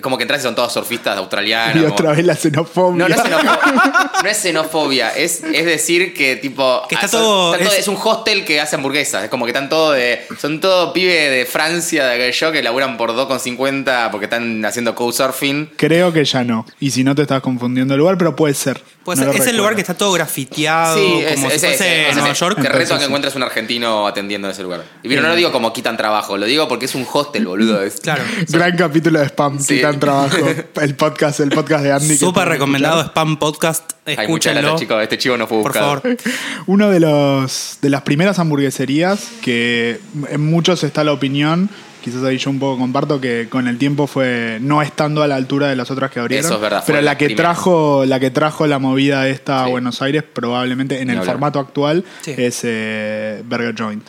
Es 0.00 0.02
como 0.02 0.16
que 0.16 0.22
entras 0.22 0.40
y 0.40 0.44
son 0.44 0.54
todos 0.54 0.72
surfistas 0.72 1.18
australianos. 1.18 1.76
Y 1.76 1.80
como- 1.80 1.92
otra 1.92 2.12
vez 2.12 2.24
la 2.24 2.34
xenofobia. 2.34 3.06
No, 3.06 3.08
no 3.10 3.14
es 3.14 3.20
xenofobia. 3.22 4.10
no 4.22 4.28
es 4.30 4.36
xenofobia. 4.38 5.10
Es, 5.10 5.44
es 5.44 5.66
decir 5.66 6.14
que 6.14 6.36
tipo. 6.36 6.84
Que 6.88 6.94
está 6.94 7.06
ah, 7.06 7.10
son- 7.10 7.20
todo- 7.20 7.54
están 7.54 7.66
es- 7.68 7.78
es, 7.80 7.88
un 7.88 7.98
hostel 8.02 8.46
que 8.46 8.62
hace 8.62 8.76
hamburguesas. 8.76 9.24
Es 9.24 9.28
como 9.28 9.44
que 9.44 9.50
están 9.50 9.68
todos 9.68 9.94
de. 9.96 10.22
Son 10.40 10.58
todos 10.58 10.92
pibes 10.94 11.30
de 11.30 11.44
Francia, 11.44 12.06
de 12.06 12.14
aquello, 12.14 12.50
que 12.50 12.62
laburan 12.62 12.96
por 12.96 13.12
2,50 13.14 14.10
porque 14.10 14.24
están 14.24 14.64
haciendo 14.64 14.94
couchsurfing. 14.94 15.72
Creo 15.76 16.14
que 16.14 16.24
ya 16.24 16.44
no. 16.44 16.64
Y 16.80 16.92
si 16.92 17.04
no 17.04 17.14
te 17.14 17.20
estás 17.22 17.42
confundiendo 17.42 17.92
el 17.92 18.00
lugar, 18.00 18.16
pero 18.16 18.34
puede 18.34 18.54
ser. 18.54 18.80
Pues 19.04 19.18
No 19.18 19.26
lo 19.26 19.32
es 19.32 19.46
el 19.46 19.56
lugar 19.56 19.74
que 19.74 19.80
está 19.80 19.94
todo 19.94 20.12
grafiteado, 20.12 20.96
Sí, 20.96 21.20
es, 21.26 21.34
como 21.34 21.48
es- 21.48 21.60
si 21.60 21.66
es- 21.66 21.76
fuese 21.76 22.08
es- 22.08 22.14
Nueva 22.14 22.30
es- 22.30 22.38
York. 22.40 22.58
Te 22.62 22.68
reto 22.68 22.94
a 22.94 22.98
que 22.98 23.04
encuentres 23.04 23.34
un 23.34 23.42
argentino 23.42 24.06
atendiendo 24.06 24.46
en 24.48 24.52
ese 24.52 24.62
lugar. 24.62 24.82
Y 25.02 25.08
pero 25.08 25.22
no 25.22 25.28
Eh. 25.28 25.30
lo 25.30 25.36
digo 25.36 25.52
como 25.52 25.72
quitan 25.72 25.96
trabajo, 25.96 26.36
lo 26.36 26.46
digo 26.46 26.68
porque 26.68 26.84
es 26.86 26.94
un 26.94 27.06
hostel, 27.10 27.46
boludo. 27.46 27.82
Es- 27.82 28.00
Claro. 28.00 28.22
Gran 28.48 28.76
capítulo 28.76 29.18
de 29.18 29.26
spam, 29.26 29.58
Sí. 29.58 29.76
Trabajo. 29.98 30.37
El 30.81 30.94
podcast, 30.94 31.40
el 31.40 31.50
podcast 31.50 31.83
de 31.85 31.92
Andy. 31.92 32.16
Súper 32.16 32.48
recomendado. 32.48 33.03
Spam 33.03 33.38
Podcast. 33.38 33.92
Hay 34.07 34.14
muchas 34.16 34.24
Escúchenlo. 34.24 34.61
gracias, 34.61 34.81
chicos. 34.81 35.03
Este 35.03 35.18
chivo 35.18 35.37
no 35.37 35.46
fue 35.46 35.59
Por 35.62 35.72
buscado. 35.72 36.00
favor. 36.00 36.16
Uno 36.66 36.90
de 36.90 37.00
los 37.00 37.79
de 37.83 37.90
las 37.90 38.03
primeras 38.03 38.38
hamburgueserías 38.38 39.29
que 39.42 40.00
en 40.29 40.40
muchos 40.44 40.85
está 40.85 41.05
la 41.05 41.12
opinión, 41.12 41.68
quizás 42.03 42.22
ahí 42.24 42.38
yo 42.38 42.50
un 42.50 42.59
poco 42.59 42.79
comparto 42.79 43.20
que 43.20 43.48
con 43.50 43.68
el 43.68 43.79
tiempo 43.79 44.07
fue 44.07 44.59
no 44.61 44.81
estando 44.83 45.22
a 45.22 45.26
la 45.29 45.37
altura 45.37 45.68
de 45.68 45.76
las 45.76 45.90
otras 45.90 46.11
que 46.11 46.20
abrieron, 46.20 46.46
Eso 46.46 46.55
es 46.57 46.61
verdad, 46.61 46.83
pero 46.87 46.98
la 47.00 47.12
la 47.12 47.18
que 47.18 47.26
primera. 47.26 47.48
trajo 47.50 48.05
la 48.07 48.20
que 48.20 48.31
trajo 48.31 48.66
la 48.66 48.79
movida 48.79 49.29
esta 49.29 49.64
a. 49.64 49.66
Buenos 49.68 50.00
Aires 50.03 50.22
probablemente 50.22 51.00
en 51.00 51.11
el 51.11 51.18
hablar. 51.18 51.35
formato 51.35 51.59
actual 51.59 52.05
Sí. 52.22 52.35
es 52.37 52.61
eh, 52.64 53.42
Burger 53.46 53.74
Joint. 53.79 54.05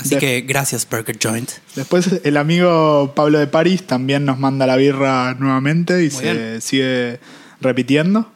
Así 0.00 0.10
De- 0.16 0.18
que 0.20 0.40
gracias, 0.42 0.86
Burger 0.88 1.16
Joint. 1.22 1.50
Después 1.76 2.08
el 2.24 2.36
amigo 2.36 3.12
Pablo 3.14 3.38
de 3.38 3.46
París 3.46 3.86
también 3.86 4.24
nos 4.24 4.38
manda 4.38 4.66
la 4.66 4.76
birra 4.76 5.34
nuevamente 5.38 6.00
y 6.04 6.10
Muy 6.10 6.10
se 6.10 6.32
bien. 6.32 6.60
sigue 6.60 7.20
repitiendo. 7.60 8.30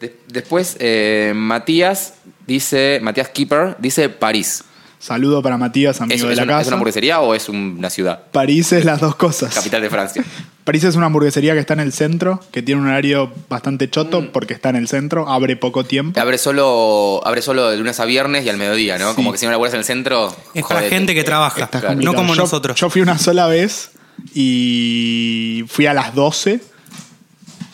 De- 0.00 0.16
después, 0.28 0.76
eh, 0.80 1.32
Matías 1.36 2.14
dice. 2.46 2.98
Matías 3.02 3.28
Keeper 3.28 3.76
dice 3.78 4.08
París. 4.08 4.64
Saludo 5.00 5.42
para 5.42 5.56
Matías, 5.56 5.98
amigo 6.02 6.14
¿Es, 6.16 6.22
de 6.26 6.32
es 6.32 6.36
la 6.36 6.42
una, 6.44 6.52
casa. 6.52 6.60
¿Es 6.60 6.66
una 6.68 6.74
hamburguesería 6.76 7.20
o 7.20 7.34
es 7.34 7.48
una 7.48 7.88
ciudad? 7.88 8.20
París 8.32 8.70
es 8.74 8.84
las 8.84 9.00
dos 9.00 9.14
cosas. 9.16 9.54
Capital 9.54 9.80
de 9.80 9.88
Francia. 9.88 10.22
París 10.64 10.84
es 10.84 10.94
una 10.94 11.06
hamburguesería 11.06 11.54
que 11.54 11.58
está 11.60 11.72
en 11.72 11.80
el 11.80 11.94
centro, 11.94 12.38
que 12.52 12.60
tiene 12.60 12.82
un 12.82 12.86
horario 12.86 13.32
bastante 13.48 13.88
choto 13.88 14.20
Mm. 14.20 14.26
porque 14.26 14.52
está 14.52 14.68
en 14.68 14.76
el 14.76 14.88
centro, 14.88 15.26
abre 15.26 15.56
poco 15.56 15.84
tiempo. 15.84 16.20
Abre 16.20 16.36
solo, 16.36 17.22
abre 17.24 17.40
solo 17.40 17.70
de 17.70 17.78
lunes 17.78 17.98
a 17.98 18.04
viernes 18.04 18.44
y 18.44 18.50
al 18.50 18.58
mediodía, 18.58 18.98
¿no? 18.98 19.10
Sí. 19.10 19.16
Como 19.16 19.32
que 19.32 19.38
si 19.38 19.46
no 19.46 19.52
laburas 19.52 19.72
en 19.72 19.78
el 19.78 19.84
centro. 19.86 20.36
Es 20.52 20.64
para 20.66 20.82
gente 20.82 21.14
que 21.14 21.24
trabaja, 21.24 21.66
Claro. 21.68 21.94
no 21.94 22.12
como 22.12 22.34
Yo- 22.34 22.42
nosotros. 22.42 22.78
Yo 22.78 22.90
fui 22.90 23.00
una 23.00 23.16
sola 23.18 23.46
vez 23.46 23.92
y 24.34 25.64
fui 25.68 25.86
a 25.86 25.94
las 25.94 26.14
12. 26.14 26.60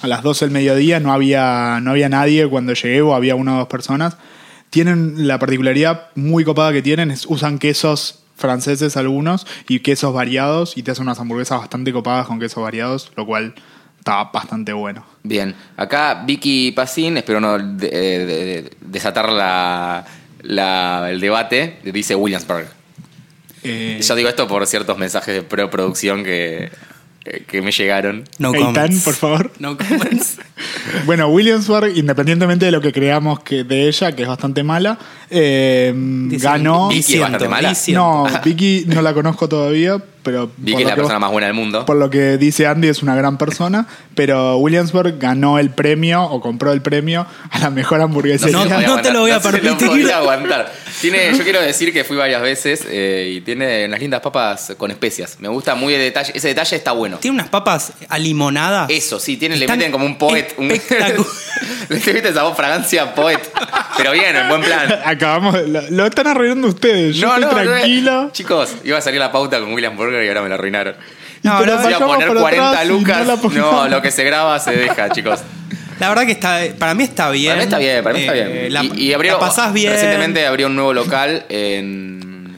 A 0.02 0.06
las 0.06 0.22
12 0.22 0.44
del 0.44 0.52
mediodía 0.52 1.00
no 1.00 1.12
había, 1.12 1.80
no 1.82 1.90
había 1.90 2.08
nadie 2.08 2.46
cuando 2.48 2.72
llegué 2.74 3.00
o 3.02 3.14
había 3.14 3.34
una 3.34 3.56
o 3.56 3.58
dos 3.60 3.68
personas. 3.68 4.16
Tienen 4.76 5.26
la 5.26 5.38
particularidad 5.38 6.08
muy 6.16 6.44
copada 6.44 6.70
que 6.70 6.82
tienen, 6.82 7.10
es 7.10 7.24
usan 7.24 7.58
quesos 7.58 8.18
franceses 8.36 8.98
algunos 8.98 9.46
y 9.70 9.80
quesos 9.80 10.12
variados 10.12 10.76
y 10.76 10.82
te 10.82 10.90
hacen 10.90 11.04
unas 11.04 11.18
hamburguesas 11.18 11.60
bastante 11.60 11.94
copadas 11.94 12.26
con 12.26 12.38
quesos 12.38 12.62
variados, 12.62 13.10
lo 13.16 13.24
cual 13.24 13.54
está 13.98 14.24
bastante 14.24 14.74
bueno. 14.74 15.02
Bien. 15.22 15.54
Acá 15.78 16.22
Vicky 16.26 16.72
Pacín, 16.72 17.16
espero 17.16 17.40
no 17.40 17.56
de- 17.58 17.88
de- 17.88 18.26
de- 18.26 18.70
desatar 18.82 19.30
la, 19.30 20.04
la- 20.42 21.10
el 21.10 21.20
debate, 21.20 21.78
dice 21.82 22.14
Williamsburg. 22.14 22.66
Eh, 23.62 23.98
Yo 24.02 24.14
digo 24.14 24.28
esto 24.28 24.46
por 24.46 24.66
ciertos 24.66 24.98
mensajes 24.98 25.34
de 25.34 25.42
preproducción 25.42 26.22
que, 26.22 26.70
que 27.46 27.62
me 27.62 27.72
llegaron. 27.72 28.24
No 28.38 28.54
Eitan, 28.54 28.74
comments. 28.74 29.04
por 29.04 29.14
favor. 29.14 29.52
No 29.58 29.76
comments. 29.76 30.38
Bueno, 31.04 31.28
Williamsburg, 31.28 31.96
independientemente 31.96 32.64
de 32.66 32.70
lo 32.70 32.80
que 32.80 32.92
creamos 32.92 33.40
que 33.40 33.64
de 33.64 33.88
ella, 33.88 34.12
que 34.12 34.22
es 34.22 34.28
bastante 34.28 34.62
mala, 34.62 34.98
eh, 35.30 35.92
ganó. 35.94 36.88
Vicky 36.88 37.14
es 37.14 37.20
bastante 37.20 37.48
mala. 37.48 37.74
No, 37.88 38.26
Vicky 38.44 38.84
no 38.86 39.02
la 39.02 39.12
conozco 39.12 39.48
todavía, 39.48 40.00
pero 40.26 40.50
Vicky 40.56 40.72
por 40.72 40.80
es 40.80 40.84
lo, 40.84 40.88
la 40.88 40.94
que, 40.96 41.00
persona 41.02 41.18
más 41.20 41.30
buena 41.30 41.46
del 41.46 41.54
mundo. 41.54 41.86
por 41.86 41.96
lo 41.96 42.10
que 42.10 42.36
dice 42.36 42.66
Andy 42.66 42.88
es 42.88 43.00
una 43.00 43.14
gran 43.14 43.38
persona, 43.38 43.86
pero 44.16 44.56
Williamsburg 44.56 45.18
ganó 45.20 45.60
el 45.60 45.70
premio 45.70 46.24
o 46.24 46.40
compró 46.40 46.72
el 46.72 46.82
premio 46.82 47.24
a 47.48 47.58
la 47.60 47.70
mejor 47.70 48.00
hamburguesería. 48.00 48.56
No, 48.56 48.64
no 48.64 48.74
podía 48.74 49.02
te 49.02 49.12
lo 49.12 49.20
voy 49.20 49.30
a 49.30 49.36
aguantar, 49.36 49.62
no 49.62 49.78
se 49.78 49.86
permitir. 49.86 50.06
lo 50.08 50.14
aguantar. 50.16 50.72
Tiene, 51.00 51.32
yo 51.36 51.44
quiero 51.44 51.60
decir 51.60 51.92
que 51.92 52.02
fui 52.02 52.16
varias 52.16 52.42
veces 52.42 52.84
eh, 52.88 53.34
y 53.36 53.40
tiene 53.42 53.84
unas 53.84 54.00
lindas 54.00 54.20
papas 54.20 54.74
con 54.76 54.90
especias. 54.90 55.36
Me 55.38 55.48
gusta 55.48 55.76
muy 55.76 55.94
el 55.94 56.00
detalle. 56.00 56.32
Ese 56.34 56.48
detalle 56.48 56.74
está 56.74 56.90
bueno. 56.92 57.18
Tiene 57.18 57.36
unas 57.36 57.48
papas 57.48 57.92
alimonadas. 58.08 58.90
Eso, 58.90 59.20
sí, 59.20 59.36
tiene, 59.36 59.56
le 59.56 59.68
meten 59.68 59.92
como 59.92 60.06
un 60.06 60.18
poet. 60.18 60.54
Un, 60.58 60.68
le 61.88 61.96
meten 61.98 62.26
esa 62.26 62.42
voz 62.42 62.56
fragancia 62.56 63.14
poet. 63.14 63.40
Pero 63.96 64.12
bien, 64.12 64.34
en 64.34 64.48
buen 64.48 64.62
plan. 64.62 65.00
Acabamos, 65.04 65.54
lo, 65.68 65.82
lo 65.90 66.06
están 66.06 66.26
arruinando 66.26 66.66
ustedes. 66.68 67.14
Yo 67.14 67.28
estoy 67.28 67.42
no, 67.42 67.50
tranquilo. 67.50 68.30
Chicos, 68.32 68.76
iba 68.84 68.98
a 68.98 69.00
salir 69.00 69.20
la 69.20 69.30
pauta 69.30 69.60
con 69.60 69.72
William 69.72 69.96
Burger 70.16 70.24
y 70.24 70.28
ahora 70.28 70.42
me 70.42 70.48
la 70.48 70.54
arruinaron. 70.56 70.94
No, 71.42 71.64
la- 71.64 71.74
Iba 71.88 71.96
a 71.96 72.06
poner 72.06 72.28
por 72.28 72.38
40 72.40 72.68
atrás 72.70 72.84
y 72.84 72.88
lucas. 72.88 73.26
no 73.26 73.36
No, 73.52 73.88
lo 73.88 74.02
que 74.02 74.10
se 74.10 74.24
graba 74.24 74.58
se 74.58 74.72
deja, 74.72 75.10
chicos. 75.12 75.40
La 76.00 76.08
verdad 76.10 76.26
que 76.26 76.32
está, 76.32 76.60
para 76.78 76.94
mí 76.94 77.04
está 77.04 77.30
bien. 77.30 77.52
Para 77.52 77.56
mí 77.58 77.64
está 77.64 77.78
bien, 77.78 78.02
para 78.04 78.14
mí 78.14 78.20
está 78.22 78.36
Eh, 78.36 78.52
bien. 78.68 78.72
La, 78.74 78.84
y, 78.84 78.92
y 79.08 79.12
abrió, 79.14 79.34
la 79.34 79.38
pasás 79.38 79.72
bien. 79.72 79.92
Recientemente 79.92 80.46
abrió 80.46 80.66
un 80.66 80.76
nuevo 80.76 80.92
local 80.92 81.44
en. 81.48 82.56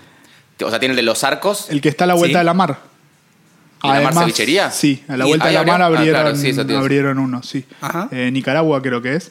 O 0.61 0.71
sea, 0.71 0.81
tiene 0.81 0.93
el 0.93 0.97
de 0.97 1.03
los 1.03 1.23
arcos. 1.23 1.71
El 1.71 1.81
que 1.81 1.89
está 1.89 2.05
a 2.05 2.07
la 2.09 2.15
vuelta 2.15 2.39
Sí. 2.39 2.41
de 2.41 2.45
la 2.45 2.55
mar. 2.55 2.79
¿En 3.85 3.93
la 3.93 4.01
mar 4.01 4.15
cevichería? 4.15 4.73
Sí, 4.73 5.05
a 5.09 5.17
la 5.17 5.25
¿Y 5.25 5.29
vuelta 5.29 5.47
de 5.47 5.53
la 5.53 5.63
mar? 5.63 5.83
Ah, 5.83 5.87
abrieron, 5.87 6.21
claro, 6.21 6.37
sí, 6.37 6.49
eso 6.49 6.63
abrieron 6.63 7.19
uno, 7.21 7.45
sí. 7.45 7.65
Ajá. 7.81 8.09
Eh, 8.11 8.29
Nicaragua 8.33 8.83
creo 8.83 9.01
que 9.01 9.15
es. 9.15 9.31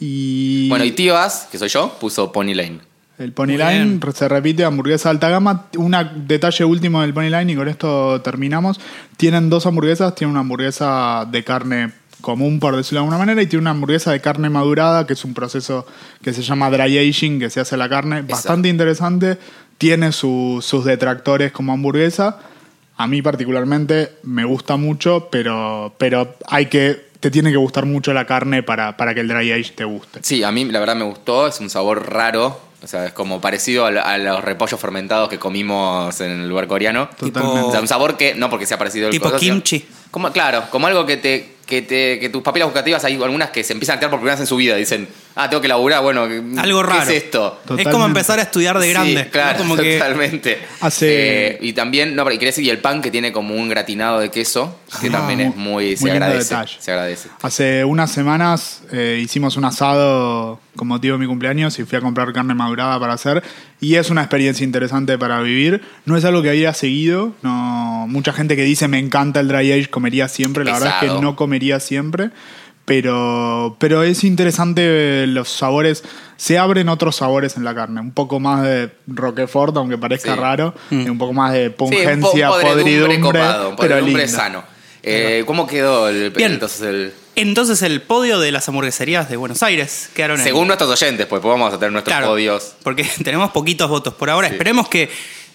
Y 0.00 0.70
Bueno, 0.70 0.84
y 0.86 0.92
Tibas, 0.92 1.46
que 1.52 1.58
soy 1.58 1.68
yo, 1.68 1.98
puso 2.00 2.32
Pony 2.32 2.54
Lane. 2.54 2.78
El 3.18 3.32
Pony 3.32 3.56
Line 3.56 4.00
se 4.14 4.28
repite, 4.28 4.64
hamburguesa 4.64 5.10
alta 5.10 5.28
gama. 5.28 5.66
Un 5.76 5.96
detalle 6.26 6.64
último 6.64 7.02
del 7.02 7.14
Pony 7.14 7.28
Line 7.30 7.52
y 7.52 7.56
con 7.56 7.68
esto 7.68 8.20
terminamos. 8.22 8.80
Tienen 9.16 9.48
dos 9.50 9.66
hamburguesas, 9.66 10.14
tienen 10.14 10.32
una 10.32 10.40
hamburguesa 10.40 11.26
de 11.30 11.44
carne 11.44 11.92
común, 12.20 12.58
por 12.60 12.76
decirlo 12.76 13.00
de 13.00 13.04
alguna 13.06 13.18
manera, 13.18 13.42
y 13.42 13.46
tiene 13.46 13.60
una 13.62 13.70
hamburguesa 13.70 14.12
de 14.12 14.20
carne 14.20 14.48
madurada, 14.48 15.06
que 15.06 15.12
es 15.12 15.24
un 15.24 15.34
proceso 15.34 15.86
que 16.22 16.32
se 16.32 16.42
llama 16.42 16.70
dry 16.70 16.98
aging, 17.08 17.38
que 17.40 17.50
se 17.50 17.60
hace 17.60 17.76
la 17.76 17.88
carne, 17.88 18.22
bastante 18.22 18.68
interesante. 18.68 19.38
Tiene 19.78 20.12
su- 20.12 20.58
sus 20.62 20.84
detractores 20.84 21.50
como 21.52 21.72
hamburguesa. 21.72 22.38
A 22.96 23.06
mí 23.08 23.22
particularmente 23.22 24.12
me 24.22 24.44
gusta 24.44 24.76
mucho, 24.76 25.28
pero, 25.30 25.94
pero 25.98 26.36
hay 26.46 26.66
que 26.66 27.10
te 27.20 27.30
tiene 27.30 27.50
que 27.52 27.56
gustar 27.56 27.86
mucho 27.86 28.12
la 28.12 28.26
carne 28.26 28.62
para, 28.64 28.96
para 28.96 29.14
que 29.14 29.20
el 29.20 29.28
dry 29.28 29.52
age 29.52 29.72
te 29.76 29.84
guste. 29.84 30.20
Sí, 30.22 30.42
a 30.42 30.50
mí 30.50 30.64
la 30.64 30.80
verdad 30.80 30.96
me 30.96 31.04
gustó, 31.04 31.46
es 31.46 31.60
un 31.60 31.70
sabor 31.70 32.12
raro. 32.12 32.71
O 32.82 32.86
sea, 32.86 33.06
es 33.06 33.12
como 33.12 33.40
parecido 33.40 33.86
a, 33.86 33.88
a 33.88 34.18
los 34.18 34.42
repollos 34.42 34.80
fermentados 34.80 35.28
que 35.28 35.38
comimos 35.38 36.20
en 36.20 36.42
el 36.42 36.48
lugar 36.48 36.66
coreano. 36.66 37.08
Totalmente. 37.16 37.60
O 37.60 37.70
sea, 37.70 37.80
un 37.80 37.88
sabor 37.88 38.16
que, 38.16 38.34
no 38.34 38.50
porque 38.50 38.66
sea 38.66 38.78
parecido 38.78 39.06
al 39.06 39.12
Tipo 39.12 39.32
kimchi. 39.36 39.86
Como, 40.10 40.30
claro, 40.32 40.64
como 40.70 40.88
algo 40.88 41.06
que 41.06 41.16
te, 41.16 41.56
que 41.64 41.82
te, 41.82 42.18
que 42.18 42.28
tus 42.28 42.42
papilas 42.42 42.66
gustativas 42.66 43.04
hay 43.04 43.14
algunas 43.14 43.50
que 43.50 43.64
se 43.64 43.72
empiezan 43.72 43.94
a 43.94 43.96
activar 43.96 44.10
por 44.10 44.18
primera 44.18 44.34
vez 44.34 44.40
en 44.40 44.46
su 44.46 44.56
vida. 44.56 44.76
Dicen, 44.76 45.08
ah, 45.34 45.48
tengo 45.48 45.60
que 45.60 45.68
laburar, 45.68 46.02
bueno, 46.02 46.26
¿qué 46.28 46.42
Algo 46.58 46.82
raro. 46.82 47.02
es 47.02 47.08
esto? 47.10 47.58
Es 47.62 47.66
como 47.66 47.76
Totalmente. 47.78 48.06
empezar 48.06 48.38
a 48.38 48.42
estudiar 48.42 48.78
de 48.78 48.88
grande. 48.90 49.24
Sí, 49.24 49.30
claro, 49.30 49.52
¿no? 49.52 49.58
Como 49.58 49.76
que 49.76 49.98
totalmente. 49.98 50.58
Hace- 50.80 51.52
Eh, 51.52 51.58
y 51.60 51.72
también, 51.72 52.14
no, 52.14 52.24
pero 52.24 52.34
y 52.34 52.38
quería 52.38 52.50
decir, 52.50 52.64
y 52.64 52.70
el 52.70 52.78
pan 52.78 53.00
que 53.02 53.10
tiene 53.10 53.32
como 53.32 53.54
un 53.54 53.68
gratinado 53.68 54.20
de 54.20 54.30
queso, 54.30 54.78
que 55.00 55.08
Ah, 55.08 55.12
también 55.12 55.40
es 55.40 55.56
muy- 55.56 55.96
se 55.96 56.04
lindo 56.06 56.24
agradece. 56.24 56.54
detalle. 56.54 56.76
Se 56.78 56.90
agradece. 56.92 57.28
Hace 57.42 57.84
unas 57.84 58.10
semanas 58.10 58.82
eh, 58.92 59.20
hicimos 59.22 59.56
un 59.56 59.64
asado 59.64 60.60
con 60.76 60.88
motivo 60.88 61.14
de 61.16 61.20
mi 61.20 61.26
cumpleaños 61.26 61.78
y 61.78 61.84
fui 61.84 61.98
a 61.98 62.00
comprar 62.00 62.32
carne 62.32 62.54
madurada 62.54 62.98
para 62.98 63.12
hacer. 63.14 63.42
Y 63.80 63.96
es 63.96 64.10
una 64.10 64.22
experiencia 64.22 64.64
interesante 64.64 65.18
para 65.18 65.40
vivir. 65.40 65.82
No 66.06 66.16
es 66.16 66.24
algo 66.24 66.40
que 66.42 66.48
había 66.50 66.72
seguido. 66.72 67.32
No, 67.42 68.06
mucha 68.08 68.32
gente 68.32 68.54
que 68.56 68.62
dice 68.62 68.86
me 68.88 68.98
encanta 68.98 69.40
el 69.40 69.48
dry 69.48 69.72
age 69.72 69.90
comería 69.90 70.28
siempre. 70.28 70.64
La 70.64 70.72
verdad 70.74 70.88
es 70.88 70.94
Pesado. 71.00 71.18
que 71.18 71.22
no 71.24 71.36
comería 71.36 71.80
siempre. 71.80 72.30
Pero, 72.84 73.76
pero 73.78 74.02
es 74.02 74.24
interesante 74.24 75.26
los 75.28 75.48
sabores. 75.48 76.02
Se 76.36 76.58
abren 76.58 76.88
otros 76.88 77.16
sabores 77.16 77.56
en 77.56 77.64
la 77.64 77.74
carne. 77.74 78.00
Un 78.00 78.10
poco 78.12 78.40
más 78.40 78.62
de 78.62 78.90
Roquefort, 79.06 79.76
aunque 79.76 79.96
parezca 79.98 80.34
Sí. 80.34 80.40
raro. 80.40 80.74
y 80.90 81.08
Un 81.08 81.18
poco 81.18 81.32
más 81.32 81.52
de 81.52 81.60
Sí, 81.60 81.68
un 81.68 81.74
po- 81.74 81.86
pungencia, 81.88 82.50
un 82.50 82.60
podredumbre 82.60 82.82
podridumbre. 82.98 83.40
copado, 83.40 83.68
un 83.70 83.76
pero 83.76 84.00
lindo. 84.00 84.28
sano. 84.28 84.64
Eh, 85.04 85.42
¿Cómo 85.46 85.66
quedó 85.66 86.08
el, 86.08 86.30
Bien. 86.30 86.52
entonces 86.52 86.80
el, 86.82 87.12
Entonces 87.34 87.82
el 87.82 88.02
podio 88.02 88.38
de 88.38 88.52
las 88.52 88.68
hamburgueserías 88.68 89.28
de 89.28 89.36
Buenos 89.36 89.62
Aires 89.64 90.10
quedaron 90.14 90.38
en... 90.38 90.44
según 90.44 90.66
nuestros 90.68 90.90
oyentes, 90.90 91.26
pues 91.26 91.40
podemos 91.42 91.72
tener 91.72 91.90
nuestros 91.90 92.12
Claro, 92.14 92.28
podios. 92.32 92.74
Porque 92.84 93.04
tenemos 93.24 93.50
poquitos 93.50 93.88
votos 93.88 94.14
por 94.14 94.28
ahora. 94.30 94.48
Sí. 94.48 94.54
Esperemos 94.54 94.88
que 94.88 95.08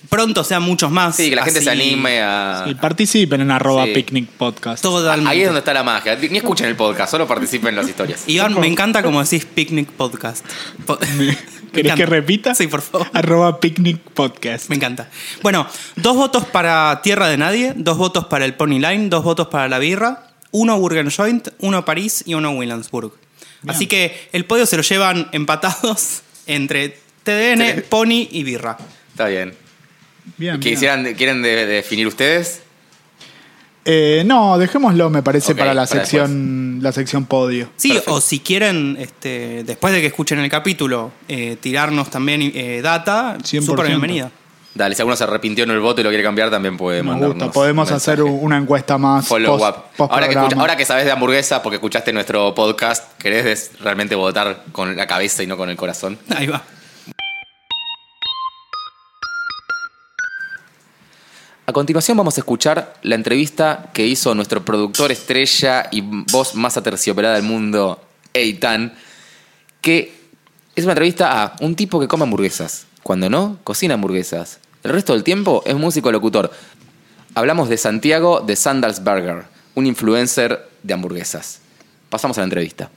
pronto 0.10 0.43
sean 0.43 0.64
muchos 0.64 0.91
más. 0.91 1.16
Sí, 1.16 1.30
que 1.30 1.36
la 1.36 1.43
gente 1.43 1.62
se 1.62 1.70
anime 1.70 2.22
a. 2.22 2.66
Y 2.68 2.76
participen 2.76 3.41
en 3.41 3.51
arroba 3.51 3.86
Sí. 3.86 3.93
picnic 3.93 4.28
podcast. 4.30 4.82
Totalmente. 4.82 5.30
Ahí 5.32 5.39
es 5.41 5.45
donde 5.47 5.60
está 5.60 5.74
la 5.74 5.84
magia. 5.84 6.16
Ni 6.16 6.38
escuchen 6.38 6.68
el 6.68 6.76
podcast, 6.76 7.12
solo 7.12 7.28
participen 7.28 7.70
en 7.70 7.76
las 7.78 7.88
historias. 7.89 8.24
Iván, 8.28 8.60
me 8.60 8.68
encanta 8.68 9.01
como 9.03 9.24
decís 9.24 9.45
Picnic 9.45 9.89
Podcast. 9.91 10.45
¿Querés 11.74 11.93
que 11.95 12.05
repita? 12.05 12.55
Sí, 12.55 12.68
por 12.68 12.82
favor. 12.82 13.08
Arroba 13.14 13.60
picnic 13.60 13.99
podcast. 14.14 14.70
Me 14.70 14.78
encanta. 14.78 15.10
Bueno, 15.43 15.68
dos 15.95 16.16
votos 16.16 16.45
para 16.45 17.01
Tierra 17.03 17.28
de 17.28 17.38
Nadie, 17.38 17.74
dos 17.76 17.97
votos 17.97 18.26
para 18.26 18.45
el 18.45 18.53
Pony 18.55 18.80
Line, 18.80 19.10
dos 19.10 19.24
votos 19.24 19.47
para 19.47 19.68
la 19.68 19.78
birra, 19.78 20.30
uno 20.51 20.80
Burger 20.80 21.12
Joint, 21.12 21.49
uno 21.60 21.86
París 21.86 22.24
y 22.26 22.34
uno 22.34 22.51
Williamsburg. 22.51 23.12
Así 23.68 23.86
que 23.86 24.30
el 24.32 24.45
podio 24.45 24.66
se 24.66 24.78
lo 24.78 24.84
llevan 24.84 25.28
empatados 25.34 26.22
entre 26.47 26.97
TDN, 27.24 27.76
Sí. 27.76 27.82
Pony 27.89 28.28
y 28.32 28.43
birra. 28.43 28.78
Está 29.12 29.28
bien. 29.28 29.53
Bien. 30.38 30.60
¿Quisieran, 30.60 31.14
¿Quieren 31.16 31.42
de- 31.42 31.66
definir 31.66 32.08
ustedes? 32.08 32.62
Eh, 33.90 34.24
no, 34.26 34.58
dejémoslo, 34.58 35.10
me 35.10 35.24
parece, 35.24 35.54
Ok, 35.54 35.60
para 35.60 35.74
la 35.74 35.86
para 35.86 36.02
sección 36.02 36.80
la 36.82 36.92
sección 36.92 37.26
podio. 37.26 37.70
Sí, 37.78 37.90
Perfecto. 37.90 38.14
o 38.16 38.22
si 38.22 38.40
quieren, 38.42 38.98
este, 39.00 39.64
después 39.64 39.94
de 39.94 40.02
que 40.02 40.08
escuchen 40.08 40.40
el 40.40 40.50
capítulo, 40.50 41.12
eh, 41.30 41.56
tirarnos 41.62 42.10
también 42.10 42.42
eh, 42.54 42.82
data, 42.84 43.38
100%. 43.42 43.66
súper 43.66 43.88
bienvenida. 43.88 44.30
Dale, 44.76 44.94
si 44.94 45.02
alguno 45.02 45.16
se 45.16 45.24
arrepintió 45.24 45.64
en 45.64 45.72
el 45.72 45.80
voto 45.80 46.02
y 46.02 46.04
lo 46.04 46.10
quiere 46.12 46.24
cambiar, 46.24 46.52
también 46.52 46.76
puede 46.78 47.02
Me 47.02 47.10
mandarnos. 47.12 47.36
gusta. 47.38 47.52
Podemos 47.52 47.90
hacer 47.92 48.22
una 48.22 48.58
encuesta 48.58 48.98
más. 48.98 49.26
Follow 49.26 49.58
post- 49.58 49.70
up. 49.78 49.84
post 49.96 50.12
ahora, 50.12 50.26
que 50.28 50.34
programa. 50.34 50.48
escucha- 50.50 50.62
ahora 50.62 50.76
que 50.78 50.86
sabes 50.86 51.06
de 51.06 51.12
hamburguesa, 51.12 51.64
porque 51.64 51.78
escuchaste 51.78 52.12
nuestro 52.14 52.54
podcast, 52.54 53.14
¿querés 53.18 53.46
des- 53.46 53.72
realmente 53.80 54.14
votar 54.16 54.66
con 54.74 54.96
la 54.98 55.08
cabeza 55.08 55.42
y 55.44 55.48
no 55.48 55.56
con 55.58 55.70
el 55.70 55.78
corazón? 55.78 56.20
Ahí 56.36 56.46
va. 56.46 56.62
A 61.70 61.74
continuación 61.74 62.15
vamos 62.15 62.38
a 62.38 62.39
escuchar 62.39 62.93
la 63.01 63.15
entrevista 63.15 63.89
que 63.91 64.07
hizo 64.07 64.34
nuestro 64.34 64.63
productor 64.63 65.11
estrella 65.11 65.89
y 65.91 65.99
voz 65.99 66.55
más 66.55 66.78
aterciopelada 66.78 67.36
del 67.36 67.43
mundo, 67.43 68.01
Eitan, 68.34 68.93
que 69.82 70.13
es 70.78 70.86
una 70.86 70.93
entrevista 70.93 71.43
a 71.43 71.57
un 71.59 71.76
tipo 71.76 71.99
que 71.99 72.07
come 72.07 72.24
hamburguesas. 72.24 72.88
Cuando 73.03 73.30
no, 73.30 73.59
cocina 73.65 73.95
hamburguesas. 73.95 74.59
El 74.82 74.91
resto 74.91 75.11
del 75.11 75.26
tiempo 75.26 75.61
es 75.65 75.76
músico 75.76 76.09
locutor. 76.09 76.51
Hablamos 77.36 77.68
de 77.68 77.78
Santiago 77.78 78.39
de 78.39 78.55
Sandals 78.55 79.03
Burger, 79.03 79.43
un 79.76 79.88
influencer 79.88 80.70
de 80.84 80.93
hamburguesas. 80.93 81.59
Pasamos 82.09 82.38
a 82.38 82.41
la 82.41 82.45
entrevista. 82.45 82.91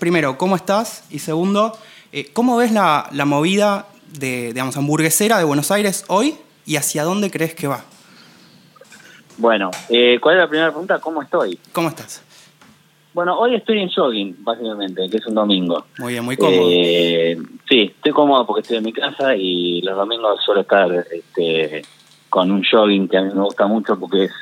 Primero, 0.00 0.36
¿cómo 0.36 0.56
estás? 0.56 1.04
Y 1.10 1.20
segundo, 1.20 1.78
eh, 2.10 2.28
¿cómo 2.32 2.56
ves 2.56 2.72
la 2.72 3.08
movida 3.24 3.86
de, 4.18 4.48
digamos, 4.48 4.76
hamburguesera 4.76 5.38
de 5.38 5.44
Buenos 5.44 5.70
Aires 5.70 6.04
hoy 6.08 6.36
y 6.66 6.76
hacia 6.76 7.04
dónde 7.04 7.30
crees 7.30 7.54
que 7.54 7.66
va? 7.66 7.84
Bueno, 9.36 9.70
eh, 9.88 10.18
¿cuál 10.20 10.36
es 10.36 10.42
la 10.42 10.48
primera 10.48 10.70
pregunta? 10.70 10.98
¿Cómo 11.00 11.22
estoy? 11.22 11.58
¿Cómo 11.72 11.88
estás? 11.88 12.22
Bueno, 13.12 13.38
hoy 13.38 13.54
estoy 13.54 13.80
en 13.80 13.88
jogging, 13.88 14.36
básicamente, 14.40 15.08
que 15.08 15.18
es 15.18 15.26
un 15.26 15.34
domingo. 15.34 15.84
Muy 15.98 16.14
bien, 16.14 16.24
muy 16.24 16.36
cómodo. 16.36 16.68
Eh, 16.68 17.38
sí, 17.68 17.92
estoy 17.94 18.12
cómodo 18.12 18.44
porque 18.46 18.62
estoy 18.62 18.78
en 18.78 18.84
mi 18.84 18.92
casa 18.92 19.36
y 19.36 19.80
los 19.82 19.96
domingos 19.96 20.42
suelo 20.44 20.62
estar 20.62 20.90
este, 21.12 21.82
con 22.28 22.50
un 22.50 22.64
jogging 22.64 23.08
que 23.08 23.16
a 23.16 23.22
mí 23.22 23.32
me 23.32 23.42
gusta 23.42 23.66
mucho 23.66 23.98
porque 23.98 24.24
es 24.24 24.32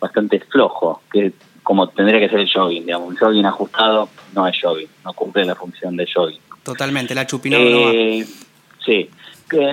bastante 0.00 0.40
flojo, 0.40 1.02
que 1.12 1.32
como 1.62 1.88
tendría 1.88 2.20
que 2.20 2.28
ser 2.28 2.40
el 2.40 2.50
jogging, 2.50 2.86
digamos. 2.86 3.08
Un 3.08 3.16
jogging 3.16 3.44
ajustado 3.44 4.08
no 4.34 4.46
es 4.46 4.56
jogging, 4.62 4.88
no 5.04 5.12
cumple 5.12 5.44
la 5.44 5.54
función 5.54 5.96
de 5.96 6.06
jogging. 6.06 6.40
Totalmente, 6.62 7.14
la 7.14 7.26
no 7.30 7.80
va. 7.82 7.92
Sí. 8.86 9.10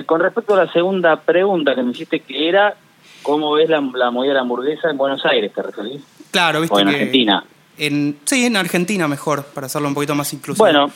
Con 0.06 0.20
respecto 0.20 0.54
a 0.54 0.64
la 0.66 0.72
segunda 0.72 1.16
pregunta 1.20 1.74
que 1.74 1.82
me 1.82 1.92
hiciste, 1.92 2.20
que 2.20 2.48
era, 2.48 2.74
¿cómo 3.22 3.52
ves 3.52 3.68
la, 3.70 3.80
la 3.94 4.10
movida 4.10 4.30
de 4.30 4.34
la 4.34 4.40
hamburguesa 4.42 4.90
en 4.90 4.96
Buenos 4.98 5.24
Aires, 5.24 5.52
te 5.54 5.62
referís? 5.62 6.02
Claro, 6.30 6.60
viste 6.60 6.74
O 6.76 6.80
en 6.80 6.88
que- 6.88 6.94
Argentina. 6.94 7.44
En, 7.78 8.18
sí, 8.24 8.44
en 8.44 8.56
Argentina 8.56 9.08
mejor, 9.08 9.44
para 9.46 9.66
hacerlo 9.66 9.88
un 9.88 9.94
poquito 9.94 10.14
más 10.14 10.32
inclusivo. 10.32 10.64
Bueno, 10.64 10.90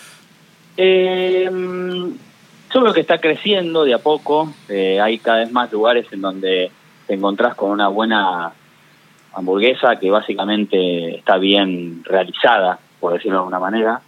eh, 0.76 1.48
yo 2.72 2.80
creo 2.80 2.92
que 2.92 3.00
está 3.00 3.18
creciendo 3.18 3.84
de 3.84 3.94
a 3.94 3.98
poco. 3.98 4.52
Eh, 4.68 5.00
hay 5.00 5.18
cada 5.18 5.38
vez 5.38 5.50
más 5.50 5.72
lugares 5.72 6.06
en 6.12 6.20
donde 6.20 6.70
te 7.06 7.14
encontrás 7.14 7.54
con 7.56 7.70
una 7.70 7.88
buena 7.88 8.52
hamburguesa 9.34 9.96
que 9.96 10.10
básicamente 10.10 11.16
está 11.16 11.36
bien 11.38 12.02
realizada, 12.04 12.78
por 13.00 13.12
decirlo 13.14 13.38
de 13.38 13.40
alguna 13.40 13.58
manera. 13.58 14.00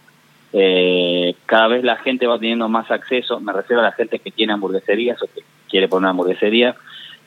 Eh, 0.53 1.35
cada 1.45 1.67
vez 1.67 1.83
la 1.83 1.97
gente 1.97 2.27
va 2.27 2.37
teniendo 2.37 2.67
más 2.67 2.89
acceso, 2.91 3.39
me 3.39 3.53
refiero 3.53 3.81
a 3.81 3.85
la 3.85 3.93
gente 3.93 4.19
que 4.19 4.31
tiene 4.31 4.53
hamburgueserías 4.53 5.21
o 5.23 5.27
que 5.27 5.41
quiere 5.69 5.87
poner 5.87 6.01
una 6.01 6.09
hamburguesería, 6.09 6.75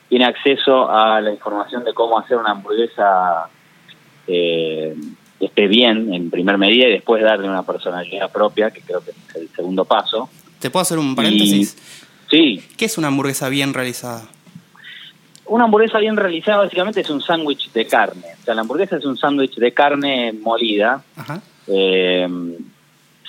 tiene 0.09 0.25
acceso 0.25 0.89
a 0.89 1.19
la 1.21 1.31
información 1.31 1.83
de 1.83 1.93
cómo 1.93 2.19
hacer 2.19 2.37
una 2.37 2.51
hamburguesa 2.51 3.49
eh, 4.27 4.95
que 5.39 5.45
esté 5.45 5.67
bien 5.67 6.13
en 6.13 6.29
primer 6.29 6.57
medida 6.57 6.87
y 6.87 6.91
después 6.91 7.23
darle 7.23 7.49
una 7.49 7.63
personalidad 7.63 8.31
propia, 8.31 8.69
que 8.69 8.81
creo 8.81 9.03
que 9.03 9.11
es 9.11 9.35
el 9.35 9.49
segundo 9.49 9.85
paso. 9.85 10.29
¿Te 10.59 10.69
puedo 10.69 10.83
hacer 10.83 10.99
un 10.99 11.15
paréntesis? 11.15 11.75
Sí, 12.29 12.63
¿Qué 12.77 12.85
es 12.85 12.97
una 12.97 13.07
hamburguesa 13.07 13.49
bien 13.49 13.73
realizada? 13.73 14.23
una 15.47 15.65
hamburguesa 15.65 15.99
bien 15.99 16.17
realizada 16.17 16.57
básicamente 16.57 17.01
es 17.01 17.09
un 17.11 17.21
sándwich 17.21 17.71
de 17.71 17.85
carne. 17.85 18.25
O 18.41 18.43
sea, 18.43 18.55
la 18.55 18.61
hamburguesa 18.61 18.97
es 18.97 19.05
un 19.05 19.15
sándwich 19.15 19.55
de 19.55 19.73
carne 19.73 20.33
molida. 20.33 21.03
Ajá. 21.15 21.39
Eh, 21.67 22.27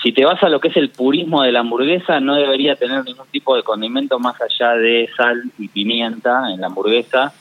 si 0.03 0.13
te 0.13 0.25
vas 0.25 0.43
a 0.43 0.49
lo 0.49 0.61
que 0.61 0.69
es 0.69 0.77
el 0.77 0.91
purismo 0.91 1.43
de 1.43 1.53
la 1.53 1.61
hamburguesa, 1.61 2.21
no 2.21 2.35
debería 2.35 2.77
tener 2.77 3.05
ningún 3.05 3.27
tipo 3.29 3.57
de 3.57 3.63
condimento 3.63 4.19
más 4.19 4.37
allá 4.41 4.73
de 4.75 5.09
sal 5.17 5.43
y 5.59 5.69
pimienta 5.69 6.51
en 6.53 6.61
la 6.61 6.67
hamburguesa, 6.67 7.33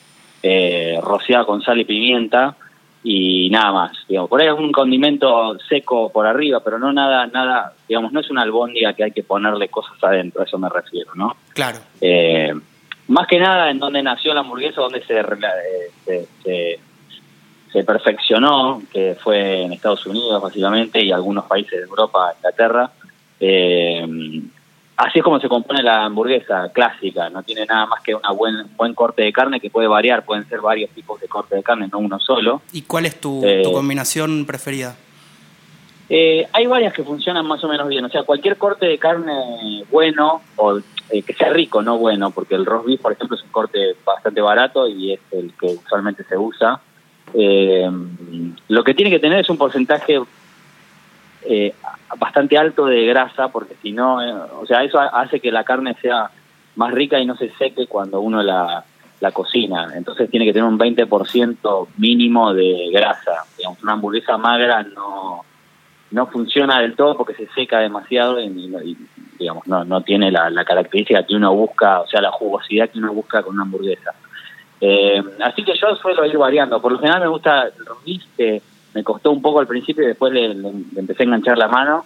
eh, 0.41 0.97
rociada 1.01 1.45
con 1.45 1.61
sal 1.61 1.79
y 1.79 1.85
pimienta 1.85 2.55
y 3.03 3.49
nada 3.51 3.71
más. 3.71 3.91
Digamos, 4.07 4.29
por 4.29 4.41
ahí 4.41 4.47
algún 4.47 4.71
condimento 4.71 5.57
seco 5.69 6.11
por 6.11 6.25
arriba, 6.25 6.61
pero 6.63 6.79
no 6.79 6.91
nada, 6.91 7.27
nada, 7.27 7.73
digamos, 7.87 8.11
no 8.11 8.19
es 8.19 8.29
una 8.31 8.41
albóndiga 8.41 8.93
que 8.93 9.03
hay 9.03 9.11
que 9.11 9.23
ponerle 9.23 9.67
cosas 9.69 9.93
adentro, 10.03 10.41
a 10.41 10.45
eso 10.45 10.57
me 10.57 10.69
refiero, 10.69 11.11
¿no? 11.15 11.35
Claro. 11.53 11.79
Eh, 12.01 12.53
más 13.07 13.27
que 13.27 13.37
nada 13.39 13.69
en 13.69 13.77
donde 13.77 14.01
nació 14.01 14.33
la 14.33 14.39
hamburguesa, 14.39 14.81
donde 14.81 15.03
se, 15.03 15.19
eh, 15.19 15.25
se, 16.05 16.27
se- 16.43 16.79
se 17.76 17.84
perfeccionó, 17.84 18.82
que 18.89 19.17
fue 19.21 19.63
en 19.63 19.73
Estados 19.73 20.05
Unidos 20.05 20.41
básicamente 20.41 21.03
y 21.03 21.11
algunos 21.11 21.43
países 21.43 21.71
de 21.71 21.86
Europa, 21.86 22.32
Inglaterra. 22.38 22.89
Eh, 23.38 24.41
así 24.95 25.19
es 25.19 25.23
como 25.23 25.41
se 25.41 25.49
compone 25.49 25.84
la 25.84 26.05
hamburguesa 26.05 26.69
clásica, 26.71 27.30
no 27.30 27.43
tiene 27.43 27.65
nada 27.65 27.86
más 27.86 28.01
que 28.01 28.15
una 28.15 28.32
buen, 28.32 28.55
buen 28.78 28.93
corte 28.93 29.23
de 29.23 29.34
carne 29.34 29.59
que 29.59 29.69
puede 29.69 29.89
variar, 29.89 30.23
pueden 30.23 30.47
ser 30.47 30.61
varios 30.61 30.89
tipos 30.91 31.19
de 31.19 31.28
corte 31.28 31.57
de 31.57 31.63
carne, 31.63 31.89
no 31.91 31.97
uno 31.99 32.17
solo. 32.17 32.61
¿Y 32.71 32.84
cuál 32.84 33.07
es 33.07 33.19
tu, 33.19 33.43
Eh, 33.43 33.61
tu 33.61 33.73
combinación 33.73 34.45
preferida? 34.45 34.95
Eh, 36.07 36.47
hay 36.53 36.67
varias 36.67 36.93
que 36.93 37.03
funcionan 37.03 37.45
más 37.45 37.61
o 37.61 37.67
menos 37.67 37.89
bien. 37.89 38.05
O 38.05 38.09
sea, 38.09 38.23
cualquier 38.23 38.55
corte 38.55 38.86
de 38.86 38.97
carne 38.97 39.84
bueno, 39.91 40.43
o 40.55 40.78
eh, 40.78 41.23
que 41.23 41.34
sea 41.34 41.49
rico, 41.49 41.82
no 41.82 41.97
bueno, 41.97 42.32
porque 42.32 42.55
el 42.55 42.65
roast 42.65 42.88
beef, 42.88 43.01
por 43.01 43.11
ejemplo, 43.11 43.36
es 43.36 43.43
un 43.43 43.49
corte 43.49 43.97
bastante 44.05 44.39
barato 44.39 44.88
y 44.88 45.11
es 45.11 45.19
el 45.32 45.51
que 45.59 45.67
usualmente 45.84 46.23
se 46.23 46.38
usa. 46.38 46.80
Eh, 47.38 47.89
lo 48.69 48.83
que 48.83 48.93
tiene 48.93 49.11
que 49.11 49.19
tener 49.19 49.39
es 49.39 49.49
un 49.49 49.57
porcentaje 49.57 50.19
eh, 51.43 51.73
bastante 52.17 52.57
alto 52.57 52.86
de 52.86 53.05
grasa, 53.05 53.49
porque 53.49 53.75
si 53.81 53.91
no, 53.91 54.21
eh, 54.23 54.33
o 54.59 54.65
sea, 54.65 54.83
eso 54.83 54.99
ha- 54.99 55.07
hace 55.21 55.39
que 55.39 55.51
la 55.51 55.63
carne 55.63 55.95
sea 56.01 56.29
más 56.75 56.93
rica 56.93 57.19
y 57.19 57.25
no 57.25 57.36
se 57.36 57.49
seque 57.51 57.88
cuando 57.88 58.21
uno 58.21 58.41
la, 58.41 58.83
cocina. 59.33 59.91
Entonces 59.95 60.29
tiene 60.29 60.45
que 60.45 60.53
tener 60.53 60.69
un 60.69 60.77
20% 60.77 61.88
mínimo 61.97 62.53
de 62.53 62.91
grasa. 62.93 63.43
Digamos, 63.57 63.81
una 63.81 63.93
hamburguesa 63.93 64.38
magra 64.38 64.83
no, 64.83 65.43
no 66.11 66.27
funciona 66.27 66.79
del 66.79 66.95
todo 66.95 67.17
porque 67.17 67.33
se 67.33 67.47
seca 67.55 67.79
demasiado 67.79 68.39
y, 68.39 68.45
y, 68.45 68.97
digamos, 69.39 69.65
no, 69.67 69.83
no 69.83 70.01
tiene 70.01 70.29
la, 70.31 70.51
la 70.51 70.63
característica 70.63 71.25
que 71.25 71.33
uno 71.33 71.55
busca, 71.55 72.01
o 72.01 72.07
sea, 72.07 72.21
la 72.21 72.31
jugosidad 72.31 72.91
que 72.91 72.99
uno 72.99 73.13
busca 73.13 73.41
con 73.41 73.55
una 73.55 73.63
hamburguesa. 73.63 74.13
Eh, 74.82 75.21
así 75.43 75.63
que 75.63 75.73
yo 75.78 75.95
suelo 75.95 76.26
ir 76.26 76.38
variando. 76.38 76.82
Por 76.82 76.91
lo 76.91 76.99
general 76.99 77.21
me 77.21 77.28
gusta 77.28 77.63
el 77.63 77.86
roast 77.86 78.23
que 78.38 78.61
me 78.93 79.03
costó 79.03 79.32
un 79.32 79.41
poco 79.41 79.59
al 79.59 79.67
principio 79.67 80.03
y 80.03 80.07
después 80.07 80.32
le, 80.34 80.49
le- 80.53 80.71
le 80.93 80.99
empecé 80.99 81.23
a 81.23 81.26
enganchar 81.26 81.57
la 81.57 81.67
mano 81.67 82.05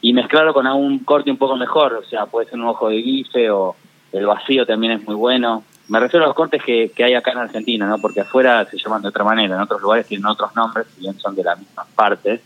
y 0.00 0.12
mezclarlo 0.12 0.52
con 0.54 0.66
algún 0.66 1.00
corte 1.00 1.30
un 1.30 1.36
poco 1.38 1.56
mejor. 1.56 1.94
O 1.94 2.04
sea, 2.04 2.26
puede 2.26 2.48
ser 2.48 2.58
un 2.58 2.66
ojo 2.66 2.88
de 2.88 2.96
guife 2.96 3.50
o 3.50 3.76
el 4.12 4.26
vacío 4.26 4.66
también 4.66 4.92
es 4.94 5.04
muy 5.04 5.14
bueno. 5.14 5.64
Me 5.88 6.00
refiero 6.00 6.24
a 6.24 6.28
los 6.28 6.36
cortes 6.36 6.62
que, 6.64 6.90
que 6.94 7.04
hay 7.04 7.14
acá 7.14 7.30
en 7.32 7.38
Argentina, 7.38 7.86
¿no? 7.86 7.98
Porque 7.98 8.20
afuera 8.20 8.64
se 8.68 8.76
llaman 8.78 9.02
de 9.02 9.08
otra 9.08 9.22
manera. 9.24 9.54
En 9.54 9.60
otros 9.60 9.80
lugares 9.80 10.06
tienen 10.06 10.26
otros 10.26 10.54
nombres, 10.56 10.86
si 10.94 11.02
bien 11.02 11.18
son 11.20 11.34
de 11.36 11.44
las 11.44 11.58
mismas 11.58 11.86
partes 11.94 12.40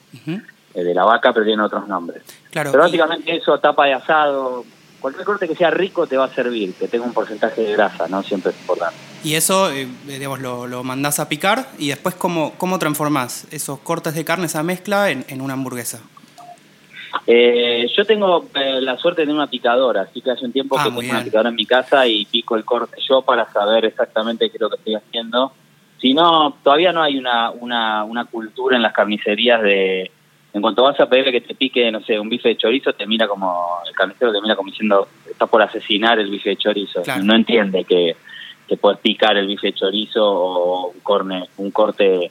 eh, 0.75 0.85
de 0.85 0.95
la 0.95 1.05
vaca, 1.05 1.33
pero 1.33 1.45
tienen 1.47 1.65
otros 1.65 1.89
nombres. 1.89 2.23
Claro. 2.51 2.71
Pero 2.71 2.83
y- 2.83 2.87
básicamente 2.87 3.35
eso, 3.37 3.59
tapa 3.59 3.87
de 3.87 3.95
asado, 3.95 4.65
cualquier 5.01 5.25
corte 5.25 5.49
que 5.49 5.55
sea 5.57 5.71
rico 5.71 6.07
te 6.07 6.17
va 6.19 6.25
a 6.25 6.35
servir, 6.35 6.75
que 6.75 6.87
tenga 6.87 7.05
un 7.07 7.15
porcentaje 7.15 7.63
de 7.63 7.73
grasa, 7.73 8.07
¿no? 8.09 8.23
Siempre 8.23 8.51
es 8.53 8.61
importante. 8.61 8.97
Y 9.23 9.35
eso, 9.35 9.71
eh, 9.71 9.87
digamos, 10.07 10.41
lo, 10.41 10.67
lo 10.67 10.83
mandás 10.83 11.21
a 11.21 11.29
picar 11.29 11.69
y 11.79 11.89
después, 11.89 12.15
¿cómo, 12.15 12.55
cómo 12.57 12.79
transformás 12.79 13.47
esos 13.51 13.79
cortes 13.81 14.15
de 14.15 14.25
carne, 14.25 14.47
esa 14.47 14.63
mezcla, 14.63 15.11
en, 15.11 15.25
en 15.29 15.41
una 15.43 15.55
hamburguesa? 15.55 16.01
Eh, 17.27 17.87
yo 17.95 18.05
tengo 18.05 18.47
eh, 18.55 18.81
la 18.81 18.97
suerte 18.97 19.23
de 19.23 19.27
tener 19.27 19.37
una 19.37 19.51
picadora, 19.51 20.03
así 20.03 20.21
que 20.21 20.31
hace 20.31 20.45
un 20.45 20.53
tiempo 20.53 20.79
Ah, 20.79 20.85
que 20.85 20.91
tengo 20.91 21.11
una 21.11 21.25
picadora 21.25 21.49
en 21.51 21.55
mi 21.55 21.67
casa 21.67 22.07
y 22.07 22.25
pico 22.25 22.57
el 22.57 22.65
corte 22.65 22.97
yo 23.07 23.23
para 23.23 23.51
saber 23.53 23.85
exactamente 23.85 24.49
qué 24.49 24.57
es 24.57 24.61
lo 24.61 24.71
que 24.71 24.77
estoy 24.77 24.95
haciendo. 24.95 25.53
Si 26.01 26.15
no, 26.15 26.57
todavía 26.63 26.93
no 26.93 27.03
hay 27.03 27.19
una, 27.19 27.51
una, 27.51 28.05
una 28.05 28.25
cultura 28.25 28.77
en 28.77 28.83
las 28.83 28.93
carnicerías 28.93 29.61
de... 29.61 30.11
En 30.53 30.63
cuanto 30.63 30.83
vas 30.83 30.99
a 30.99 31.09
pedirle 31.09 31.31
que 31.31 31.43
te 31.43 31.55
pique, 31.55 31.93
no 31.93 32.01
sé, 32.01 32.19
un 32.19 32.29
bife 32.29 32.49
de 32.49 32.57
chorizo, 32.57 32.93
te 32.95 33.07
mira 33.07 33.29
como... 33.29 33.81
El 33.87 33.95
carnicero 33.95 34.33
te 34.33 34.41
mira 34.41 34.57
como 34.57 34.71
diciendo, 34.71 35.09
está 35.31 35.47
por 35.47 35.61
asesinar 35.63 36.19
el 36.19 36.31
bife 36.31 36.51
de 36.51 36.57
chorizo. 36.57 37.03
Claro. 37.03 37.23
No 37.23 37.35
entiende 37.35 37.85
que, 37.85 38.17
que 38.71 38.77
puedes 38.77 39.01
picar 39.01 39.37
el 39.37 39.49
bife 39.49 39.67
de 39.67 39.73
chorizo 39.73 40.25
o 40.25 40.91
un, 40.91 41.01
corne, 41.01 41.49
un 41.57 41.73
corte 41.73 42.31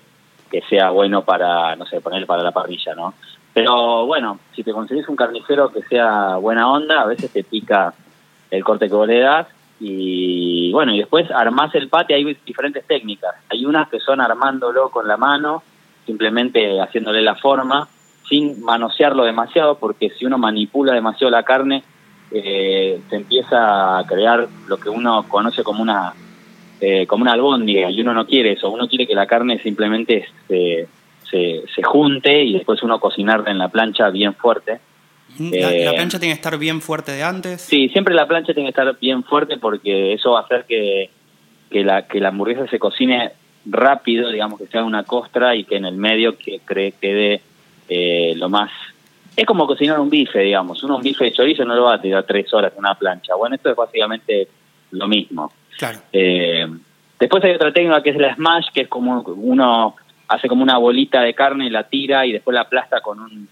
que 0.50 0.62
sea 0.70 0.90
bueno 0.90 1.26
para, 1.26 1.76
no 1.76 1.86
sé, 1.86 2.00
poner 2.00 2.26
para 2.26 2.44
la 2.44 2.54
parrilla, 2.54 2.96
¿no? 2.96 3.14
Pero 3.54 4.06
bueno, 4.06 4.40
si 4.56 4.64
te 4.64 4.72
conseguís 4.72 5.10
un 5.10 5.18
carnicero 5.18 5.70
que 5.70 5.82
sea 5.82 6.38
buena 6.38 6.72
onda, 6.72 7.02
a 7.02 7.08
veces 7.08 7.30
te 7.30 7.44
pica 7.44 7.94
el 8.50 8.64
corte 8.64 8.88
que 8.88 8.96
vos 8.96 9.06
le 9.06 9.20
das 9.20 9.48
y 9.82 10.72
bueno, 10.72 10.94
y 10.94 11.00
después 11.00 11.30
armás 11.30 11.76
el 11.76 11.90
pate, 11.90 12.14
hay 12.14 12.24
diferentes 12.46 12.88
técnicas. 12.88 13.36
Hay 13.50 13.66
unas 13.66 13.90
que 13.90 14.00
son 14.00 14.22
armándolo 14.22 14.92
con 14.92 15.10
la 15.10 15.18
mano, 15.18 15.62
simplemente 16.06 16.80
haciéndole 16.80 17.22
la 17.22 17.36
forma, 17.36 17.90
sin 18.30 18.64
manosearlo 18.64 19.26
demasiado, 19.26 19.78
porque 19.78 20.10
si 20.12 20.26
uno 20.26 20.38
manipula 20.38 20.94
demasiado 20.94 21.32
la 21.32 21.44
carne, 21.44 21.84
eh, 22.32 23.02
se 23.10 23.16
empieza 23.18 23.98
a 23.98 24.06
crear 24.06 24.48
lo 24.68 24.78
que 24.78 24.90
uno 24.90 25.26
conoce 25.28 25.64
como 25.64 25.82
una 25.82 26.14
eh, 26.82 27.06
como 27.08 27.24
una 27.24 27.34
albóndiga 27.34 27.90
y 27.92 28.02
uno 28.02 28.14
no 28.14 28.26
quiere 28.26 28.54
eso, 28.54 28.70
uno 28.70 28.88
quiere 28.88 29.06
que 29.06 29.16
la 29.16 29.28
carne 29.28 29.60
simplemente 29.60 30.28
se, 30.48 30.88
se, 31.30 31.64
se 31.74 31.84
junte 31.84 32.44
y 32.44 32.54
después 32.54 32.82
uno 32.84 33.00
cocinarla 33.00 33.52
en 33.52 33.58
la 33.58 33.70
plancha 33.70 34.10
bien 34.10 34.34
fuerte. 34.34 34.80
La, 35.38 35.72
Eh, 35.72 35.86
la 35.86 35.94
plancha 35.94 36.20
tiene 36.20 36.34
que 36.34 36.40
estar 36.40 36.58
bien 36.58 36.82
fuerte 36.82 37.12
de 37.12 37.24
antes. 37.24 37.62
Sí, 37.62 37.90
siempre 37.90 38.14
la 38.14 38.28
plancha 38.28 38.54
tiene 38.54 38.68
que 38.68 38.82
estar 38.82 38.98
bien 39.00 39.24
fuerte 39.24 39.58
porque 39.58 40.14
eso 40.14 40.32
va 40.32 40.40
a 40.40 40.44
hacer 40.44 40.66
que, 40.68 41.10
que, 41.70 41.84
la, 41.84 42.08
que 42.08 42.20
la 42.20 42.30
hamburguesa 42.30 42.68
se 42.68 42.80
cocine 42.80 43.32
rápido, 43.66 44.32
digamos 44.32 44.60
que 44.60 44.68
sea 44.68 44.84
una 44.84 45.04
costra 45.04 45.56
y 45.56 45.66
que 45.66 45.76
en 45.76 45.86
el 45.86 45.96
medio 45.96 46.38
que 46.38 46.60
cree, 46.66 46.94
quede 46.94 47.42
eh, 47.88 48.34
lo 48.36 48.50
más... 48.50 48.72
Es 49.36 49.46
como 49.46 49.68
cocinar 49.68 50.00
un 50.00 50.10
bife, 50.10 50.40
digamos. 50.40 50.84
Uno 50.84 50.98
un 50.98 51.04
bife 51.04 51.26
de 51.26 51.32
chorizo 51.32 51.64
no 51.64 51.76
lo 51.76 51.84
va 51.84 51.94
a 51.94 52.02
tirar 52.02 52.24
tres 52.24 52.54
horas 52.54 52.74
en 52.74 52.80
una 52.80 52.96
plancha. 52.96 53.36
Bueno, 53.36 53.56
esto 53.56 53.70
es 53.70 53.76
básicamente 53.76 54.48
lo 54.92 55.08
mismo. 55.08 55.54
Claro. 55.80 56.00
Eh, 56.14 56.68
después 57.20 57.44
hay 57.44 57.52
otra 57.56 57.74
técnica 57.74 58.04
que 58.04 58.12
es 58.12 58.18
la 58.18 58.36
smash, 58.36 58.68
que 58.74 58.82
es 58.82 58.88
como 58.88 59.22
uno 59.22 59.96
hace 60.28 60.48
como 60.48 60.62
una 60.62 60.78
bolita 60.78 61.22
de 61.22 61.34
carne 61.34 61.66
y 61.66 61.70
la 61.72 61.86
tira 61.90 62.26
y 62.28 62.32
después 62.34 62.54
la 62.54 62.62
aplasta 62.62 63.02
con 63.02 63.20
un 63.20 63.48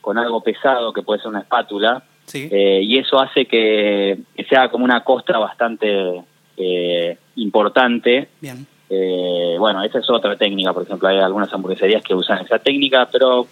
con 0.00 0.16
algo 0.16 0.40
pesado 0.42 0.92
que 0.92 1.02
puede 1.02 1.20
ser 1.20 1.28
una 1.30 1.40
espátula 1.40 2.02
Sí. 2.26 2.48
eh, 2.52 2.80
y 2.84 2.96
eso 2.98 3.18
hace 3.20 3.46
que, 3.46 4.18
que 4.36 4.44
sea 4.44 4.68
como 4.68 4.84
una 4.84 5.02
costra 5.02 5.38
bastante 5.38 6.22
eh, 6.56 7.18
importante. 7.36 8.28
Bien. 8.40 8.66
Eh, 8.88 9.56
bueno, 9.58 9.82
esa 9.82 9.98
es 9.98 10.08
otra 10.10 10.36
técnica, 10.36 10.72
por 10.72 10.82
ejemplo, 10.84 11.08
hay 11.08 11.18
algunas 11.18 11.52
hamburgueserías 11.52 12.02
que 12.02 12.14
usan 12.14 12.44
esa 12.44 12.58
técnica, 12.60 13.08
pero 13.10 13.46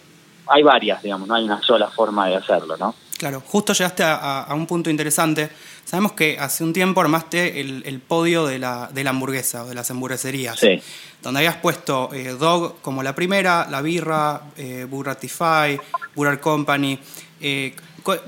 hay 0.47 0.63
varias, 0.63 1.01
digamos, 1.03 1.27
no 1.27 1.35
hay 1.35 1.43
una 1.43 1.61
sola 1.61 1.87
forma 1.87 2.27
de 2.29 2.35
hacerlo, 2.37 2.75
¿no? 2.77 2.95
Claro, 3.17 3.41
justo 3.41 3.73
llegaste 3.73 4.03
a, 4.03 4.15
a- 4.15 4.43
a 4.45 4.53
un 4.55 4.65
punto 4.65 4.89
interesante. 4.89 5.49
Sabemos 5.89 6.11
que 6.11 6.37
hace 6.39 6.63
un 6.63 6.71
tiempo 6.71 7.01
armaste 7.01 7.61
el, 7.61 7.81
el 7.83 7.99
podio 7.99 8.45
de 8.45 8.59
la, 8.59 8.89
de 8.93 9.03
la 9.03 9.09
hamburguesa 9.09 9.63
o 9.63 9.67
de 9.69 9.73
las 9.73 9.89
hamburgueserías. 9.89 10.59
Sí. 10.59 10.79
Donde 11.23 11.39
habías 11.39 11.55
puesto 11.55 12.11
eh, 12.13 12.35
Dog 12.39 12.79
como 12.83 13.01
la 13.01 13.15
primera, 13.15 13.65
La 13.71 13.81
Birra, 13.81 14.39
eh, 14.55 14.85
Burratify, 14.87 15.79
Burger 16.13 16.39
Company. 16.39 16.99
Eh, 17.41 17.73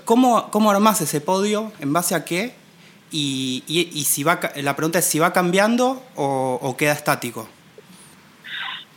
¿cómo, 0.05 0.49
¿Cómo 0.49 0.72
armás 0.72 1.01
ese 1.01 1.22
podio? 1.22 1.72
¿En 1.80 1.93
base 1.93 2.16
a 2.16 2.26
qué? 2.26 2.51
Y, 3.12 3.64
y- 3.68 3.91
y 3.93 4.03
si 4.05 4.24
va, 4.24 4.39
la 4.55 4.76
pregunta 4.76 4.97
es 4.97 5.05
si 5.05 5.20
va 5.20 5.32
cambiando 5.32 6.01
o, 6.16 6.57
o 6.64 6.76
queda 6.76 6.93
estático. 6.93 7.47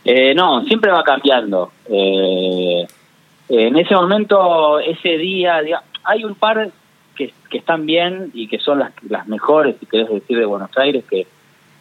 Eh, 0.03 0.33
no, 0.33 0.63
siempre 0.63 0.89
va 0.89 1.03
cambiando. 1.03 1.71
En 1.87 3.77
ese 3.77 3.93
momento, 3.93 4.79
ese 4.79 5.17
día, 5.19 5.61
diga- 5.61 5.83
hay 6.03 6.23
un 6.23 6.33
par 6.33 6.71
que, 7.15 7.33
están 7.51 7.85
bien 7.85 8.31
y 8.33 8.47
que 8.47 8.59
son 8.59 8.79
las, 8.79 9.27
mejores, 9.27 9.77
si 9.79 9.85
querés 9.85 10.09
decir, 10.09 10.37
de 10.37 10.45
Buenos 10.45 10.77
Aires, 10.77 11.03
que, 11.09 11.25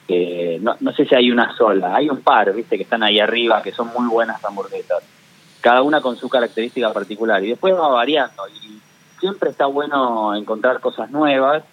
que 0.07 0.59
no, 0.61 0.77
no 0.81 0.93
sé 0.93 1.05
si 1.05 1.15
hay 1.15 1.31
una 1.31 1.55
sola, 1.57 1.95
hay 1.97 2.09
un 2.09 2.23
par, 2.23 2.53
viste, 2.55 2.77
que 2.77 2.85
están 2.85 3.03
ahí 3.03 3.21
arriba, 3.21 3.63
que 3.63 3.73
son 3.73 3.89
muy 3.97 4.09
buenas 4.09 4.43
hamburguesas, 4.45 5.03
cada 5.61 5.83
una 5.83 6.01
con 6.01 6.17
su 6.17 6.29
característica 6.29 6.93
particular, 6.93 7.43
y 7.45 7.49
después 7.49 7.75
va 7.75 7.89
variando, 7.89 8.43
y 8.49 8.79
siempre 9.19 9.51
está 9.51 9.67
bueno 9.67 10.35
encontrar 10.35 10.81
cosas 10.81 11.11
nuevas. 11.11 11.65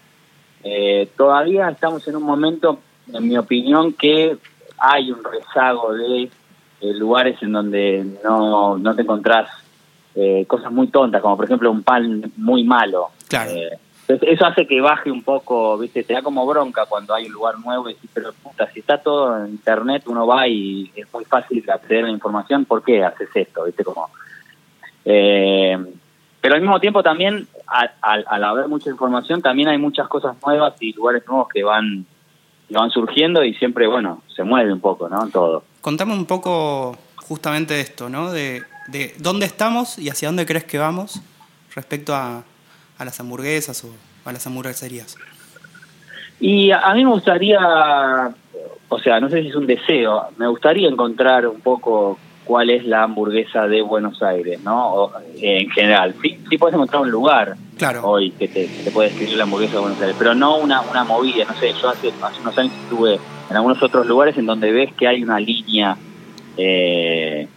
Eh, 0.63 1.09
todavía 1.17 1.69
estamos 1.69 2.07
en 2.07 2.15
un 2.15 2.23
momento, 2.23 2.79
en 3.11 3.27
mi 3.27 3.37
opinión, 3.37 3.93
que 3.93 4.37
hay 4.77 5.11
un 5.11 5.23
rezago 5.23 5.93
de 5.93 6.23
eh, 6.23 6.93
lugares 6.93 7.41
en 7.43 7.51
donde 7.51 8.05
no, 8.23 8.77
no 8.77 8.95
te 8.95 9.01
encontrás 9.01 9.49
eh, 10.15 10.45
cosas 10.47 10.71
muy 10.71 10.87
tontas, 10.87 11.21
como 11.21 11.37
por 11.37 11.45
ejemplo 11.45 11.71
un 11.71 11.83
pan 11.83 12.31
muy 12.37 12.63
malo. 12.63 13.09
Claro. 13.31 13.51
Eh, 13.51 13.77
eso 14.07 14.45
hace 14.45 14.67
que 14.67 14.81
baje 14.81 15.09
un 15.09 15.23
poco, 15.23 15.77
¿viste? 15.77 16.03
Te 16.03 16.13
da 16.13 16.21
como 16.21 16.45
bronca 16.45 16.85
cuando 16.85 17.13
hay 17.13 17.27
un 17.27 17.31
lugar 17.33 17.57
nuevo 17.59 17.89
y 17.89 17.93
decís, 17.93 18.09
pero 18.13 18.33
puta, 18.33 18.69
si 18.71 18.81
está 18.81 18.97
todo 18.97 19.37
en 19.45 19.51
internet, 19.51 20.03
uno 20.07 20.27
va 20.27 20.47
y 20.47 20.91
es 20.95 21.07
muy 21.13 21.23
fácil 21.25 21.63
acceder 21.69 22.03
a 22.03 22.07
la 22.07 22.13
información, 22.13 22.65
¿por 22.65 22.83
qué 22.83 23.03
haces 23.05 23.29
esto? 23.33 23.63
¿Viste? 23.63 23.83
Como. 23.85 24.09
Eh, 25.05 25.77
pero 26.41 26.55
al 26.55 26.61
mismo 26.61 26.79
tiempo 26.79 27.03
también, 27.03 27.47
al, 27.67 27.91
al- 28.01 28.25
al 28.27 28.43
haber 28.43 28.67
mucha 28.67 28.89
información, 28.89 29.41
también 29.41 29.69
hay 29.69 29.77
muchas 29.77 30.07
cosas 30.07 30.35
nuevas 30.45 30.73
y 30.81 30.91
lugares 30.93 31.23
nuevos 31.27 31.47
que 31.53 31.63
van, 31.63 32.05
que 32.67 32.75
van 32.75 32.89
surgiendo 32.89 33.43
y 33.43 33.53
siempre, 33.53 33.87
bueno, 33.87 34.23
se 34.35 34.43
mueve 34.43 34.73
un 34.73 34.81
poco, 34.81 35.07
¿no? 35.07 35.27
Todo. 35.29 35.63
Contame 35.81 36.13
un 36.13 36.25
poco 36.25 36.97
justamente 37.15 37.75
de 37.75 37.81
esto, 37.81 38.09
¿no? 38.09 38.31
De, 38.31 38.63
de 38.87 39.13
dónde 39.19 39.45
estamos 39.45 39.97
y 39.99 40.09
hacia 40.09 40.27
dónde 40.27 40.45
crees 40.45 40.65
que 40.65 40.77
vamos 40.79 41.21
respecto 41.75 42.13
a, 42.15 42.43
a 43.01 43.05
las 43.05 43.19
hamburguesas 43.19 43.83
o 43.83 43.89
a 44.25 44.31
las 44.31 44.45
hamburgueserías. 44.45 45.17
Y 46.39 46.71
a, 46.71 46.93
mí 46.93 47.03
me 47.03 47.11
gustaría, 47.11 47.59
o 48.89 48.99
sea, 48.99 49.19
no 49.19 49.29
sé 49.29 49.41
si 49.41 49.49
es 49.49 49.55
un 49.55 49.65
deseo, 49.67 50.27
me 50.37 50.47
gustaría 50.47 50.87
encontrar 50.87 51.47
un 51.47 51.61
poco 51.61 52.19
cuál 52.45 52.69
es 52.69 52.85
la 52.85 53.03
hamburguesa 53.03 53.67
de 53.67 53.81
Buenos 53.81 54.21
Aires, 54.21 54.59
¿no? 54.63 54.93
O, 54.93 55.19
eh, 55.41 55.61
en 55.61 55.69
general. 55.71 56.15
Sí, 56.21 56.39
sí 56.49 56.57
puedes 56.57 56.75
encontrar 56.75 57.01
un 57.01 57.11
lugar 57.11 57.55
Claro. 57.77 58.03
hoy 58.03 58.31
que 58.31 58.47
te, 58.47 58.67
que 58.67 58.83
te 58.83 58.91
puede 58.91 59.09
describir 59.09 59.35
la 59.37 59.43
hamburguesa 59.43 59.73
de 59.75 59.79
Buenos 59.79 60.01
Aires, 60.01 60.15
pero 60.19 60.35
no 60.35 60.57
una, 60.57 60.81
una 60.81 61.03
movida, 61.03 61.45
no 61.45 61.55
sé, 61.55 61.73
yo 61.81 61.89
hace, 61.89 62.09
hace 62.21 62.41
unos 62.41 62.57
años 62.57 62.73
estuve 62.83 63.19
en 63.49 63.55
algunos 63.55 63.81
otros 63.81 64.05
lugares 64.05 64.37
en 64.37 64.45
donde 64.45 64.71
ves 64.71 64.93
que 64.93 65.07
hay 65.07 65.23
una 65.23 65.39
línea 65.39 65.97
eh, 66.57 67.47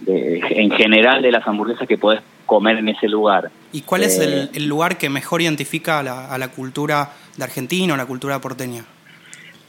de- 0.00 0.38
en 0.50 0.70
general 0.70 1.22
de 1.22 1.32
las 1.32 1.46
hamburguesas 1.46 1.88
que 1.88 1.98
podés 1.98 2.20
comer 2.46 2.78
en 2.78 2.88
ese 2.88 3.08
lugar. 3.08 3.50
¿Y 3.72 3.82
cuál 3.82 4.04
es 4.04 4.18
Eh, 4.18 4.24
el, 4.24 4.50
el 4.54 4.66
lugar 4.66 4.96
que 4.96 5.10
mejor 5.10 5.42
identifica 5.42 5.98
a 5.98 6.02
la, 6.02 6.26
a 6.32 6.38
la 6.38 6.48
cultura 6.48 7.10
de 7.36 7.44
Argentina 7.44 7.92
o 7.92 7.96
la 7.96 8.06
cultura 8.06 8.40
porteña? 8.40 8.84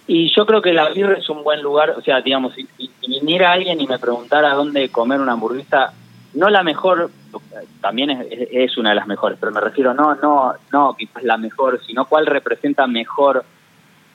Y 0.08 0.34
yo 0.34 0.46
creo 0.46 0.62
que 0.62 0.72
la 0.72 0.90
birra 0.90 1.18
es 1.18 1.28
un 1.30 1.44
buen 1.44 1.62
lugar, 1.62 1.90
o 1.98 2.02
sea, 2.02 2.22
digamos, 2.22 2.54
si, 2.54 2.66
si- 2.78 2.90
viniera 3.08 3.52
alguien 3.52 3.82
y 3.82 3.88
me 3.88 4.00
preguntara 4.00 4.54
dónde 4.54 4.90
comer 4.90 5.20
una 5.20 5.34
hamburguesa, 5.34 5.92
no 6.34 6.50
la 6.50 6.62
mejor, 6.64 7.10
también 7.82 8.12
es, 8.12 8.20
es- 8.32 8.48
es 8.52 8.78
una 8.78 8.90
de 8.90 8.96
las 8.96 9.08
mejores, 9.08 9.38
pero 9.40 9.52
me 9.52 9.60
refiero 9.60 9.94
no, 9.94 10.16
no, 10.16 10.54
no 10.72 10.96
quizás 10.98 11.24
la 11.24 11.38
mejor, 11.38 11.82
sino 11.86 12.06
cuál 12.06 12.26
representa 12.26 12.86
mejor 12.88 13.44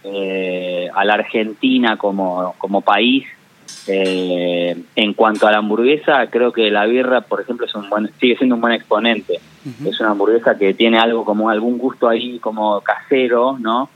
eh, 0.04 0.88
a 0.94 1.04
la 1.04 1.14
Argentina 1.14 1.96
como, 1.96 2.54
como 2.58 2.80
país. 2.80 3.26
Eh, 3.86 4.76
en 4.94 5.14
cuanto 5.14 5.46
a 5.46 5.50
la 5.50 5.58
hamburguesa, 5.58 6.26
creo 6.28 6.52
que 6.52 6.70
la 6.70 6.86
birra, 6.86 7.22
por 7.22 7.40
ejemplo, 7.40 7.66
es 7.66 7.74
un 7.74 7.88
buen, 7.90 8.10
sigue 8.20 8.36
siendo 8.36 8.54
un 8.54 8.60
buen 8.60 8.74
exponente. 8.74 9.40
Es 9.84 10.00
una 10.00 10.10
hamburguesa 10.10 10.56
que 10.56 10.74
tiene 10.74 10.98
algo 10.98 11.24
como 11.24 11.48
algún 11.50 11.78
gusto 11.78 12.08
ahí 12.08 12.38
como 12.38 12.80
casero, 12.80 13.56
¿no? 13.58 13.88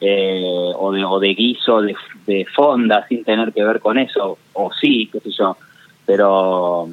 Eh, 0.00 0.70
o, 0.76 0.92
de, 0.92 1.04
o 1.04 1.18
de 1.18 1.34
guiso, 1.34 1.80
de, 1.80 1.94
de 2.26 2.46
fonda, 2.54 3.06
sin 3.08 3.24
tener 3.24 3.52
que 3.52 3.64
ver 3.64 3.80
con 3.80 3.96
eso, 3.96 4.38
o 4.52 4.70
sí, 4.72 5.08
qué 5.10 5.20
sé 5.20 5.30
yo. 5.30 5.56
Pero, 6.04 6.88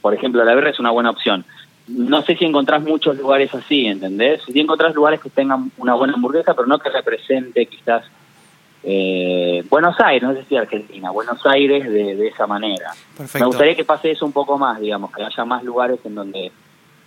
por 0.00 0.14
ejemplo, 0.14 0.42
la 0.44 0.54
birra 0.54 0.70
es 0.70 0.80
una 0.80 0.90
buena 0.90 1.10
opción. 1.10 1.44
No 1.88 2.22
sé 2.22 2.36
si 2.36 2.44
encontrás 2.44 2.82
muchos 2.82 3.16
lugares 3.16 3.54
así, 3.54 3.86
¿entendés? 3.86 4.42
Si 4.42 4.58
encontrás 4.58 4.94
lugares 4.94 5.20
que 5.20 5.30
tengan 5.30 5.70
una 5.76 5.94
buena 5.94 6.14
hamburguesa, 6.14 6.54
pero 6.54 6.66
no 6.66 6.78
que 6.78 6.88
represente 6.88 7.66
quizás 7.66 8.04
eh, 8.82 9.64
Buenos 9.68 9.98
Aires, 10.00 10.22
no 10.22 10.34
sé 10.34 10.44
si 10.44 10.56
Argentina, 10.56 11.10
Buenos 11.10 11.44
Aires 11.46 11.84
de, 11.88 12.14
de 12.14 12.28
esa 12.28 12.46
manera. 12.46 12.92
Perfecto. 13.16 13.38
Me 13.38 13.46
gustaría 13.46 13.74
que 13.74 13.84
pase 13.84 14.10
eso 14.10 14.24
un 14.24 14.32
poco 14.32 14.58
más, 14.58 14.80
digamos, 14.80 15.12
que 15.12 15.22
haya 15.22 15.44
más 15.44 15.62
lugares 15.64 16.00
en 16.04 16.14
donde 16.14 16.52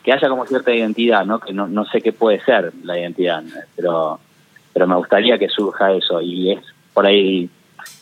que 0.04 0.14
haya 0.14 0.30
como 0.30 0.46
cierta 0.46 0.74
identidad, 0.74 1.26
¿no? 1.26 1.40
Que 1.40 1.54
no, 1.54 1.68
no 1.68 1.86
sé 1.86 2.02
qué 2.02 2.14
puede 2.14 2.40
ser 2.44 2.72
la 2.84 2.98
identidad, 2.98 3.42
¿no? 3.42 3.54
pero 3.76 4.20
pero 4.74 4.88
me 4.88 4.96
gustaría 4.96 5.38
que 5.38 5.50
surja 5.50 5.92
eso 5.92 6.22
y 6.22 6.52
es 6.54 6.60
por 6.94 7.06
ahí 7.06 7.50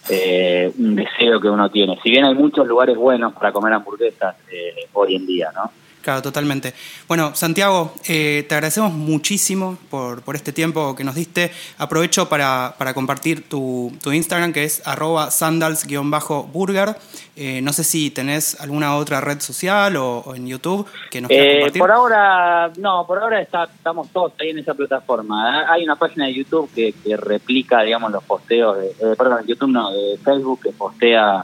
eh, 0.10 0.72
un 0.78 0.96
deseo 0.96 1.40
que 1.40 1.50
uno 1.50 1.70
tiene. 1.70 1.98
Si 2.04 2.10
bien 2.10 2.26
hay 2.26 2.36
muchos 2.36 2.68
lugares 2.68 2.98
buenos 2.98 3.34
para 3.34 3.52
comer 3.52 3.74
hamburguesas 3.74 4.36
eh, 4.52 4.88
hoy 4.94 5.16
en 5.16 5.26
día, 5.26 5.52
¿no? 5.56 5.72
Claro, 6.08 6.22
totalmente. 6.22 6.74
Bueno, 7.06 7.36
Santiago, 7.36 7.94
eh, 8.08 8.46
te 8.48 8.56
agradecemos 8.56 8.94
muchísimo 8.94 9.78
por, 9.90 10.22
por 10.22 10.38
este 10.38 10.54
tiempo 10.54 10.96
que 10.96 11.04
nos 11.04 11.16
diste. 11.16 11.52
Aprovecho 11.80 12.30
para, 12.30 12.76
para 12.78 12.94
compartir 12.94 13.50
tu, 13.50 13.92
tu 14.02 14.14
Instagram, 14.14 14.54
que 14.54 14.64
es 14.64 14.82
arroba 14.88 15.30
sandals-burger. 15.32 16.96
Eh, 17.36 17.60
no 17.62 17.74
sé 17.74 17.84
si 17.84 18.10
tenés 18.10 18.58
alguna 18.62 18.96
otra 18.96 19.20
red 19.20 19.42
social 19.42 19.98
o, 19.98 20.20
o 20.20 20.34
en 20.34 20.48
YouTube 20.48 20.88
que 21.12 21.20
nos 21.20 21.28
quieras 21.28 21.46
Eh, 21.46 21.56
compartir. 21.60 21.80
por 21.82 21.92
ahora, 21.92 22.72
no, 22.78 23.06
por 23.06 23.20
ahora 23.22 23.42
está, 23.42 23.66
estamos 23.66 24.08
todos 24.14 24.32
ahí 24.40 24.52
en 24.52 24.60
esa 24.60 24.74
plataforma. 24.76 25.60
Ah, 25.66 25.74
Hay 25.74 25.84
una 25.84 25.98
página 25.98 26.28
de 26.28 26.36
YouTube 26.36 26.70
que, 26.74 26.94
que 26.94 27.18
replica, 27.18 27.82
digamos, 27.82 28.14
los 28.14 28.24
posteos, 28.24 28.78
de, 28.78 28.88
eh, 28.92 29.16
perdón, 29.18 29.46
YouTube 29.46 29.72
no, 29.72 29.92
de 29.92 30.18
Facebook, 30.24 30.62
que 30.64 30.72
postea, 30.72 31.44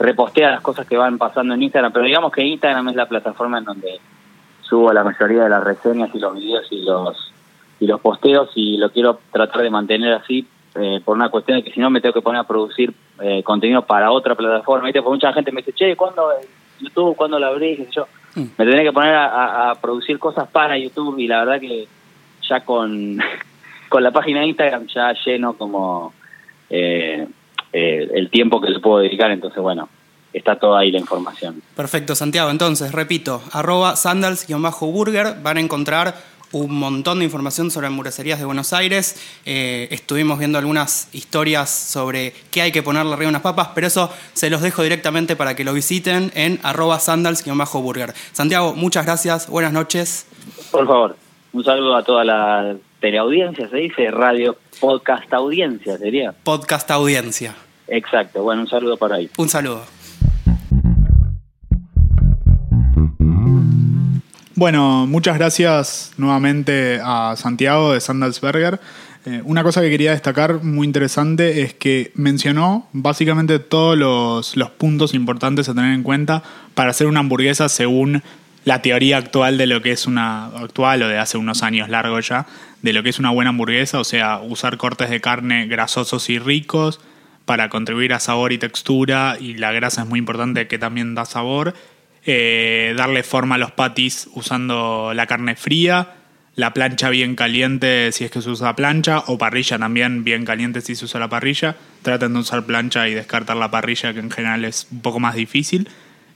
repostea 0.00 0.50
las 0.50 0.62
cosas 0.62 0.86
que 0.86 0.96
van 0.96 1.18
pasando 1.18 1.54
en 1.54 1.62
Instagram, 1.62 1.92
pero 1.92 2.06
digamos 2.06 2.32
que 2.32 2.42
Instagram 2.42 2.88
es 2.88 2.96
la 2.96 3.06
plataforma 3.06 3.58
en 3.58 3.64
donde 3.64 4.00
subo 4.62 4.92
la 4.92 5.04
mayoría 5.04 5.44
de 5.44 5.50
las 5.50 5.62
reseñas 5.62 6.10
y 6.14 6.18
los 6.18 6.34
videos 6.34 6.66
y 6.70 6.82
los 6.82 7.32
y 7.78 7.86
los 7.86 8.00
posteos 8.00 8.50
y 8.54 8.76
lo 8.76 8.90
quiero 8.90 9.20
tratar 9.32 9.62
de 9.62 9.70
mantener 9.70 10.12
así 10.12 10.46
eh, 10.74 11.00
por 11.04 11.16
una 11.16 11.30
cuestión 11.30 11.58
de 11.58 11.64
que 11.64 11.72
si 11.72 11.80
no 11.80 11.90
me 11.90 12.00
tengo 12.00 12.12
que 12.12 12.20
poner 12.20 12.40
a 12.40 12.44
producir 12.44 12.92
eh, 13.20 13.42
contenido 13.42 13.82
para 13.86 14.10
otra 14.12 14.34
plataforma, 14.34 14.84
¿viste? 14.86 15.00
Porque 15.02 15.14
mucha 15.14 15.32
gente 15.32 15.50
me 15.50 15.62
dice, 15.62 15.72
che, 15.72 15.96
¿cuándo 15.96 16.30
eh, 16.32 16.46
YouTube? 16.78 17.16
¿Cuándo 17.16 17.38
lo 17.38 17.46
abrís? 17.46 17.78
Qué 17.78 17.84
sé 17.86 17.90
yo. 17.92 18.06
Mm. 18.34 18.40
Me 18.58 18.64
tendré 18.64 18.82
que 18.84 18.92
poner 18.92 19.14
a 19.14 19.74
producir 19.80 20.18
cosas 20.18 20.48
para 20.48 20.78
YouTube 20.78 21.18
y 21.18 21.26
la 21.26 21.44
verdad 21.44 21.60
que 21.60 21.88
ya 22.48 22.60
con, 22.64 23.18
con 23.88 24.02
la 24.02 24.10
página 24.10 24.40
de 24.40 24.46
Instagram 24.46 24.86
ya 24.86 25.12
lleno 25.24 25.54
como 25.54 26.12
eh, 26.70 27.26
eh, 27.72 28.08
el 28.14 28.30
tiempo 28.30 28.60
que 28.60 28.70
le 28.70 28.80
puedo 28.80 28.98
dedicar, 28.98 29.30
entonces 29.30 29.60
bueno, 29.62 29.88
está 30.32 30.56
toda 30.56 30.80
ahí 30.80 30.90
la 30.90 30.98
información. 30.98 31.62
Perfecto, 31.76 32.14
Santiago. 32.14 32.50
Entonces, 32.50 32.92
repito, 32.92 33.42
arroba 33.52 33.96
sandals-burger. 33.96 35.42
Van 35.42 35.56
a 35.56 35.60
encontrar 35.60 36.14
un 36.52 36.78
montón 36.78 37.20
de 37.20 37.24
información 37.24 37.70
sobre 37.70 37.86
hamburgueserías 37.86 38.38
de 38.38 38.44
Buenos 38.44 38.72
Aires. 38.72 39.16
Eh, 39.46 39.88
estuvimos 39.90 40.38
viendo 40.38 40.58
algunas 40.58 41.08
historias 41.14 41.70
sobre 41.70 42.32
qué 42.50 42.62
hay 42.62 42.72
que 42.72 42.82
ponerle 42.82 43.12
arriba 43.12 43.28
a 43.28 43.30
unas 43.30 43.42
papas, 43.42 43.68
pero 43.74 43.86
eso 43.86 44.10
se 44.32 44.50
los 44.50 44.60
dejo 44.60 44.82
directamente 44.82 45.36
para 45.36 45.54
que 45.54 45.64
lo 45.64 45.72
visiten 45.72 46.32
en 46.34 46.58
arroba 46.62 46.98
sandals-burger. 46.98 48.14
Santiago, 48.32 48.74
muchas 48.74 49.06
gracias. 49.06 49.48
Buenas 49.48 49.72
noches. 49.72 50.26
Por 50.72 50.86
favor, 50.86 51.16
un 51.52 51.64
saludo 51.64 51.94
a 51.94 52.02
toda 52.02 52.24
la 52.24 52.76
teleaudiencia, 53.00 53.68
se 53.68 53.76
dice, 53.76 54.10
radio 54.10 54.56
podcast 54.80 55.32
audiencia 55.32 55.98
sería. 55.98 56.32
Podcast 56.32 56.90
Audiencia. 56.90 57.54
Exacto, 57.88 58.42
bueno, 58.42 58.62
un 58.62 58.68
saludo 58.68 58.96
por 58.96 59.12
ahí. 59.12 59.28
Un 59.36 59.48
saludo. 59.48 59.84
Bueno, 64.54 65.06
muchas 65.06 65.38
gracias 65.38 66.12
nuevamente 66.18 67.00
a 67.02 67.34
Santiago 67.36 67.94
de 67.94 68.00
Sandalsberger. 68.00 68.78
Eh, 69.26 69.42
una 69.44 69.62
cosa 69.62 69.80
que 69.80 69.90
quería 69.90 70.12
destacar 70.12 70.62
muy 70.62 70.86
interesante 70.86 71.62
es 71.62 71.74
que 71.74 72.12
mencionó 72.14 72.86
básicamente 72.92 73.58
todos 73.58 73.96
los, 73.96 74.56
los 74.56 74.70
puntos 74.70 75.14
importantes 75.14 75.68
a 75.68 75.74
tener 75.74 75.94
en 75.94 76.02
cuenta 76.02 76.42
para 76.74 76.90
hacer 76.90 77.06
una 77.06 77.20
hamburguesa 77.20 77.68
según 77.68 78.22
la 78.64 78.82
teoría 78.82 79.16
actual 79.16 79.58
de 79.58 79.66
lo 79.66 79.82
que 79.82 79.92
es 79.92 80.06
una 80.06 80.46
actual 80.46 81.02
o 81.02 81.08
de 81.08 81.18
hace 81.18 81.38
unos 81.38 81.62
años 81.62 81.88
largo 81.88 82.20
ya, 82.20 82.46
de 82.82 82.92
lo 82.92 83.02
que 83.02 83.10
es 83.10 83.18
una 83.18 83.30
buena 83.30 83.50
hamburguesa, 83.50 84.00
o 84.00 84.04
sea, 84.04 84.40
usar 84.40 84.76
cortes 84.76 85.10
de 85.10 85.20
carne 85.20 85.66
grasosos 85.66 86.28
y 86.30 86.38
ricos 86.38 87.00
para 87.44 87.68
contribuir 87.68 88.12
a 88.12 88.20
sabor 88.20 88.52
y 88.52 88.58
textura 88.58 89.36
y 89.40 89.54
la 89.54 89.72
grasa 89.72 90.02
es 90.02 90.08
muy 90.08 90.18
importante 90.18 90.68
que 90.68 90.78
también 90.78 91.14
da 91.14 91.24
sabor. 91.24 91.74
Eh, 92.26 92.94
darle 92.96 93.22
forma 93.22 93.54
a 93.54 93.58
los 93.58 93.72
patis 93.72 94.28
usando 94.34 95.12
la 95.14 95.26
carne 95.26 95.56
fría, 95.56 96.14
la 96.54 96.74
plancha 96.74 97.08
bien 97.08 97.36
caliente 97.36 98.12
si 98.12 98.24
es 98.24 98.30
que 98.30 98.42
se 98.42 98.50
usa 98.50 98.76
plancha, 98.76 99.24
o 99.26 99.38
parrilla 99.38 99.78
también 99.78 100.22
bien 100.22 100.44
caliente 100.44 100.82
si 100.82 100.94
se 100.94 101.06
usa 101.06 101.18
la 101.18 101.28
parrilla. 101.28 101.76
Traten 102.02 102.34
de 102.34 102.40
usar 102.40 102.66
plancha 102.66 103.08
y 103.08 103.14
descartar 103.14 103.56
la 103.56 103.70
parrilla, 103.70 104.12
que 104.12 104.20
en 104.20 104.30
general 104.30 104.64
es 104.66 104.86
un 104.90 105.00
poco 105.00 105.18
más 105.18 105.34
difícil. 105.34 105.88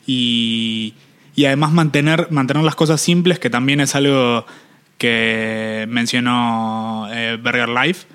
Y, 0.06 0.94
y 1.36 1.44
además 1.46 1.72
mantener, 1.72 2.28
mantener 2.30 2.62
las 2.64 2.74
cosas 2.76 3.00
simples, 3.00 3.38
que 3.38 3.50
también 3.50 3.80
es 3.80 3.94
algo 3.94 4.46
que 4.98 5.86
mencionó 5.88 7.08
eh, 7.12 7.38
Burger 7.42 7.68
Life. 7.68 8.06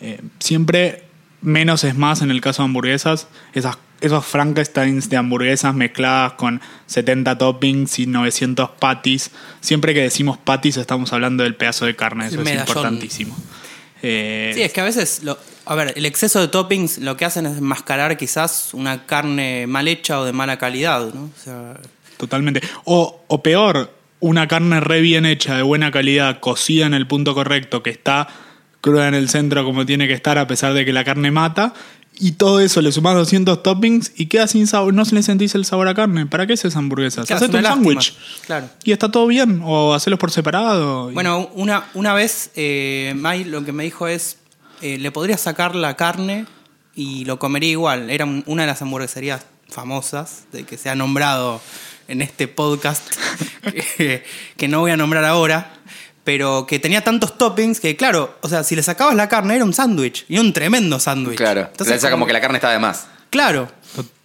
Eh, 0.00 0.20
siempre 0.38 1.04
menos 1.40 1.84
es 1.84 1.96
más 1.96 2.22
en 2.22 2.30
el 2.30 2.40
caso 2.40 2.62
de 2.62 2.66
hamburguesas. 2.66 3.28
Esas, 3.52 3.78
esos 4.00 4.24
Frankensteins 4.24 5.08
de 5.10 5.16
hamburguesas 5.16 5.74
mezcladas 5.74 6.34
con 6.34 6.60
70 6.86 7.36
toppings 7.38 7.98
y 7.98 8.06
900 8.06 8.70
patties. 8.78 9.30
Siempre 9.60 9.94
que 9.94 10.02
decimos 10.02 10.38
patties 10.38 10.76
estamos 10.76 11.12
hablando 11.12 11.42
del 11.42 11.54
pedazo 11.56 11.84
de 11.86 11.96
carne. 11.96 12.26
Eso 12.26 12.40
es 12.42 12.44
importantísimo. 12.60 13.36
Eh, 14.02 14.52
Sí, 14.54 14.62
es 14.62 14.72
que 14.72 14.80
a 14.80 14.84
veces, 14.84 15.22
lo- 15.24 15.38
a 15.66 15.74
ver, 15.74 15.92
el 15.96 16.06
exceso 16.06 16.40
de 16.40 16.48
toppings 16.48 16.98
lo 16.98 17.16
que 17.16 17.24
hacen 17.24 17.44
es 17.46 17.58
enmascarar 17.58 18.16
quizás 18.16 18.72
una 18.72 19.04
carne 19.06 19.66
mal 19.66 19.88
hecha 19.88 20.20
o 20.20 20.24
de 20.24 20.32
mala 20.32 20.56
calidad, 20.58 21.12
¿no? 21.12 21.22
O 21.24 21.42
sea, 21.42 21.74
Totalmente. 22.18 22.60
O, 22.84 23.22
o 23.28 23.42
peor, 23.42 23.94
una 24.20 24.46
carne 24.46 24.80
re 24.80 25.00
bien 25.00 25.24
hecha, 25.24 25.56
de 25.56 25.62
buena 25.62 25.90
calidad, 25.90 26.40
cocida 26.40 26.84
en 26.86 26.92
el 26.94 27.06
punto 27.06 27.34
correcto, 27.34 27.82
que 27.82 27.90
está 27.90 28.28
cruda 28.82 29.08
en 29.08 29.14
el 29.14 29.28
centro 29.28 29.64
como 29.64 29.86
tiene 29.86 30.06
que 30.06 30.12
estar, 30.14 30.36
a 30.38 30.46
pesar 30.46 30.74
de 30.74 30.84
que 30.84 30.92
la 30.92 31.04
carne 31.04 31.30
mata. 31.30 31.72
Y 32.20 32.32
todo 32.32 32.58
eso 32.58 32.82
le 32.82 32.90
sumás 32.90 33.14
200 33.14 33.62
toppings 33.62 34.10
y 34.16 34.26
queda 34.26 34.48
sin 34.48 34.66
sabor. 34.66 34.92
No 34.92 35.04
se 35.04 35.14
le 35.14 35.22
sentís 35.22 35.54
el 35.54 35.64
sabor 35.64 35.86
a 35.86 35.94
carne. 35.94 36.26
¿Para 36.26 36.48
qué 36.48 36.54
es 36.54 36.64
esa 36.64 36.80
hamburguesa? 36.80 37.22
Claro, 37.24 37.44
Hacete 37.44 37.58
un 37.58 37.62
sándwich. 37.64 38.16
Claro. 38.44 38.68
Y 38.82 38.90
está 38.90 39.08
todo 39.08 39.28
bien. 39.28 39.60
O 39.64 39.94
hacerlos 39.94 40.18
por 40.18 40.32
separado. 40.32 41.12
y- 41.12 41.14
Bueno, 41.14 41.48
una, 41.54 41.84
una 41.94 42.14
vez 42.14 42.50
eh, 42.56 43.12
Mai 43.16 43.44
lo 43.44 43.64
que 43.64 43.70
me 43.70 43.84
dijo 43.84 44.08
es, 44.08 44.38
eh, 44.82 44.98
le 44.98 45.12
podría 45.12 45.36
sacar 45.36 45.76
la 45.76 45.94
carne 45.94 46.46
y 46.96 47.24
lo 47.24 47.38
comería 47.38 47.70
igual. 47.70 48.10
Era 48.10 48.24
un- 48.24 48.42
una 48.46 48.62
de 48.64 48.66
las 48.66 48.82
hamburgueserías 48.82 49.46
famosas 49.68 50.44
de 50.50 50.64
que 50.64 50.76
se 50.76 50.90
ha 50.90 50.96
nombrado 50.96 51.60
en 52.08 52.22
este 52.22 52.48
podcast, 52.48 53.06
que, 53.96 54.24
que 54.56 54.68
no 54.68 54.80
voy 54.80 54.90
a 54.90 54.96
nombrar 54.96 55.24
ahora, 55.24 55.74
pero 56.24 56.66
que 56.66 56.78
tenía 56.78 57.02
tantos 57.02 57.38
toppings 57.38 57.80
que, 57.80 57.96
claro, 57.96 58.36
o 58.42 58.48
sea, 58.48 58.64
si 58.64 58.74
le 58.76 58.82
sacabas 58.82 59.14
la 59.14 59.28
carne 59.28 59.54
era 59.56 59.64
un 59.64 59.72
sándwich, 59.74 60.24
y 60.28 60.38
un 60.38 60.52
tremendo 60.52 60.98
sándwich. 61.00 61.36
Claro. 61.36 61.68
Entonces, 61.70 62.04
como 62.10 62.26
que 62.26 62.32
la 62.32 62.40
carne 62.40 62.56
está 62.58 62.70
de 62.70 62.78
más. 62.78 63.06
Claro, 63.30 63.68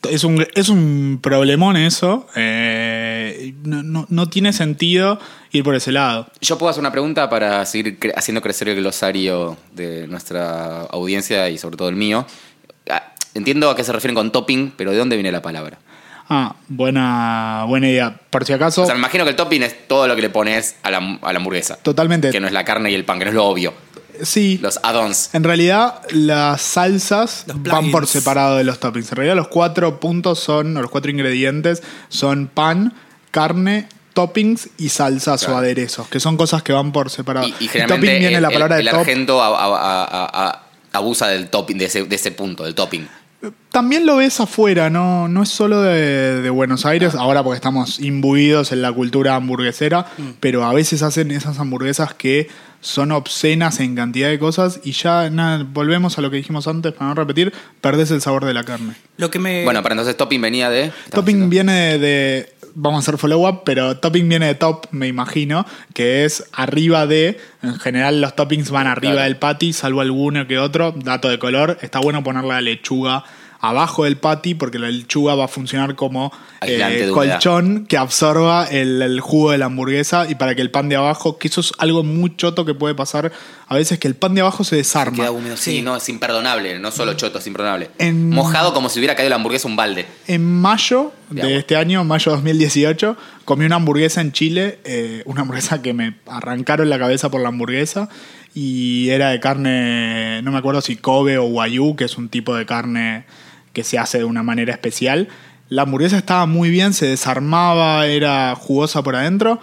Es 0.10 0.24
un, 0.24 0.46
es 0.56 0.70
un 0.70 1.20
problemón 1.22 1.76
eso. 1.78 2.28
eh, 2.36 3.54
no, 3.64 3.84
no- 3.84 4.06
no 4.10 4.30
tiene 4.30 4.54
sentido 4.54 5.20
ir 5.52 5.64
por 5.64 5.76
ese 5.76 5.92
lado. 5.92 6.28
Yo 6.42 6.58
puedo 6.58 6.70
hacer 6.70 6.80
una 6.82 6.92
pregunta 6.92 7.30
para 7.30 7.66
seguir 7.66 8.00
cre- 8.00 8.14
haciendo 8.16 8.42
crecer 8.42 8.70
el 8.70 8.76
glosario 8.78 9.58
de 9.74 10.08
nuestra 10.08 10.82
audiencia 10.84 11.50
y 11.50 11.58
sobre 11.58 11.76
todo 11.78 11.90
el 11.90 11.96
mío. 11.96 12.26
Ah, 12.90 13.14
Entiendo 13.34 13.70
a 13.70 13.76
qué 13.76 13.84
se 13.84 13.92
refieren 13.92 14.16
con 14.16 14.32
topping, 14.32 14.74
pero 14.78 14.92
¿de 14.92 14.98
dónde 14.98 15.16
viene 15.16 15.32
la 15.32 15.42
palabra? 15.42 15.80
Ah, 16.30 16.56
buena, 16.70 17.66
buena 17.68 17.90
idea. 17.90 18.16
Por 18.30 18.46
si 18.46 18.54
acaso, 18.54 18.84
O 18.84 18.86
sea, 18.86 18.96
me 18.96 19.00
imagino 19.00 19.24
que 19.26 19.32
el 19.32 19.36
topping 19.36 19.62
es 19.64 19.88
todo 19.88 20.08
lo 20.08 20.16
que 20.16 20.22
le 20.22 20.30
pones 20.30 20.76
a 20.84 20.90
la, 20.92 20.98
a 21.22 21.34
la 21.34 21.38
hamburguesa. 21.38 21.78
totalmente. 21.78 22.32
Que 22.32 22.40
no 22.40 22.48
es 22.48 22.54
la 22.54 22.64
carne 22.66 22.92
y 22.92 22.96
el 22.96 23.06
pan, 23.06 23.20
que 23.20 23.26
no 23.26 23.30
es 23.32 23.36
lo 23.36 23.46
obvio. 23.46 23.74
Sí. 24.22 24.60
Los 24.62 24.80
add-ons. 24.84 25.34
En 25.34 25.44
realidad, 25.44 26.02
las 26.12 26.62
salsas 26.62 27.46
van 27.48 27.92
por 27.92 28.08
separado 28.08 28.58
de 28.58 28.64
los 28.64 28.80
toppings. 28.80 29.10
En 29.12 29.16
realidad, 29.18 29.36
los 29.36 29.48
cuatro 29.48 30.00
puntos 30.00 30.40
son, 30.40 30.78
o 30.78 30.82
los 30.82 30.92
cuatro 30.92 31.10
ingredientes 31.12 31.82
son 32.10 32.48
pan, 32.48 32.94
carne, 33.32 33.88
toppings 34.14 34.70
y 34.78 34.90
salsas 34.90 35.42
Claro. 35.42 35.56
o 35.56 35.58
aderezos, 35.58 36.08
que 36.08 36.20
son 36.20 36.38
cosas 36.38 36.62
que 36.62 36.72
van 36.72 36.92
por 36.92 37.10
separado. 37.10 37.48
Y, 37.48 37.56
y 37.60 37.66
Y 37.66 37.68
generalmente 37.68 38.08
topping 38.08 38.20
viene 38.20 38.36
el, 38.38 38.42
la 38.44 38.50
palabra 38.52 38.78
el- 38.78 38.84
de 38.86 38.90
el 38.92 38.96
top. 38.96 39.02
argento 39.02 39.42
a- 39.42 39.48
a- 39.48 40.04
a- 40.06 40.48
a- 40.48 40.64
abusa 40.94 41.28
del 41.30 41.50
topping, 41.50 41.78
de 41.80 41.86
ese, 41.86 42.04
de 42.06 42.16
ese 42.16 42.32
punto, 42.32 42.64
del 42.64 42.76
topping. 42.76 43.08
También 43.72 44.06
lo 44.06 44.18
ves 44.18 44.40
afuera, 44.40 44.90
no, 44.90 45.28
no 45.28 45.44
es 45.44 45.50
solo 45.50 45.82
de, 45.82 46.42
de 46.42 46.50
Buenos 46.50 46.86
Aires, 46.86 47.16
ahora 47.16 47.44
porque 47.44 47.56
estamos 47.56 48.00
imbuidos 48.00 48.72
en 48.72 48.82
la 48.82 48.92
cultura 48.94 49.36
hamburguesera, 49.36 50.06
pero 50.40 50.64
a 50.64 50.74
veces 50.74 51.02
hacen 51.02 51.32
esas 51.32 51.60
hamburguesas 51.60 52.14
que 52.14 52.48
son 52.80 53.12
obscenas 53.12 53.80
en 53.80 53.96
cantidad 53.96 54.30
de 54.30 54.38
cosas 54.38 54.80
y 54.84 54.92
ya 54.92 55.30
nada, 55.30 55.66
volvemos 55.68 56.18
a 56.18 56.22
lo 56.22 56.30
que 56.30 56.38
dijimos 56.38 56.68
antes, 56.68 56.94
para 56.94 57.10
no 57.10 57.16
repetir, 57.16 57.52
perdés 57.82 58.12
el 58.12 58.22
sabor 58.22 58.46
de 58.46 58.54
la 58.54 58.64
carne. 58.64 58.94
Lo 59.18 59.32
que 59.32 59.40
me. 59.40 59.64
Bueno, 59.64 59.82
pero 59.82 59.94
entonces 59.94 60.16
topping 60.18 60.42
venía 60.42 60.70
de... 60.70 60.92
Topping 61.12 61.50
viene 61.50 61.74
de, 61.74 62.00
de- 62.00 62.54
Vamos 62.76 62.98
a 62.98 63.02
hacer 63.02 63.20
follow-up, 63.20 63.62
pero 63.66 63.98
topping 63.98 64.28
viene 64.28 64.48
de 64.48 64.56
top, 64.56 64.88
me 64.92 65.08
imagino, 65.08 65.66
que 65.94 66.26
es 66.26 66.50
arriba 66.54 67.06
de. 67.06 67.40
En 67.62 67.76
general, 67.80 68.20
los 68.20 68.36
toppings 68.36 68.72
van 68.72 68.88
arriba 68.88 69.14
Claro. 69.14 69.26
del 69.28 69.38
patty, 69.38 69.74
salvo 69.74 70.02
alguno 70.02 70.48
que 70.48 70.58
otro. 70.58 70.92
Dato 70.92 71.30
de 71.30 71.38
color. 71.38 71.78
Está 71.82 72.00
bueno 72.00 72.24
poner 72.24 72.44
la 72.46 72.62
lechuga 72.62 73.24
abajo 73.66 74.04
del 74.04 74.18
patty, 74.18 74.56
porque 74.56 74.78
la 74.78 74.90
lechuga 74.90 75.36
va 75.36 75.46
a 75.46 75.48
funcionar 75.48 75.96
como 75.96 76.34
eh, 76.62 76.72
de 76.78 77.10
colchón 77.12 77.86
que 77.88 77.96
absorba 77.96 78.66
el, 78.70 79.02
el 79.02 79.22
jugo 79.22 79.52
de 79.52 79.58
la 79.58 79.68
hamburguesa 79.68 80.30
y 80.30 80.36
para 80.36 80.54
que 80.54 80.62
el 80.62 80.70
pan 80.70 80.90
de 80.90 80.98
abajo, 80.98 81.38
que 81.38 81.48
eso 81.48 81.62
es 81.62 81.72
algo 81.78 82.04
muy 82.04 82.36
choto 82.36 82.66
que 82.66 82.74
puede 82.74 82.94
pasar 82.94 83.32
a 83.70 83.76
veces, 83.76 84.00
que 84.00 84.10
el 84.10 84.16
pan 84.16 84.36
de 84.36 84.42
abajo 84.42 84.66
se 84.66 84.76
desarma. 84.76 85.16
Queda 85.16 85.32
húmedo, 85.32 85.56
sí, 85.56 85.82
no, 85.82 85.96
es 85.96 86.10
imperdonable, 86.10 86.78
no 86.80 86.92
solo 86.92 87.14
choto, 87.14 87.38
es 87.40 87.48
imperdonable. 87.48 87.90
En- 88.00 88.32
Mojado 88.32 88.74
como 88.74 88.90
si 88.90 89.00
hubiera 89.00 89.16
caído 89.16 89.30
la 89.30 89.38
hamburguesa 89.38 89.70
un 89.70 89.78
balde. 89.78 90.08
En 90.28 90.44
mayo 90.44 91.14
De 91.30 91.42
de, 91.44 91.56
este 91.60 91.78
año, 91.78 92.04
mayo 92.04 92.34
2018, 92.34 93.16
comí 93.46 93.64
una 93.66 93.78
hamburguesa 93.78 94.20
en 94.20 94.34
Chile, 94.34 94.80
eh, 94.84 95.24
una 95.26 95.42
hamburguesa 95.44 95.82
que 95.82 95.94
me 95.94 96.16
arrancaron 96.28 96.90
la 96.90 97.00
cabeza 97.00 97.32
por 97.32 97.40
la 97.40 97.48
hamburguesa 97.48 98.10
y 98.54 99.08
era 99.10 99.30
de 99.30 99.40
carne, 99.40 100.42
no 100.44 100.52
me 100.52 100.58
acuerdo 100.58 100.82
si 100.82 100.98
Kobe 100.98 101.38
o 101.38 101.46
Wagyu, 101.46 101.96
que 101.96 102.04
es 102.04 102.18
un 102.18 102.28
tipo 102.28 102.54
de 102.56 102.66
carne 102.66 103.24
que 103.74 103.84
se 103.84 103.98
hace 103.98 104.20
de 104.20 104.24
una 104.24 104.44
manera 104.44 104.72
especial. 104.74 105.28
La 105.70 105.82
hamburguesa 105.84 106.18
estaba 106.18 106.46
muy 106.46 106.70
bien, 106.70 106.94
se 106.94 107.08
desarmaba, 107.08 108.06
era 108.08 108.56
jugosa 108.56 109.02
por 109.02 109.16
adentro. 109.16 109.60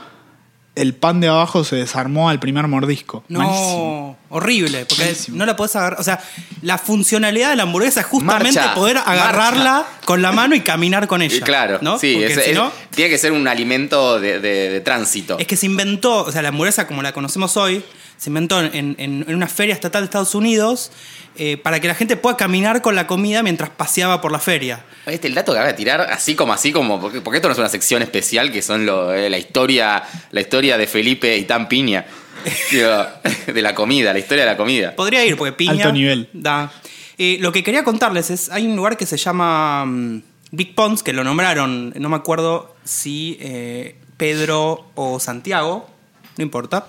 El 0.76 0.94
pan 0.94 1.20
de 1.20 1.28
abajo 1.28 1.64
se 1.64 1.76
desarmó 1.76 2.30
al 2.30 2.38
primer 2.38 2.66
mordisco. 2.68 3.24
Malísimo. 3.28 4.16
No, 4.30 4.34
horrible, 4.36 4.86
porque 4.86 5.02
Malísimo. 5.04 5.36
no 5.36 5.44
la 5.44 5.56
podés 5.56 5.74
agarrar. 5.76 6.00
O 6.00 6.04
sea, 6.04 6.20
la 6.62 6.78
funcionalidad 6.78 7.50
de 7.50 7.56
la 7.56 7.64
hamburguesa 7.64 8.00
es 8.00 8.06
justamente 8.06 8.58
Marcha, 8.61 8.74
poder 8.74 8.96
agarrarla 8.98 9.84
con 10.04 10.22
la 10.22 10.30
mano 10.32 10.54
y 10.54 10.61
caminar 10.61 11.06
con 11.08 11.22
Y 11.22 11.26
ella. 11.26 11.44
claro, 11.44 11.78
¿no? 11.82 11.98
sí, 11.98 12.22
es- 12.22 12.34
si 12.44 12.50
es- 12.50 12.56
no, 12.56 12.72
tiene 12.94 13.11
que 13.11 13.18
ser 13.18 13.32
un 13.32 13.46
alimento 13.48 14.20
de, 14.20 14.38
de- 14.38 14.70
de 14.70 14.80
tránsito. 14.80 15.38
es 15.38 15.46
que 15.46 15.56
se 15.56 15.66
inventó, 15.66 16.24
o 16.24 16.32
sea, 16.32 16.40
la 16.40 16.48
hamburguesa 16.48 16.86
como 16.86 17.02
la 17.02 17.12
conocemos 17.12 17.56
hoy, 17.56 17.82
se 18.21 18.29
inventó 18.29 18.61
en, 18.61 18.97
en- 18.99 19.25
en 19.27 19.35
una 19.35 19.49
feria 19.49 19.73
estatal 19.75 20.03
de 20.03 20.05
Estados 20.05 20.35
Unidos 20.35 20.93
eh, 21.37 21.57
para 21.57 21.81
que 21.81 21.89
la 21.89 21.95
gente 21.95 22.18
pueda 22.18 22.37
caminar 22.37 22.83
con 22.83 22.95
la 22.95 23.07
comida 23.07 23.43
mientras 23.43 23.71
paseaba 23.71 24.21
por 24.21 24.31
la 24.31 24.39
feria. 24.39 24.85
Este, 25.07 25.27
el 25.29 25.35
dato 25.35 25.53
que 25.53 25.59
acaba 25.59 25.73
de 25.73 25.77
tirar, 25.79 26.03
así 26.03 26.35
como 26.35 26.53
así 26.53 26.71
como, 26.71 27.01
porque, 27.01 27.23
porque 27.23 27.39
esto 27.39 27.49
no 27.49 27.53
es 27.53 27.59
una 27.59 27.71
sección 27.71 28.03
especial 28.03 28.53
que 28.53 28.61
son 28.61 28.85
lo- 28.85 29.14
eh, 29.14 29.31
la 29.31 29.39
historia, 29.39 30.03
la 30.33 30.41
historia 30.43 30.77
de 30.77 30.87
Felipe 30.87 31.35
y 31.39 31.45
Tan 31.45 31.66
Piña. 31.66 32.05
Digo, 32.71 33.07
de 33.55 33.62
la 33.62 33.75
comida, 33.75 34.12
la 34.12 34.18
historia 34.18 34.45
de 34.45 34.51
la 34.51 34.57
comida. 34.59 34.95
Podría 34.97 35.25
ir, 35.25 35.37
porque 35.39 35.53
piña. 35.53 35.73
Alto 35.73 35.93
nivel. 35.93 36.29
Da. 36.35 36.71
Eh, 37.16 37.39
lo 37.41 37.53
que 37.53 37.62
quería 37.62 37.85
contarles 37.85 38.29
es: 38.31 38.51
hay 38.51 38.66
un 38.66 38.77
lugar 38.77 38.97
que 38.99 39.07
se 39.07 39.16
llama 39.16 39.85
mm, 39.87 40.23
Big 40.53 40.75
Ponds, 40.75 41.03
que 41.03 41.12
lo 41.14 41.25
nombraron, 41.25 41.95
no 41.97 42.09
me 42.11 42.16
acuerdo 42.16 42.75
si 42.85 43.39
eh, 43.41 43.97
Pedro 44.18 44.91
o 44.95 45.18
Santiago, 45.21 45.89
no 46.37 46.43
importa. 46.45 46.87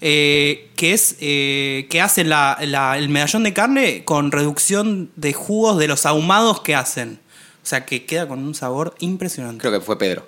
Eh, 0.00 0.70
que 0.76 0.92
es 0.94 1.16
eh, 1.20 1.86
que 1.90 2.00
hace 2.00 2.24
la- 2.24 2.58
la- 2.62 2.96
el 2.98 3.08
medallón 3.08 3.42
de 3.44 3.52
carne 3.52 4.04
con 4.04 4.32
reducción 4.32 5.10
de 5.16 5.32
jugos 5.32 5.78
de 5.78 5.88
los 5.88 6.06
ahumados 6.06 6.60
que 6.62 6.74
hacen. 6.74 7.18
O 7.62 7.66
sea 7.66 7.84
que 7.84 8.06
queda 8.06 8.26
con 8.26 8.38
un 8.40 8.54
sabor 8.54 8.94
impresionante. 9.00 9.60
Creo 9.60 9.72
que 9.78 9.84
fue 9.84 9.98
Pedro, 9.98 10.26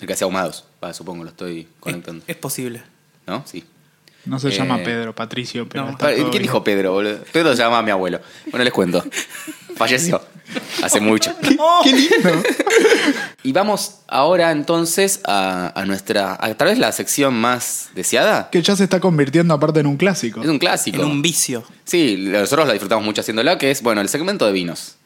el 0.00 0.06
que 0.06 0.12
hacía 0.12 0.26
ahumados. 0.26 0.64
Va, 0.84 0.92
supongo, 0.92 1.24
lo 1.24 1.30
estoy 1.30 1.66
conectando. 1.80 2.22
Es, 2.26 2.30
es 2.30 2.36
posible. 2.36 2.82
¿No? 3.26 3.42
Sí. 3.46 3.64
No 4.26 4.38
se 4.38 4.48
Eh, 4.48 4.50
llama 4.52 4.78
Pedro, 4.84 5.14
Patricio, 5.14 5.66
pero 5.68 5.84
no. 5.86 5.90
está 5.92 6.06
todo 6.08 6.14
¿Quién 6.16 6.30
bien. 6.30 6.42
dijo 6.42 6.62
Pedro, 6.62 6.92
boludo? 6.92 7.18
Pedro 7.32 7.52
se 7.52 7.62
llama 7.62 7.80
mi 7.82 7.90
abuelo. 7.90 8.20
Bueno, 8.50 8.62
les 8.64 8.72
cuento. 8.72 9.02
Falleció. 9.76 10.20
Hace 10.82 11.00
mucho. 11.00 11.34
Qué 11.84 11.92
lindo. 11.92 12.42
Y 13.42 13.52
vamos 13.52 14.00
ahora 14.08 14.50
entonces 14.52 15.20
a, 15.24 15.72
a 15.74 15.84
nuestra, 15.84 16.36
a 16.40 16.54
tal 16.54 16.68
vez 16.68 16.78
la 16.78 16.92
sección 16.92 17.34
más 17.34 17.90
deseada. 17.94 18.48
que 18.50 18.62
ya 18.62 18.76
se 18.76 18.84
está 18.84 19.00
convirtiendo 19.00 19.54
aparte 19.54 19.80
en 19.80 19.86
un 19.86 19.96
clásico. 19.96 20.42
Es 20.42 20.48
un 20.48 20.58
clásico. 20.58 21.02
En 21.02 21.08
un 21.08 21.22
vicio. 21.22 21.64
Sí, 21.84 22.16
nosotros 22.28 22.66
la 22.66 22.72
disfrutamos 22.72 23.04
mucho 23.04 23.20
haciéndola, 23.20 23.58
que 23.58 23.70
es, 23.70 23.82
bueno, 23.82 24.00
el 24.00 24.08
segmento 24.08 24.46
de 24.46 24.52
vinos. 24.52 24.96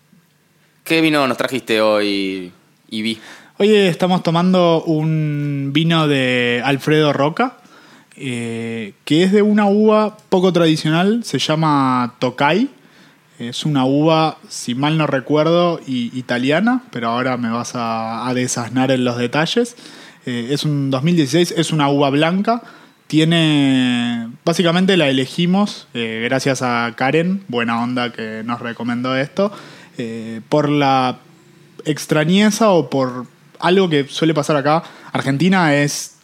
¿Qué 0.84 1.00
vino 1.00 1.26
nos 1.26 1.36
trajiste 1.36 1.80
hoy, 1.80 2.52
Ivy? 2.90 3.20
Hoy 3.58 3.76
estamos 3.76 4.22
tomando 4.22 4.82
un 4.82 5.70
vino 5.72 6.08
de 6.08 6.60
Alfredo 6.64 7.12
Roca, 7.12 7.58
eh, 8.16 8.94
que 9.04 9.22
es 9.22 9.30
de 9.32 9.42
una 9.42 9.66
uva 9.66 10.16
poco 10.28 10.52
tradicional, 10.52 11.22
se 11.22 11.38
llama 11.38 12.16
Tokai. 12.18 12.68
Es 13.48 13.64
una 13.64 13.84
uva, 13.84 14.38
si 14.48 14.74
mal 14.76 14.96
no 14.96 15.06
recuerdo, 15.08 15.80
y- 15.84 16.16
italiana, 16.16 16.82
pero 16.92 17.08
ahora 17.08 17.36
me 17.36 17.50
vas 17.50 17.72
a, 17.74 18.30
desasnar 18.34 18.90
en 18.92 19.04
los 19.04 19.16
detalles. 19.16 19.76
Eh, 20.26 20.48
es 20.50 20.64
un 20.64 20.90
2016, 20.90 21.54
es 21.56 21.72
una 21.72 21.88
uva 21.88 22.10
blanca. 22.10 22.62
Tiene. 23.08 24.28
Básicamente 24.44 24.96
la 24.96 25.08
elegimos 25.08 25.86
eh, 25.92 26.22
gracias 26.24 26.62
a 26.62 26.92
Karen, 26.96 27.42
buena 27.48 27.82
onda 27.82 28.12
que 28.12 28.42
nos 28.44 28.60
recomendó 28.60 29.16
esto, 29.16 29.52
eh, 29.98 30.40
por 30.48 30.68
la 30.68 31.18
extrañeza 31.84 32.70
o 32.70 32.88
por 32.88 33.26
algo 33.58 33.88
que 33.88 34.06
suele 34.08 34.34
pasar 34.34 34.56
acá. 34.56 34.82
Argentina 35.12 35.74
es. 35.74 36.18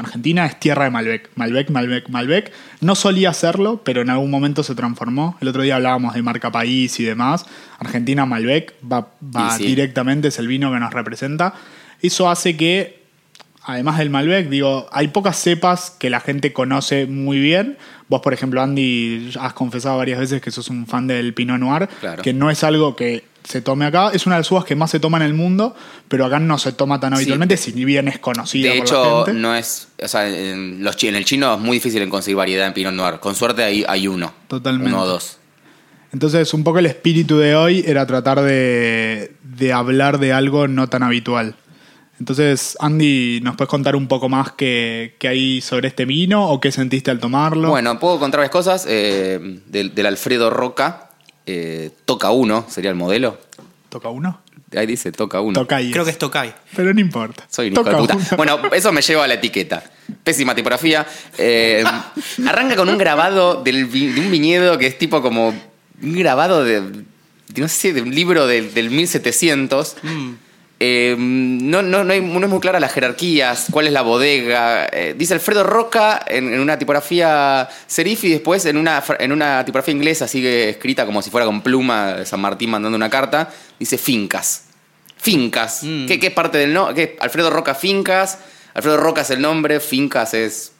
Argentina 0.00 0.46
es 0.46 0.58
tierra 0.60 0.84
de 0.84 0.90
Malbec. 0.90 1.30
Malbec, 1.34 1.70
Malbec, 1.70 2.08
Malbec. 2.08 2.52
No 2.80 2.94
solía 2.94 3.32
serlo, 3.32 3.82
pero 3.84 4.02
en 4.02 4.10
algún 4.10 4.30
momento 4.30 4.62
se 4.62 4.74
transformó. 4.74 5.36
El 5.40 5.48
otro 5.48 5.62
día 5.62 5.76
hablábamos 5.76 6.14
de 6.14 6.22
marca 6.22 6.50
país 6.52 6.98
y 7.00 7.04
demás. 7.04 7.46
Argentina 7.78 8.26
Malbec 8.26 8.74
va, 8.84 9.08
va 9.22 9.54
Y 9.54 9.58
sí. 9.58 9.66
directamente, 9.66 10.28
es 10.28 10.38
el 10.38 10.46
vino 10.48 10.72
que 10.72 10.78
nos 10.80 10.92
representa. 10.92 11.54
Eso 12.00 12.30
hace 12.30 12.56
que 12.56 12.98
además 13.64 13.98
del 13.98 14.08
Malbec, 14.08 14.48
digo, 14.48 14.86
hay 14.92 15.08
pocas 15.08 15.36
cepas 15.36 15.90
que 15.98 16.08
la 16.08 16.20
gente 16.20 16.52
conoce 16.54 17.04
muy 17.06 17.38
bien. 17.38 17.76
Vos, 18.08 18.22
por 18.22 18.32
ejemplo, 18.32 18.62
Andy, 18.62 19.32
has 19.38 19.52
confesado 19.52 19.98
varias 19.98 20.18
veces 20.18 20.40
que 20.40 20.50
sos 20.50 20.70
un 20.70 20.86
fan 20.86 21.06
del 21.06 21.34
Pinot 21.34 21.58
Noir, 21.58 21.86
Claro. 22.00 22.22
que 22.22 22.32
no 22.32 22.50
es 22.50 22.64
algo 22.64 22.96
que 22.96 23.24
se 23.44 23.60
tome 23.62 23.86
acá. 23.86 24.10
Es 24.12 24.26
una 24.26 24.36
de 24.36 24.40
las 24.40 24.50
uvas 24.50 24.64
que 24.64 24.76
más 24.76 24.90
se 24.90 25.00
toma 25.00 25.16
en 25.18 25.24
el 25.24 25.34
mundo, 25.34 25.74
pero 26.08 26.24
acá 26.26 26.38
no 26.38 26.58
se 26.58 26.72
toma 26.72 27.00
tan 27.00 27.12
Sí. 27.12 27.16
habitualmente, 27.16 27.56
si 27.56 27.72
bien 27.84 28.08
es 28.08 28.18
conocida 28.18 28.70
De 28.72 28.78
por 28.78 28.86
hecho, 28.86 29.20
la 29.20 29.24
gente. 29.26 29.40
no 29.40 29.54
es. 29.54 29.88
O 30.02 30.08
sea, 30.08 30.28
en, 30.28 30.82
los, 30.84 30.96
chi- 30.96 31.08
en 31.08 31.14
el 31.16 31.24
chino 31.24 31.54
es 31.54 31.60
muy 31.60 31.78
difícil 31.78 32.02
en 32.02 32.10
conseguir 32.10 32.36
variedad 32.36 32.66
en 32.66 32.74
Pinot 32.74 32.92
Noir. 32.94 33.20
Con 33.20 33.34
suerte 33.34 33.62
hay, 33.64 33.84
hay 33.88 34.06
uno. 34.08 34.32
Totalmente. 34.48 34.92
Uno 34.92 35.02
o 35.02 35.06
dos. 35.06 35.38
Entonces, 36.12 36.54
un 36.54 36.64
poco 36.64 36.78
el 36.78 36.86
espíritu 36.86 37.36
de 37.38 37.54
hoy 37.54 37.84
era 37.86 38.06
tratar 38.06 38.40
de, 38.40 39.34
de 39.42 39.72
hablar 39.72 40.18
de 40.18 40.32
algo 40.32 40.66
no 40.68 40.88
tan 40.88 41.02
habitual. 41.02 41.54
Entonces, 42.18 42.76
Andy, 42.80 43.40
¿nos 43.42 43.54
puedes 43.56 43.68
contar 43.68 43.94
un 43.94 44.08
poco 44.08 44.28
más 44.28 44.50
qué, 44.52 45.14
qué 45.20 45.28
hay 45.28 45.60
sobre 45.60 45.88
este 45.88 46.04
vino 46.04 46.48
o 46.48 46.60
qué 46.60 46.72
sentiste 46.72 47.10
al 47.12 47.20
tomarlo? 47.20 47.68
Bueno, 47.68 47.98
puedo 48.00 48.18
contar 48.18 48.38
varias 48.40 48.50
cosas. 48.52 48.86
eh, 48.88 49.60
del, 49.66 49.94
del 49.94 50.06
Alfredo 50.06 50.50
Roca, 50.50 51.07
eh, 51.48 51.90
toca 52.04 52.30
uno, 52.30 52.66
sería 52.68 52.90
el 52.90 52.96
modelo. 52.96 53.38
¿Toca 53.88 54.08
uno? 54.10 54.40
Ahí 54.76 54.86
dice, 54.86 55.10
toca 55.12 55.40
uno. 55.40 55.54
Creo 55.66 56.04
que 56.04 56.10
es 56.10 56.18
Tokai. 56.18 56.54
Pero 56.76 56.92
no 56.92 57.00
importa. 57.00 57.46
Soy 57.50 57.68
un 57.68 57.72
hijo 57.72 57.82
Toca 57.84 57.96
de 57.96 58.02
puta. 58.02 58.16
uno. 58.16 58.26
Bueno, 58.36 58.60
eso 58.72 58.92
me 58.92 59.00
lleva 59.00 59.24
a 59.24 59.26
la 59.26 59.34
etiqueta. 59.34 59.82
Pésima 60.22 60.54
tipografía. 60.54 61.06
Eh, 61.38 61.82
arranca 62.46 62.76
con 62.76 62.90
un 62.90 62.98
grabado 62.98 63.62
del 63.62 63.86
vi- 63.86 64.08
de 64.12 64.20
un 64.20 64.30
viñedo 64.30 64.76
que 64.76 64.86
es 64.86 64.98
tipo 64.98 65.22
como 65.22 65.48
un 66.02 66.12
grabado 66.18 66.64
de, 66.64 66.82
no 67.56 67.68
sé, 67.68 67.94
de 67.94 68.02
un 68.02 68.14
libro 68.14 68.46
del, 68.46 68.74
del 68.74 68.90
1700. 68.90 69.96
Eh, 70.80 71.16
no, 71.18 71.82
no, 71.82 72.04
no, 72.04 72.12
hay- 72.12 72.20
no 72.20 72.40
es 72.40 72.48
muy 72.48 72.60
clara 72.60 72.78
las 72.78 72.92
jerarquías, 72.92 73.66
cuál 73.72 73.88
es 73.88 73.92
la 73.92 74.02
bodega. 74.02 74.86
Eh, 74.92 75.14
dice 75.18 75.34
Alfredo 75.34 75.64
Roca 75.64 76.24
en, 76.28 76.52
en 76.52 76.60
una 76.60 76.78
tipografía 76.78 77.68
serif 77.86 78.22
y 78.24 78.30
después 78.30 78.64
en 78.66 78.76
una, 78.76 79.02
en 79.18 79.32
una 79.32 79.64
tipografía 79.64 79.92
inglesa, 79.92 80.28
sigue 80.28 80.68
escrita 80.70 81.04
como 81.04 81.20
si 81.20 81.30
fuera 81.30 81.46
con 81.46 81.62
pluma 81.62 82.12
de 82.14 82.26
San 82.26 82.40
Martín 82.40 82.70
mandando 82.70 82.94
una 82.96 83.10
carta, 83.10 83.50
dice 83.78 83.98
fincas. 83.98 84.64
Fincas. 85.16 85.80
Mm. 85.82 86.06
¿Qué, 86.06 86.20
qué 86.20 86.30
parte 86.30 86.58
del 86.58 86.72
no? 86.72 86.94
¿Qué? 86.94 87.16
Alfredo 87.20 87.50
Roca 87.50 87.74
Fincas. 87.74 88.38
Alfredo 88.74 88.98
Roca 88.98 89.22
es 89.22 89.30
el 89.30 89.40
nombre, 89.40 89.80
Fincas 89.80 90.32
es, 90.34 90.72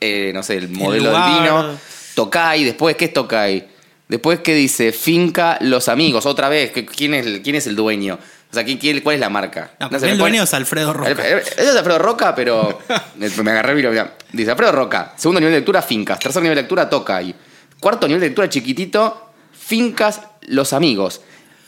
eh, 0.00 0.32
no 0.34 0.42
sé, 0.42 0.56
el 0.56 0.68
modelo 0.70 1.12
del 1.12 1.22
vino. 1.40 1.78
Tokai, 2.16 2.64
después, 2.64 2.96
¿qué 2.96 3.04
es 3.04 3.12
Tokai? 3.12 3.68
Después, 4.08 4.40
¿qué 4.40 4.54
dice? 4.54 4.90
Finca 4.92 5.58
Los 5.60 5.88
Amigos, 5.88 6.26
otra 6.26 6.48
vez. 6.48 6.72
¿qué- 6.72 6.84
¿Quién 6.84 7.14
es 7.14 7.40
quién 7.44 7.54
es 7.56 7.66
el 7.68 7.76
dueño? 7.76 8.18
O 8.54 8.56
sea, 8.56 8.64
¿quién, 8.64 8.78
quién- 8.78 9.00
¿cuál 9.00 9.14
es 9.14 9.20
la 9.20 9.28
marca? 9.28 9.72
No, 9.80 9.88
No 9.90 9.98
sé, 9.98 10.10
el 10.10 10.16
dueño 10.18 10.44
es 10.44 10.54
Alfredo 10.54 10.92
Roca. 10.92 11.10
Eso 11.10 11.60
es 11.60 11.76
Alfredo 11.76 11.98
Roca, 11.98 12.34
pero 12.34 12.78
me 13.16 13.50
agarré 13.50 13.74
vino, 13.74 13.90
mirá. 13.90 14.14
Dice 14.32 14.50
Alfredo 14.52 14.70
Roca, 14.72 15.12
segundo 15.16 15.40
nivel 15.40 15.52
de 15.54 15.58
lectura, 15.60 15.82
fincas. 15.82 16.18
Tercer 16.20 16.40
nivel 16.42 16.56
de 16.56 16.62
lectura, 16.62 16.88
toca 16.88 17.16
ahí. 17.16 17.34
Cuarto 17.80 18.06
nivel 18.06 18.20
de 18.20 18.28
lectura, 18.28 18.48
chiquitito, 18.48 19.32
fincas, 19.52 20.20
los 20.42 20.72
amigos. 20.72 21.20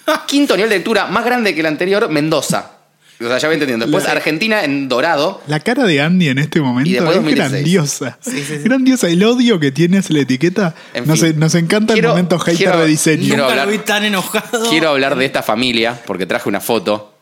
Quinto 0.27 0.55
nivel 0.57 0.71
de 0.71 0.77
lectura, 0.77 1.07
más 1.07 1.25
grande 1.25 1.53
que 1.55 1.61
el 1.61 1.67
anterior, 1.67 2.09
Mendoza. 2.09 2.76
O 3.19 3.25
sea, 3.27 3.39
ya 3.39 3.49
voy 3.49 3.55
entendiendo. 3.55 3.87
Después 3.87 4.05
La- 4.05 4.13
Argentina 4.13 4.63
en 4.65 4.89
dorado. 4.89 5.41
La 5.47 5.61
cara 5.61 5.85
de 5.85 6.01
Andy 6.03 6.29
en 6.29 6.39
este 6.39 6.61
momento 6.61 6.91
Y 6.91 6.93
después 6.95 7.17
es 7.17 7.23
2016. 7.23 7.51
grandiosa. 7.51 8.19
Sí, 8.21 8.31
sí, 8.45 8.57
sí. 8.59 8.63
Grandiosa. 8.65 9.09
El 9.09 9.25
odio 9.25 9.59
que 9.59 9.73
tiene 9.73 9.99
hacia 9.99 10.15
la 10.17 10.23
etiqueta. 10.23 10.75
En 10.93 11.07
Nos, 11.07 11.21
fin. 11.21 11.39
nos 11.39 11.55
encanta 11.55 11.95
Quiero- 11.95 12.09
el 12.11 12.13
momento 12.15 12.39
hater 12.39 12.57
quiero- 12.57 12.79
de 12.81 12.87
diseño. 12.87 13.21
quiero 13.23 13.37
Nunca 13.45 13.51
hablar- 13.53 13.67
lo 13.67 13.73
vi 13.73 13.79
tan 13.79 14.05
enojado. 14.05 14.69
Quiero 14.71 14.91
hablar 14.91 15.17
de 15.17 15.25
esta 15.25 15.43
familia, 15.43 16.01
porque 16.07 16.27
traje 16.27 16.49
una 16.49 16.61
foto. 16.61 17.15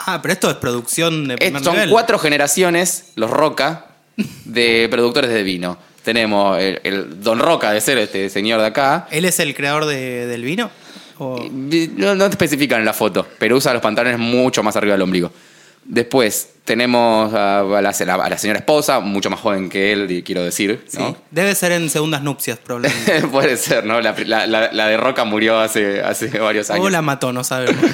Ah, 0.00 0.20
pero 0.22 0.32
esto 0.32 0.50
es 0.50 0.56
producción 0.56 1.28
de 1.28 1.34
Es- 1.34 1.40
primer 1.40 1.62
son 1.62 1.74
nivel. 1.74 1.90
cuatro 1.90 2.18
generaciones, 2.18 3.06
los 3.16 3.30
Roca, 3.30 3.86
de 4.44 4.88
productores 4.90 5.30
de 5.30 5.42
vino. 5.42 5.78
Tenemos 6.02 6.58
el, 6.58 6.80
el 6.84 7.22
Don 7.22 7.38
Roca, 7.38 7.70
de 7.72 7.80
ser 7.80 7.98
este 7.98 8.30
señor 8.30 8.60
de 8.60 8.66
acá. 8.68 9.06
¿Él 9.10 9.24
es 9.24 9.38
el 9.40 9.54
creador 9.54 9.84
de- 9.86 10.26
del 10.26 10.42
vino? 10.42 10.70
¿O- 11.18 11.48
No, 11.50 12.14
no 12.14 12.24
te 12.26 12.30
especifican 12.30 12.80
en 12.80 12.84
la 12.84 12.92
foto, 12.92 13.26
pero 13.38 13.56
usa 13.56 13.72
los 13.72 13.82
pantalones 13.82 14.18
mucho 14.18 14.62
más 14.62 14.76
arriba 14.76 14.92
del 14.94 15.02
ombligo. 15.02 15.30
Después 15.84 16.50
tenemos 16.64 17.32
a, 17.32 17.60
a 17.60 17.80
la, 17.82 17.90
a 17.90 18.28
la 18.28 18.36
señora 18.38 18.58
esposa, 18.58 19.00
mucho 19.00 19.30
más 19.30 19.40
joven 19.40 19.70
que 19.70 19.90
él, 19.92 20.22
quiero 20.24 20.44
decir. 20.44 20.84
Sí, 20.86 20.98
¿no? 20.98 21.16
debe 21.30 21.54
ser 21.54 21.72
en 21.72 21.88
segundas 21.88 22.22
nupcias, 22.22 22.58
probablemente. 22.58 23.22
Puede 23.32 23.56
ser, 23.56 23.86
¿no? 23.86 24.00
La, 24.00 24.14
la- 24.26 24.46
la- 24.46 24.70
la 24.70 24.86
de 24.86 24.96
Roca 24.98 25.24
murió 25.24 25.58
hace, 25.58 26.02
hace 26.02 26.26
varios 26.38 26.68
años. 26.70 26.84
o 26.84 26.90
la 26.90 27.00
mató, 27.02 27.32
no 27.32 27.42
sabemos. 27.44 27.76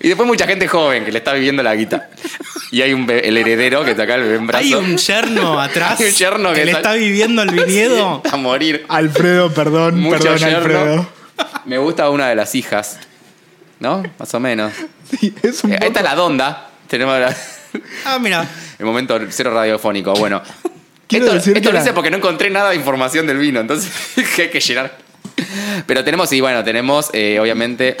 Y 0.00 0.06
después 0.06 0.28
mucha 0.28 0.46
gente 0.46 0.68
joven 0.68 1.04
que 1.04 1.10
le 1.10 1.18
está 1.18 1.32
viviendo 1.32 1.60
la 1.60 1.74
guita. 1.74 2.08
Y 2.70 2.82
hay 2.82 2.92
un 2.92 3.10
el 3.10 3.36
heredero 3.36 3.84
que 3.84 3.90
está 3.90 4.04
acá 4.04 4.14
el 4.14 4.22
bebé 4.22 4.36
en 4.36 4.46
brazo. 4.46 4.64
Hay 4.64 4.74
un 4.74 4.96
yerno 4.96 5.60
atrás 5.60 5.98
Hay 6.00 6.06
un 6.06 6.12
yerno 6.12 6.52
que 6.52 6.64
le 6.64 6.70
está- 6.70 6.78
está 6.78 6.92
viviendo 6.94 7.42
el 7.42 7.50
viñedo. 7.50 8.22
a 8.30 8.36
morir. 8.36 8.84
Alfredo, 8.88 9.52
perdón, 9.52 9.98
Mucho 9.98 10.18
perdón, 10.20 10.38
yerno. 10.38 10.56
Alfredo. 10.58 11.08
Me 11.66 11.78
gusta 11.78 12.10
una 12.10 12.28
de 12.28 12.34
las 12.36 12.54
hijas. 12.54 12.98
¿No? 13.80 14.02
Más 14.18 14.34
o 14.34 14.40
menos. 14.40 14.72
Sí, 15.18 15.32
es 15.42 15.62
un 15.62 15.72
Eh, 15.72 15.74
Esta 15.74 15.86
poco- 15.86 15.98
es 15.98 16.04
la 16.04 16.14
donda. 16.16 16.70
Tenemos 16.88 17.18
la- 17.20 17.36
Ah, 18.04 18.18
mira. 18.18 18.44
el 18.78 18.86
momento 18.86 19.18
cero 19.30 19.52
radiofónico. 19.54 20.12
Bueno. 20.14 20.42
Quiero 21.06 21.26
esto 21.26 21.36
decir 21.36 21.56
esto 21.56 21.68
que 21.68 21.72
lo 21.72 21.78
la- 21.78 21.84
hice 21.84 21.92
porque 21.92 22.10
no 22.10 22.16
encontré 22.18 22.50
nada 22.50 22.70
de 22.70 22.76
información 22.76 23.26
del 23.26 23.38
vino. 23.38 23.60
Entonces 23.60 23.90
que 24.36 24.42
hay 24.42 24.50
que 24.50 24.60
llenar. 24.60 24.96
Pero 25.86 26.02
tenemos, 26.04 26.32
y 26.32 26.40
bueno, 26.40 26.64
tenemos 26.64 27.10
eh, 27.12 27.38
obviamente 27.40 27.96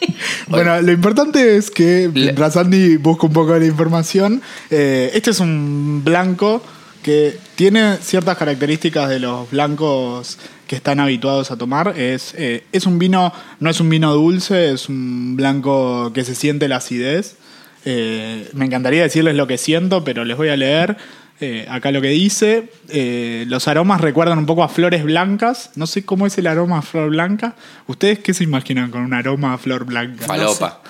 Bueno, 0.48 0.80
lo 0.82 0.92
importante 0.92 1.56
es 1.56 1.70
que 1.70 2.10
mientras 2.12 2.56
Andy 2.58 2.98
busca 2.98 3.26
un 3.26 3.32
poco 3.32 3.54
de 3.54 3.60
la 3.60 3.66
información, 3.66 4.42
eh, 4.70 5.10
este 5.14 5.30
es 5.30 5.40
un 5.40 6.02
blanco 6.04 6.62
que 7.04 7.36
tiene 7.54 7.98
ciertas 7.98 8.38
características 8.38 9.10
de 9.10 9.20
los 9.20 9.50
blancos 9.50 10.38
que 10.66 10.74
están 10.74 11.00
habituados 11.00 11.50
a 11.50 11.58
tomar. 11.58 11.98
Es, 11.98 12.34
eh, 12.38 12.64
es 12.72 12.86
un 12.86 12.98
vino, 12.98 13.30
no 13.60 13.68
es 13.68 13.78
un 13.78 13.90
vino 13.90 14.14
dulce, 14.14 14.72
es 14.72 14.88
un 14.88 15.36
blanco 15.36 16.12
que 16.14 16.24
se 16.24 16.34
siente 16.34 16.66
la 16.66 16.76
acidez. 16.76 17.36
Eh, 17.84 18.48
me 18.54 18.64
encantaría 18.64 19.02
decirles 19.02 19.36
lo 19.36 19.46
que 19.46 19.58
siento, 19.58 20.02
pero 20.02 20.24
les 20.24 20.38
voy 20.38 20.48
a 20.48 20.56
leer. 20.56 20.96
Eh, 21.40 21.66
acá 21.68 21.90
lo 21.90 22.00
que 22.00 22.08
dice, 22.08 22.70
eh, 22.88 23.44
los 23.48 23.66
aromas 23.66 24.00
recuerdan 24.00 24.38
un 24.38 24.46
poco 24.46 24.62
a 24.62 24.68
flores 24.68 25.02
blancas. 25.02 25.70
No 25.74 25.86
sé 25.86 26.04
cómo 26.04 26.26
es 26.26 26.38
el 26.38 26.46
aroma 26.46 26.78
a 26.78 26.82
flor 26.82 27.10
blanca. 27.10 27.54
¿Ustedes 27.86 28.20
qué 28.20 28.32
se 28.34 28.44
imaginan 28.44 28.90
con 28.90 29.02
un 29.02 29.12
aroma 29.14 29.54
a 29.54 29.58
flor 29.58 29.84
blanca? 29.84 30.26
falopa. 30.26 30.80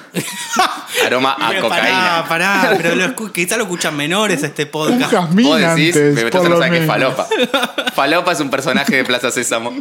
Aroma 1.06 1.32
a 1.40 1.48
Pero 1.48 1.62
cocaína. 1.62 2.24
Pará, 2.28 2.60
pará, 2.60 2.74
pero 2.76 2.94
lo 2.94 3.32
quizá 3.32 3.56
lo 3.56 3.64
escuchan 3.64 3.96
menores 3.96 4.42
este 4.42 4.64
Un 4.64 4.70
podcast. 4.70 5.12
jazmín 5.12 5.46
Vos 5.46 5.58
decís, 5.58 5.96
antes, 5.96 6.14
pero 6.14 6.30
por 6.30 6.50
lo 6.50 6.56
sabes 6.58 6.70
qué 6.70 6.76
es 6.84 6.88
menos. 6.88 7.14
falopa. 7.16 7.92
Falopa 7.94 8.32
es 8.32 8.40
un 8.40 8.50
personaje 8.50 8.96
de 8.96 9.04
Plaza 9.04 9.30
Sésamo. 9.30 9.74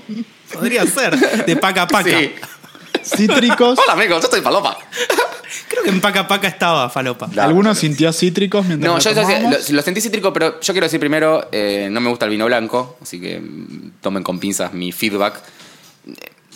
Podría 0.54 0.86
ser, 0.88 1.46
de 1.46 1.56
paca 1.58 1.88
paca. 1.88 2.10
Sí. 2.10 2.32
Cítricos. 3.04 3.78
Hola 3.84 3.94
amigos, 3.94 4.24
yo 4.24 4.30
soy 4.30 4.42
falopa. 4.42 4.78
Creo 5.74 5.84
que 5.84 5.90
en 5.90 6.02
paca 6.02 6.28
paca 6.28 6.48
estaba 6.48 6.90
falopa. 6.90 7.30
Algunos 7.38 7.78
sintió 7.80 8.12
cítricos 8.14 8.66
mientras 8.66 8.88
No, 8.90 8.98
lo 8.98 9.00
yo 9.04 9.50
lo, 9.50 9.58
lo 9.76 9.82
sentí 9.82 10.02
cítrico, 10.02 10.32
pero 10.32 10.60
yo 10.62 10.74
quiero 10.74 10.86
decir 10.86 11.00
primero, 11.00 11.48
eh, 11.52 11.88
no 11.92 12.00
me 12.02 12.10
gusta 12.10 12.26
el 12.26 12.32
vino 12.32 12.46
blanco, 12.46 12.98
así 13.02 13.20
que 13.20 13.40
mm, 13.40 13.92
tomen 14.02 14.24
con 14.24 14.40
pinzas 14.40 14.74
mi 14.74 14.92
feedback. 14.92 15.42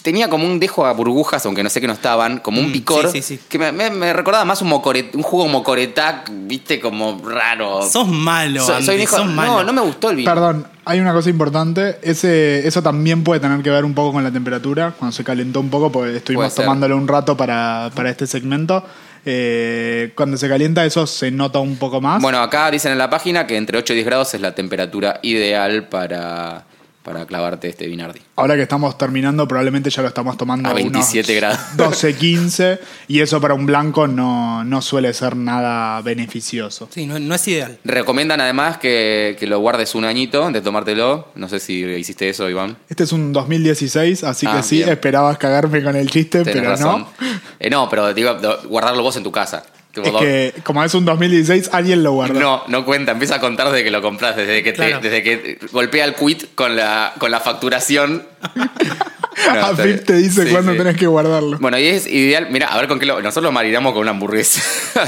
Tenía 0.04 0.30
como 0.30 0.46
un 0.46 0.58
dejo 0.60 0.86
a 0.86 0.94
burbujas, 0.94 1.46
aunque 1.48 1.64
no 1.64 1.70
sé 1.70 1.82
que 1.82 1.88
no 1.88 1.92
estaban, 1.94 2.38
como 2.40 2.62
un 2.62 2.70
Mm, 2.70 2.72
picor, 2.72 3.12
sí, 3.12 3.22
sí, 3.22 3.36
sí. 3.38 3.40
que 3.50 3.60
me, 3.60 3.74
me- 3.74 3.90
me 3.90 4.14
recordaba 4.14 4.46
más 4.46 4.62
un, 4.62 4.70
mocoret- 4.70 5.14
un 5.14 5.22
jugo 5.24 5.50
mocoretac, 5.50 6.30
viste, 6.32 6.80
como 6.80 7.20
raro. 7.28 7.82
Sos 7.82 8.08
malo, 8.08 8.64
So- 8.66 8.82
soy 8.82 8.96
un 8.96 9.02
hijo- 9.02 9.18
sos 9.18 9.26
malo. 9.28 9.56
No, 9.58 9.64
no 9.66 9.74
me 9.74 9.82
gustó 9.82 10.12
el 10.12 10.18
vino. 10.18 10.32
Perdón, 10.34 10.66
hay 10.86 11.02
una 11.02 11.12
cosa 11.12 11.30
importante. 11.30 11.98
Ese, 12.04 12.66
eso 12.66 12.82
también 12.82 13.24
puede 13.26 13.42
tener 13.42 13.62
que 13.62 13.70
ver 13.70 13.84
un 13.84 13.94
poco 13.94 14.14
con 14.14 14.24
la 14.24 14.32
temperatura. 14.32 14.94
Cuando 14.98 15.14
se 15.14 15.26
calentó 15.26 15.60
un 15.60 15.70
poco, 15.70 15.92
porque 15.92 16.16
estuvimos 16.18 16.54
ser. 16.54 16.64
tomándolo 16.64 16.96
un 16.96 17.08
rato 17.08 17.36
para, 17.36 17.90
para 17.94 18.10
este 18.10 18.28
segmento. 18.28 18.86
Eh, 19.30 20.14
cuando 20.16 20.38
se 20.38 20.48
calienta, 20.48 20.86
eso 20.86 21.06
se 21.06 21.32
nota 21.32 21.60
un 21.60 21.76
poco 21.76 22.00
más. 22.00 22.22
Bueno, 22.22 22.40
acá 22.40 22.72
dicen 22.72 22.94
en 22.94 22.98
la 22.98 23.10
página 23.10 23.46
que 23.46 23.58
entre 23.58 23.78
8 23.78 23.92
y 23.92 23.96
10 23.98 24.06
grados 24.06 24.34
es 24.34 24.40
la 24.40 24.56
temperatura 24.56 25.20
ideal 25.22 25.90
para, 25.90 26.66
para 27.08 27.26
clavarte 27.26 27.70
este 27.70 27.88
vinardi. 27.88 28.20
Ahora 28.36 28.58
que 28.58 28.64
estamos 28.64 28.98
terminando, 28.98 29.48
probablemente 29.48 29.90
ya 29.90 30.02
lo 30.02 30.10
estamos 30.10 30.36
tomando 30.36 30.68
A 30.70 30.74
27 30.74 31.32
unos 31.32 31.42
grados. 31.42 31.60
12, 31.78 32.16
15. 32.18 32.80
Y 33.08 33.22
eso 33.22 33.40
para 33.40 33.54
un 33.54 33.66
blanco 33.66 34.10
no, 34.10 34.66
no 34.66 34.82
suele 34.82 35.14
ser 35.14 35.38
nada 35.38 36.02
beneficioso. 36.02 36.90
Sí, 36.92 37.06
no, 37.08 37.18
no 37.18 37.34
es 37.34 37.48
ideal. 37.48 37.80
Recomiendan 37.86 38.42
además 38.42 38.78
que, 38.78 39.38
que 39.40 39.48
lo 39.48 39.60
guardes 39.60 39.96
un 39.96 40.04
añito 40.04 40.46
antes 40.46 40.62
de 40.62 40.66
tomártelo. 40.66 41.30
No 41.36 41.48
sé 41.48 41.62
si 41.62 41.76
hiciste 41.86 42.28
eso, 42.28 42.50
Iván. 42.50 42.76
Este 42.90 43.06
es 43.06 43.14
un 43.14 43.32
2016, 43.32 44.26
así 44.26 44.46
Ah, 44.46 44.58
que 44.58 44.64
sí, 44.64 44.76
bien. 44.80 44.90
esperabas 44.90 45.38
cagarme 45.38 45.82
con 45.82 45.96
el 45.96 46.10
chiste, 46.10 46.40
Tenés 46.44 46.56
pero 46.60 46.70
razón. 46.72 47.02
no. 47.22 47.38
Eh, 47.60 47.70
no, 47.70 47.88
pero 47.90 48.14
digo, 48.14 48.36
guardarlo 48.66 49.02
vos 49.02 49.16
en 49.16 49.24
tu 49.24 49.32
casa. 49.32 49.64
Tipo, 50.04 50.20
Es 50.22 50.54
que 50.54 50.62
como 50.64 50.84
es 50.84 50.94
un 50.94 51.06
2016, 51.06 51.70
alguien 51.74 52.04
lo 52.04 52.12
guarda. 52.14 52.40
No, 52.40 52.64
no 52.68 52.86
cuenta, 52.86 53.12
empieza 53.14 53.36
a 53.36 53.40
contar 53.40 53.70
desde 53.72 53.84
que 53.84 53.92
lo 53.92 54.02
compras, 54.02 54.36
desde 54.36 54.64
que, 54.64 54.72
te- 54.72 54.76
Claro. 54.78 55.00
desde 55.02 55.24
que 55.24 55.60
golpea 55.72 56.06
el 56.06 56.16
quit 56.16 56.54
con 56.56 56.76
la, 56.76 57.14
con 57.18 57.32
la 57.32 57.40
facturación. 57.40 58.26
No, 59.54 59.66
a 59.68 59.76
Pip 59.76 60.04
te 60.04 60.16
dice 60.16 60.46
Sí, 60.46 60.52
cuándo 60.52 60.72
sí. 60.72 60.78
tenés 60.80 60.98
que 60.98 61.06
guardarlo. 61.06 61.60
Bueno, 61.60 61.78
y 61.78 61.86
es 61.86 62.08
ideal, 62.08 62.48
mira, 62.50 62.68
a 62.70 62.78
ver 62.78 62.88
con 62.88 63.00
qué 63.00 63.06
lo. 63.06 63.22
Nosotros 63.22 63.44
lo 63.44 63.52
marinamos 63.52 63.94
con 63.94 64.02
una 64.02 64.12
hamburguesa, 64.12 64.62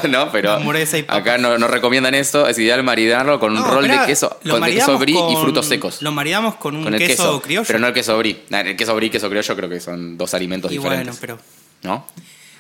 ¿no? 0.10 0.32
Pero 0.32 0.52
Hamburguesa 0.54 1.00
y 1.00 1.04
papas. 1.04 1.22
acá 1.22 1.38
no, 1.40 1.58
no 1.58 1.68
recomiendan 1.68 2.14
eso, 2.14 2.48
es 2.48 2.58
ideal 2.60 2.84
marinarlo 2.84 3.40
con 3.40 3.54
un 3.54 3.60
No, 3.60 3.68
rol 3.72 3.88
de 3.88 4.00
queso, 4.06 4.30
con 4.30 4.38
de 4.40 4.44
queso 4.46 4.60
maridamos 4.60 5.00
brie 5.02 5.16
y 5.32 5.36
frutos 5.36 5.66
secos. 5.66 6.02
Lo 6.04 6.12
maridamos 6.12 6.56
con 6.56 6.76
un 6.76 6.84
con 6.84 6.94
el 6.94 7.00
queso, 7.00 7.24
queso, 7.24 7.42
criollo. 7.42 7.68
Pero 7.68 7.80
no 7.80 7.88
el 7.88 7.94
queso 7.94 8.18
brie. 8.20 8.40
El 8.52 8.76
queso 8.78 8.96
brie 8.96 9.08
y 9.08 9.10
queso 9.10 9.30
criollo 9.30 9.56
creo 9.56 9.68
que 9.70 9.80
son 9.80 10.16
dos 10.18 10.34
alimentos 10.36 10.72
y 10.72 10.76
diferentes. 10.78 11.20
bueno, 11.20 11.40
pero 11.82 11.92
¿No? 11.92 12.06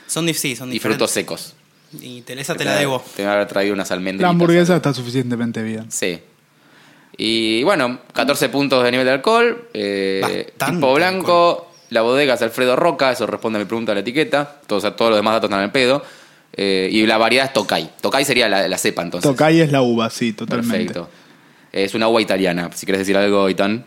son, 0.08 0.28
sí, 0.34 0.56
son 0.56 0.70
Y 0.70 0.74
diferentes. 0.74 0.82
frutos 0.82 1.12
secos. 1.12 1.56
Y 2.02 2.22
te, 2.22 2.40
esa 2.40 2.56
te 2.56 2.66
la 2.66 2.76
debo. 2.76 3.04
Te 3.16 3.24
voy 3.24 3.30
a 3.32 3.34
haber 3.36 3.48
traído 3.48 3.74
unas 3.74 3.92
almendras. 3.92 4.22
La 4.22 4.30
hamburguesa 4.30 4.76
está 4.76 4.94
suficientemente 4.94 5.64
bien. 5.64 5.92
Sí. 5.92 6.20
Y 7.18 7.64
bueno, 7.64 8.00
14 8.14 8.50
puntos 8.50 8.84
de 8.84 8.92
nivel 8.92 9.06
de 9.06 9.12
alcohol. 9.14 9.68
Eh, 9.74 10.54
tipo 10.58 10.94
blanco. 10.94 11.66
La 11.90 12.02
bodega 12.02 12.36
es 12.36 12.42
Alfredo 12.44 12.76
Roca, 12.76 13.12
eso 13.12 13.26
responde 13.26 13.58
a 13.58 13.62
mi 13.62 13.66
pregunta 13.66 13.92
de 13.92 13.96
la 13.96 14.02
etiqueta. 14.02 14.60
Todos, 14.68 14.84
todos 14.96 15.10
los 15.10 15.18
demás 15.18 15.34
datos 15.34 15.48
están 15.48 15.60
en 15.60 15.66
el 15.66 15.72
pedo. 15.72 16.04
Eh, 16.56 16.88
y 16.92 17.06
la 17.06 17.18
variedad 17.18 17.48
es 17.48 17.54
Tokai. 17.54 17.90
Tokai 18.00 18.24
sería 18.26 18.48
la, 18.48 18.68
la 18.68 18.78
cepa 18.78 19.02
entonces. 19.02 19.30
Tokai 19.30 19.60
es 19.60 19.72
la 19.72 19.82
uva, 19.82 20.10
sí, 20.10 20.34
totalmente. 20.34 20.94
Perfecto. 20.94 21.10
Es 21.72 21.94
una 21.96 22.08
uva 22.08 22.22
italiana. 22.22 22.70
Si 22.76 22.86
quieres 22.86 23.00
decir 23.00 23.18
algo, 23.18 23.50
Itán. 23.50 23.86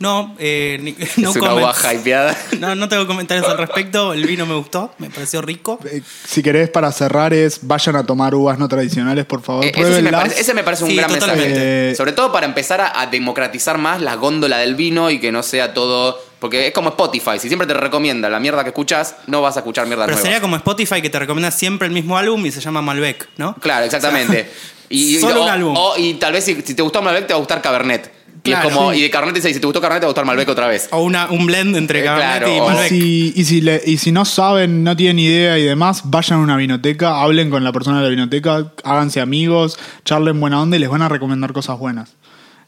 No, 0.00 0.34
eh, 0.38 0.78
ni- 0.82 0.92
no 1.22 1.30
es 1.30 1.36
una 1.36 1.92
hypeada. 1.94 2.36
No, 2.58 2.74
no 2.74 2.88
tengo 2.88 3.06
comentarios 3.06 3.46
al 3.46 3.56
respecto. 3.58 4.12
El 4.12 4.26
vino 4.26 4.44
me 4.46 4.54
gustó, 4.54 4.92
me 4.98 5.08
pareció 5.10 5.40
rico. 5.42 5.78
Eh, 5.84 6.02
Si 6.26 6.42
querés, 6.42 6.68
para 6.70 6.90
cerrar, 6.92 7.32
es 7.32 7.60
vayan 7.62 7.96
a 7.96 8.04
tomar 8.04 8.34
uvas 8.34 8.58
no 8.58 8.68
tradicionales, 8.68 9.24
por 9.26 9.42
favor. 9.42 9.64
Eh, 9.64 9.72
ese, 9.74 10.02
me 10.02 10.10
parece, 10.10 10.40
ese 10.40 10.54
me 10.54 10.62
parece 10.64 10.84
un 10.84 10.90
Sí, 10.90 10.96
gran 10.96 11.10
totalmente. 11.12 11.48
mensaje. 11.48 11.90
Eh, 11.90 11.94
Sobre 11.94 12.12
todo 12.12 12.32
para 12.32 12.46
empezar 12.46 12.80
a, 12.80 13.00
a 13.00 13.06
democratizar 13.06 13.78
más 13.78 14.00
la 14.00 14.16
góndola 14.16 14.58
del 14.58 14.74
vino 14.74 15.10
y 15.10 15.20
que 15.20 15.30
no 15.32 15.42
sea 15.42 15.72
todo. 15.74 16.18
Porque 16.40 16.68
es 16.68 16.72
como 16.72 16.88
Spotify. 16.90 17.38
Si 17.38 17.48
siempre 17.48 17.66
te 17.66 17.74
recomienda 17.74 18.30
la 18.30 18.40
mierda 18.40 18.62
que 18.62 18.70
escuchas, 18.70 19.16
no 19.26 19.42
vas 19.42 19.56
a 19.56 19.60
escuchar 19.60 19.86
mierda 19.86 20.06
Pero 20.06 20.16
nueva. 20.16 20.26
sería 20.26 20.40
como 20.40 20.56
Spotify 20.56 21.02
que 21.02 21.10
te 21.10 21.18
recomienda 21.18 21.50
siempre 21.50 21.86
el 21.86 21.92
mismo 21.92 22.16
álbum 22.16 22.44
y 22.46 22.50
se 22.50 22.60
llama 22.62 22.80
Malbec, 22.80 23.28
¿no? 23.36 23.54
Claro, 23.56 23.84
exactamente. 23.84 24.50
y, 24.88 25.18
solo 25.18 25.40
o, 25.40 25.44
un 25.44 25.50
álbum. 25.50 25.74
o- 25.76 25.94
y 25.98 26.14
tal 26.14 26.32
vez 26.32 26.44
si, 26.44 26.54
si 26.62 26.74
te 26.74 26.80
gustó 26.80 27.02
Malbec, 27.02 27.26
te 27.26 27.34
va 27.34 27.36
a 27.36 27.40
gustar 27.40 27.60
Cabernet. 27.60 28.10
Y, 28.42 28.52
es 28.52 28.58
como, 28.60 28.92
Sí. 28.92 28.98
y 28.98 29.02
de 29.02 29.10
Cabernet 29.10 29.34
dice, 29.36 29.52
si 29.52 29.60
te 29.60 29.66
gustó 29.66 29.80
Cabernet, 29.80 30.00
te 30.00 30.06
va 30.06 30.08
a 30.08 30.12
gustar 30.12 30.24
Malbec 30.24 30.48
otra 30.48 30.66
vez. 30.66 30.88
O 30.92 31.02
una, 31.02 31.30
un 31.30 31.46
blend 31.46 31.76
entre 31.76 32.00
Eh, 32.00 32.04
Cabernet 32.04 32.38
claro, 32.44 32.56
y 32.56 32.60
Malbec. 32.60 32.88
Si- 32.88 33.32
y, 33.36 33.44
si 33.44 33.60
le- 33.60 33.82
y 33.84 33.96
si 33.98 34.12
no 34.12 34.24
saben, 34.24 34.82
no 34.84 34.96
tienen 34.96 35.18
idea 35.18 35.58
y 35.58 35.62
demás, 35.64 36.02
vayan 36.04 36.38
a 36.40 36.42
una 36.42 36.56
vinoteca, 36.56 37.20
hablen 37.22 37.50
con 37.50 37.62
la 37.64 37.72
persona 37.72 37.98
de 37.98 38.04
la 38.04 38.10
vinoteca, 38.10 38.72
háganse 38.84 39.20
amigos, 39.20 39.78
charlen 40.04 40.40
buena 40.40 40.60
onda 40.62 40.76
y 40.76 40.80
les 40.80 40.88
van 40.88 41.02
a 41.02 41.08
recomendar 41.08 41.52
cosas 41.52 41.78
buenas. 41.78 42.14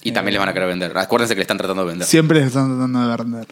Y 0.02 0.12
también 0.12 0.34
les 0.34 0.40
van 0.40 0.48
a 0.48 0.52
querer 0.52 0.68
vender. 0.68 0.96
Acuérdense 0.98 1.34
que 1.34 1.38
le 1.38 1.42
están 1.42 1.58
tratando 1.58 1.84
de 1.84 1.88
vender. 1.90 2.08
Siempre 2.08 2.38
les 2.40 2.48
están 2.48 2.66
tratando 2.68 3.08
de 3.08 3.16
vender. 3.16 3.46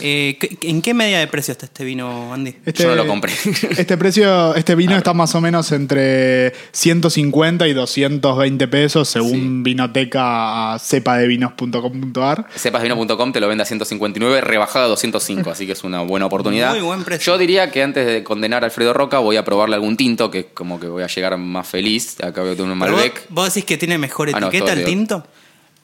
Eh, 0.00 0.36
¿qué- 0.38 0.56
¿En 0.68 0.80
qué 0.82 0.94
media 0.94 1.18
de 1.18 1.26
precio 1.26 1.52
está 1.52 1.66
este 1.66 1.84
vino, 1.84 2.32
Andy? 2.32 2.54
Este, 2.64 2.82
Yo 2.84 2.90
no 2.90 2.94
lo 2.96 3.06
compré. 3.06 3.32
Este 3.78 3.96
precio, 3.96 4.54
este 4.54 4.74
vino 4.74 4.96
está 4.96 5.12
más 5.14 5.34
o 5.34 5.40
menos 5.40 5.72
entre 5.72 6.52
150 6.72 7.66
y 7.68 7.72
220 7.72 8.68
pesos 8.68 9.08
según 9.08 9.62
vinoteca 9.62 10.74
a 10.74 10.78
cepadevinos.com.ar. 10.78 12.46
Cepasvino.com 12.56 13.32
te 13.32 13.40
lo 13.40 13.48
vende 13.48 13.62
a 13.62 13.66
159, 13.66 14.40
rebajado 14.40 14.84
a 14.86 14.88
205, 14.88 15.50
así 15.50 15.66
que 15.66 15.72
es 15.72 15.84
una 15.84 16.00
buena 16.02 16.26
oportunidad. 16.26 16.70
Muy 16.72 16.80
buen 16.80 17.04
precio. 17.04 17.32
Yo 17.34 17.38
diría 17.38 17.70
que 17.70 17.82
antes 17.82 18.06
de 18.06 18.22
condenar 18.24 18.62
a 18.62 18.66
Alfredo 18.66 18.92
Roca 18.92 19.18
voy 19.18 19.36
a 19.36 19.44
probarle 19.44 19.74
algún 19.76 19.96
tinto, 19.96 20.30
que 20.30 20.38
es 20.40 20.46
como 20.54 20.78
que 20.80 20.86
voy 20.86 21.02
a 21.02 21.06
llegar 21.08 21.36
más 21.38 21.66
feliz. 21.68 22.16
Acá 22.22 22.42
veo 22.42 22.52
un 22.52 22.56
Pero 22.58 22.68
vos, 22.68 22.76
Malbec. 22.78 23.26
vos 23.30 23.52
decís 23.54 23.64
que 23.64 23.76
tiene 23.76 23.98
mejor 23.98 24.30
Ah, 24.32 24.40
no, 24.40 24.48
etiqueta 24.48 24.72
el 24.72 24.78
digo. 24.84 24.90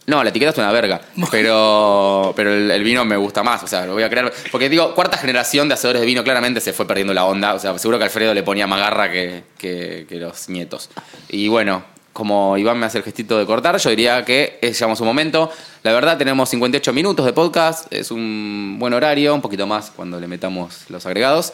No, 0.07 0.23
la 0.23 0.29
etiqueta 0.31 0.51
es 0.53 0.59
una 0.59 0.71
verga, 0.71 1.01
pero, 1.31 2.33
pero 2.37 2.53
el, 2.53 2.71
el 2.71 2.83
vino 2.85 3.05
me 3.05 3.17
gusta 3.17 3.43
más, 3.43 3.63
o 3.63 3.67
sea, 3.67 3.87
lo 3.87 3.95
voy 3.95 4.03
a 4.03 4.11
crear. 4.11 4.33
Porque 4.53 4.69
digo, 4.69 4.95
cuarta 4.95 5.17
generación 5.17 5.69
de 5.69 5.75
hacedores 5.75 6.01
de 6.01 6.07
vino 6.07 6.23
claramente 6.23 6.61
se 6.61 6.73
fue 6.73 6.87
perdiendo 6.87 7.15
la 7.15 7.25
onda, 7.25 7.55
o 7.55 7.59
sea, 7.59 7.77
seguro 7.79 7.99
que 7.99 8.05
Alfredo 8.05 8.35
le 8.35 8.43
ponía 8.43 8.67
más 8.67 8.81
garra 8.81 9.11
que, 9.11 9.45
que- 9.59 10.05
que 10.09 10.17
los 10.17 10.49
nietos. 10.49 10.91
Y 11.29 11.49
bueno, 11.49 11.85
como 12.13 12.57
Iván 12.59 12.79
me 12.79 12.87
hace 12.87 12.99
el 12.99 13.05
gestito 13.05 13.39
de 13.39 13.47
cortar, 13.47 13.77
yo 13.79 13.91
diría 13.91 14.25
que 14.25 14.59
es 14.61 14.79
llegamos 14.79 15.01
un 15.01 15.07
momento. 15.07 15.51
La 15.83 15.93
verdad, 15.93 16.17
tenemos 16.19 16.49
58 16.51 16.93
minutos 16.93 17.25
de 17.27 17.33
podcast, 17.33 17.93
es 17.93 18.11
un 18.11 18.77
buen 18.79 18.93
horario, 18.95 19.35
un 19.35 19.41
poquito 19.43 19.67
más 19.67 19.91
cuando 19.91 20.21
le 20.21 20.29
metamos 20.29 20.85
los 20.91 21.07
agregados. 21.07 21.53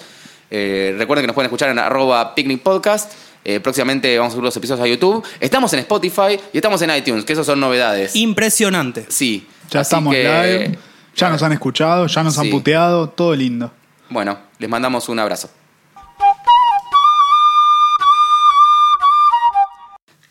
Eh, 0.51 0.95
recuerden 0.99 1.23
que 1.23 1.27
nos 1.29 1.35
pueden 1.35 1.47
escuchar 1.47 1.71
en 1.71 1.79
arroba 1.79 2.35
picnic 2.35 2.61
podcast. 2.63 3.13
Eh, 3.45 3.59
próximamente 3.61 4.17
vamos 4.19 4.33
a 4.33 4.35
subir 4.35 4.45
los 4.45 4.57
episodios 4.57 4.85
a 4.85 4.89
YouTube. 4.89 5.25
Estamos 5.41 5.73
en 5.73 5.81
Spotify 5.81 6.39
y 6.53 6.59
estamos 6.59 6.81
en 6.83 6.95
iTunes, 6.95 7.25
que 7.25 7.33
eso 7.33 7.45
son 7.45 7.59
novedades. 7.61 8.15
Impresionante. 8.17 9.07
Sí. 9.09 9.47
Ya 9.71 9.81
Así 9.81 9.89
estamos 9.89 10.15
que, 10.15 10.23
live, 10.25 10.79
ya 11.17 11.31
nos 11.31 11.43
han 11.43 11.53
escuchado, 11.53 12.07
ya 12.07 12.23
nos 12.23 12.35
Sí. 12.35 12.41
han 12.41 12.51
puteado, 12.51 13.09
todo 13.09 13.35
lindo. 13.35 13.73
Bueno, 14.11 14.39
les 14.59 14.69
mandamos 14.69 15.09
un 15.09 15.19
abrazo. 15.19 15.49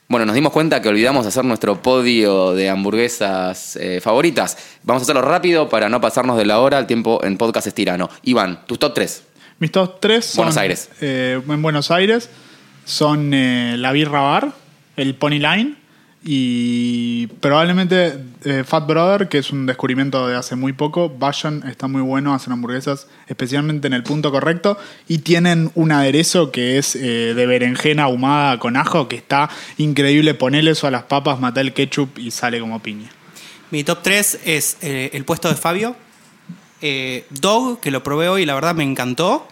Bueno, 0.07 0.25
nos 0.25 0.33
dimos 0.33 0.51
cuenta 0.51 0.81
que 0.81 0.89
olvidamos 0.89 1.27
hacer 1.27 1.45
nuestro 1.45 1.81
podio 1.83 2.53
de 2.53 2.67
hamburguesas 2.67 3.75
eh, 3.75 4.01
favoritas. 4.01 4.57
Vamos 4.81 5.01
a 5.01 5.03
hacerlo 5.03 5.21
rápido 5.21 5.69
para 5.69 5.87
no 5.87 6.01
pasarnos 6.01 6.35
de 6.35 6.45
la 6.45 6.59
hora. 6.59 6.79
El 6.79 6.87
tiempo 6.87 7.23
en 7.23 7.37
podcast 7.37 7.67
es 7.67 7.75
tirano. 7.75 8.09
Iván, 8.23 8.65
tus 8.65 8.79
top 8.79 8.95
3. 8.95 9.23
Mis 9.59 9.71
top 9.71 9.99
3 9.99 10.25
son 10.25 10.37
Buenos 10.45 10.57
Aires. 10.57 10.89
eh, 11.01 11.39
en 11.47 11.61
Buenos 11.61 11.91
Aires 11.91 12.27
son 12.85 13.33
eh, 13.33 13.75
la 13.77 13.91
Birra 13.91 14.21
Bar, 14.21 14.53
el 14.97 15.15
Pony 15.15 15.39
Line 15.39 15.75
y 16.23 17.27
probablemente 17.39 18.19
eh, 18.43 18.63
Fat 18.65 18.85
Brother, 18.85 19.29
que 19.29 19.37
es 19.37 19.51
un 19.51 19.65
descubrimiento 19.65 20.27
de 20.27 20.35
hace 20.35 20.55
muy 20.55 20.73
poco. 20.73 21.09
Vayan, 21.09 21.63
está 21.67 21.87
muy 21.87 22.01
bueno, 22.01 22.33
hacen 22.33 22.51
hamburguesas 22.51 23.07
especialmente 23.27 23.87
en 23.87 23.93
el 23.93 24.03
punto 24.03 24.31
correcto 24.31 24.77
y 25.07 25.19
tienen 25.19 25.71
un 25.75 25.91
aderezo 25.91 26.51
que 26.51 26.77
es 26.77 26.95
eh, 26.95 27.33
de 27.33 27.45
berenjena 27.45 28.03
ahumada 28.03 28.59
con 28.59 28.75
ajo 28.75 29.07
que 29.07 29.15
está 29.15 29.49
increíble. 29.77 30.33
Ponele 30.33 30.71
eso 30.71 30.87
a 30.87 30.91
las 30.91 31.03
papas, 31.03 31.39
mata 31.39 31.61
el 31.61 31.73
ketchup 31.73 32.17
y 32.17 32.31
sale 32.31 32.59
como 32.59 32.81
piña. 32.81 33.09
Mi 33.71 33.83
top 33.83 33.99
3 34.01 34.39
es 34.45 34.77
el 34.81 35.23
puesto 35.25 35.47
de 35.47 35.55
Fabio. 35.55 35.95
Dog, 36.81 37.79
que 37.79 37.91
lo 37.91 38.03
probé 38.03 38.27
hoy 38.27 38.41
y 38.41 38.45
la 38.47 38.55
verdad 38.55 38.73
me 38.73 38.83
encantó. 38.83 39.47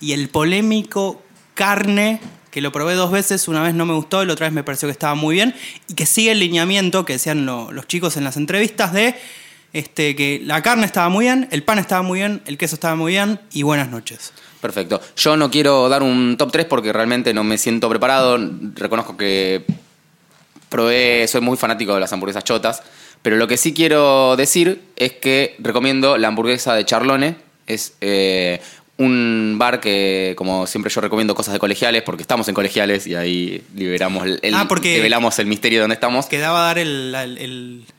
Y 0.00 0.12
el 0.14 0.30
polémico 0.30 1.22
Carne, 1.54 2.18
que 2.52 2.60
lo 2.60 2.70
probé 2.70 2.94
dos 2.94 3.10
veces. 3.10 3.48
Una 3.48 3.62
vez 3.62 3.74
no 3.74 3.84
me 3.86 3.94
gustó 3.94 4.22
y 4.22 4.26
la 4.26 4.34
otra 4.34 4.46
vez 4.46 4.52
me 4.54 4.62
pareció 4.62 4.86
que 4.86 4.92
estaba 4.92 5.16
muy 5.16 5.34
bien. 5.34 5.54
Y 5.88 5.94
que 5.94 6.06
sigue 6.06 6.30
el 6.30 6.38
lineamiento 6.38 7.04
que 7.04 7.14
decían 7.14 7.44
lo- 7.46 7.72
los 7.72 7.88
chicos 7.88 8.16
en 8.16 8.22
las 8.22 8.36
entrevistas 8.36 8.92
de 8.92 9.16
este, 9.72 10.14
que 10.14 10.40
la 10.44 10.62
carne 10.62 10.84
estaba 10.84 11.08
muy 11.08 11.24
bien, 11.24 11.48
el 11.50 11.62
pan 11.62 11.78
estaba 11.78 12.02
muy 12.02 12.18
bien, 12.18 12.42
el 12.44 12.58
queso 12.58 12.74
estaba 12.76 12.94
muy 12.94 13.12
bien 13.12 13.40
y 13.52 13.62
buenas 13.62 13.88
noches. 13.88 14.32
Perfecto. 14.60 15.00
Yo 15.16 15.36
no 15.38 15.50
quiero 15.50 15.88
dar 15.88 16.02
un 16.02 16.36
top 16.36 16.52
3 16.52 16.66
porque 16.66 16.92
realmente 16.92 17.32
no 17.34 17.42
me 17.42 17.56
siento 17.58 17.88
preparado. 17.88 18.38
Reconozco 18.74 19.16
que 19.16 19.64
probé, 20.68 21.26
soy 21.28 21.40
muy 21.40 21.56
fanático 21.56 21.94
de 21.94 22.00
las 22.00 22.12
hamburguesas 22.12 22.44
chotas. 22.44 22.82
Pero 23.22 23.36
lo 23.36 23.46
que 23.46 23.56
sí 23.56 23.72
quiero 23.72 24.36
decir 24.36 24.82
es 24.96 25.12
que 25.12 25.56
recomiendo 25.58 26.16
la 26.18 26.28
hamburguesa 26.28 26.74
de 26.74 26.84
Charlone. 26.84 27.36
Es 27.66 27.94
eh, 28.00 28.60
un 28.98 29.56
bar 29.58 29.80
que, 29.80 30.34
como 30.36 30.66
siempre, 30.66 30.92
yo 30.92 31.00
recomiendo 31.00 31.34
cosas 31.34 31.54
de 31.54 31.58
colegiales 31.58 32.02
porque 32.02 32.22
estamos 32.22 32.46
en 32.48 32.54
colegiales 32.54 33.06
y 33.06 33.14
ahí 33.14 33.64
liberamos 33.74 34.26
el, 34.26 34.54
Ah, 34.54 34.66
porque- 34.68 34.94
develamos 34.96 35.38
el 35.38 35.46
misterio 35.46 35.78
de 35.78 35.80
dónde 35.82 35.94
estamos. 35.94 36.26
Quedaba 36.26 36.62
a 36.62 36.66
dar 36.66 36.78
el, 36.78 37.14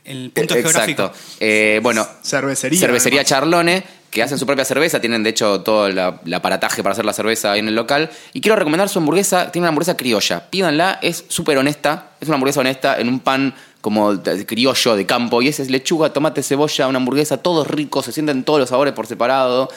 el- 0.06 0.32
punto 0.34 0.56
Eh, 0.56 0.62
geográfico. 0.62 1.04
Exacto. 1.06 1.20
Eh, 1.40 1.80
bueno, 1.84 2.08
Cervecería. 2.24 2.80
Cervecería 2.80 3.22
además. 3.22 3.30
Charlone, 3.30 3.84
que 4.12 4.22
hacen 4.22 4.38
su 4.38 4.46
propia 4.46 4.64
cerveza, 4.64 5.02
tienen 5.02 5.24
de 5.24 5.32
hecho 5.32 5.62
todo 5.62 5.90
la- 5.90 6.22
el 6.24 6.34
aparataje 6.34 6.84
para 6.84 6.94
hacer 6.94 7.04
la 7.06 7.14
cerveza 7.14 7.52
ahí 7.54 7.60
en 7.60 7.68
el 7.68 7.76
local. 7.76 8.12
Y 8.34 8.42
quiero 8.42 8.56
recomendar 8.56 8.88
su 8.88 9.00
hamburguesa, 9.00 9.52
tiene 9.52 9.64
una 9.64 9.70
hamburguesa 9.70 9.98
criolla. 9.98 10.50
Pídanla, 10.52 11.00
es 11.02 11.26
súper 11.28 11.58
honesta, 11.58 12.12
es 12.22 12.28
una 12.28 12.36
hamburguesa 12.36 12.60
honesta 12.60 13.00
en 13.00 13.10
un 13.10 13.20
pan 13.20 13.56
como 13.82 14.16
de 14.16 14.46
criollo 14.46 14.96
de 14.96 15.06
campo. 15.08 15.42
Y 15.42 15.48
ese 15.50 15.64
es 15.64 15.70
lechuga, 15.72 16.14
tomate, 16.14 16.44
cebolla, 16.44 16.88
una 16.88 16.98
hamburguesa, 16.98 17.38
todo 17.38 17.66
rico, 17.66 18.04
se 18.04 18.12
sienten 18.12 18.44
todos 18.44 18.60
los 18.60 18.70
sabores 18.70 18.94
por 18.94 19.08
separado. 19.08 19.70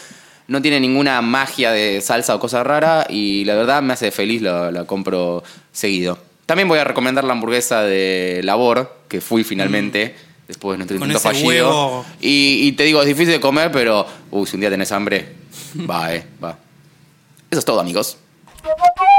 No 0.49 0.63
tiene 0.63 0.79
ninguna 0.79 1.21
magia 1.23 1.73
de 1.73 2.01
salsa 2.01 2.35
o 2.35 2.41
cosa 2.41 2.63
rara 2.63 3.07
y 3.09 3.45
la 3.45 3.55
verdad 3.55 3.83
me 3.83 3.93
hace 3.93 4.11
feliz, 4.11 4.43
la, 4.43 4.71
la 4.71 4.85
compro 4.85 5.43
seguido. 5.73 6.19
También 6.47 6.69
voy 6.69 6.79
a 6.79 6.85
recomendar 6.85 7.25
la 7.25 7.33
hamburguesa 7.33 7.83
de 7.83 8.41
Labor, 8.45 8.97
que 9.09 9.21
fui 9.21 9.43
finalmente, 9.43 10.15
después 10.47 10.75
de 10.75 10.79
nuestro 10.79 10.97
intento 10.97 11.19
fallido. 11.19 11.49
huevo. 11.49 12.07
Y, 12.21 12.69
y 12.69 12.73
te 12.73 12.85
digo, 12.85 13.01
es 13.01 13.09
difícil 13.09 13.33
de 13.33 13.41
comer, 13.41 13.73
pero 13.73 14.07
uy, 14.31 14.47
si 14.47 14.55
un 14.55 14.61
día 14.61 14.71
tenés 14.71 14.93
hambre, 14.93 15.35
va, 15.91 16.15
eh, 16.15 16.25
va. 16.43 16.57
Eso 17.51 17.59
es 17.59 17.65
todo, 17.65 17.81
amigos. 17.81 18.19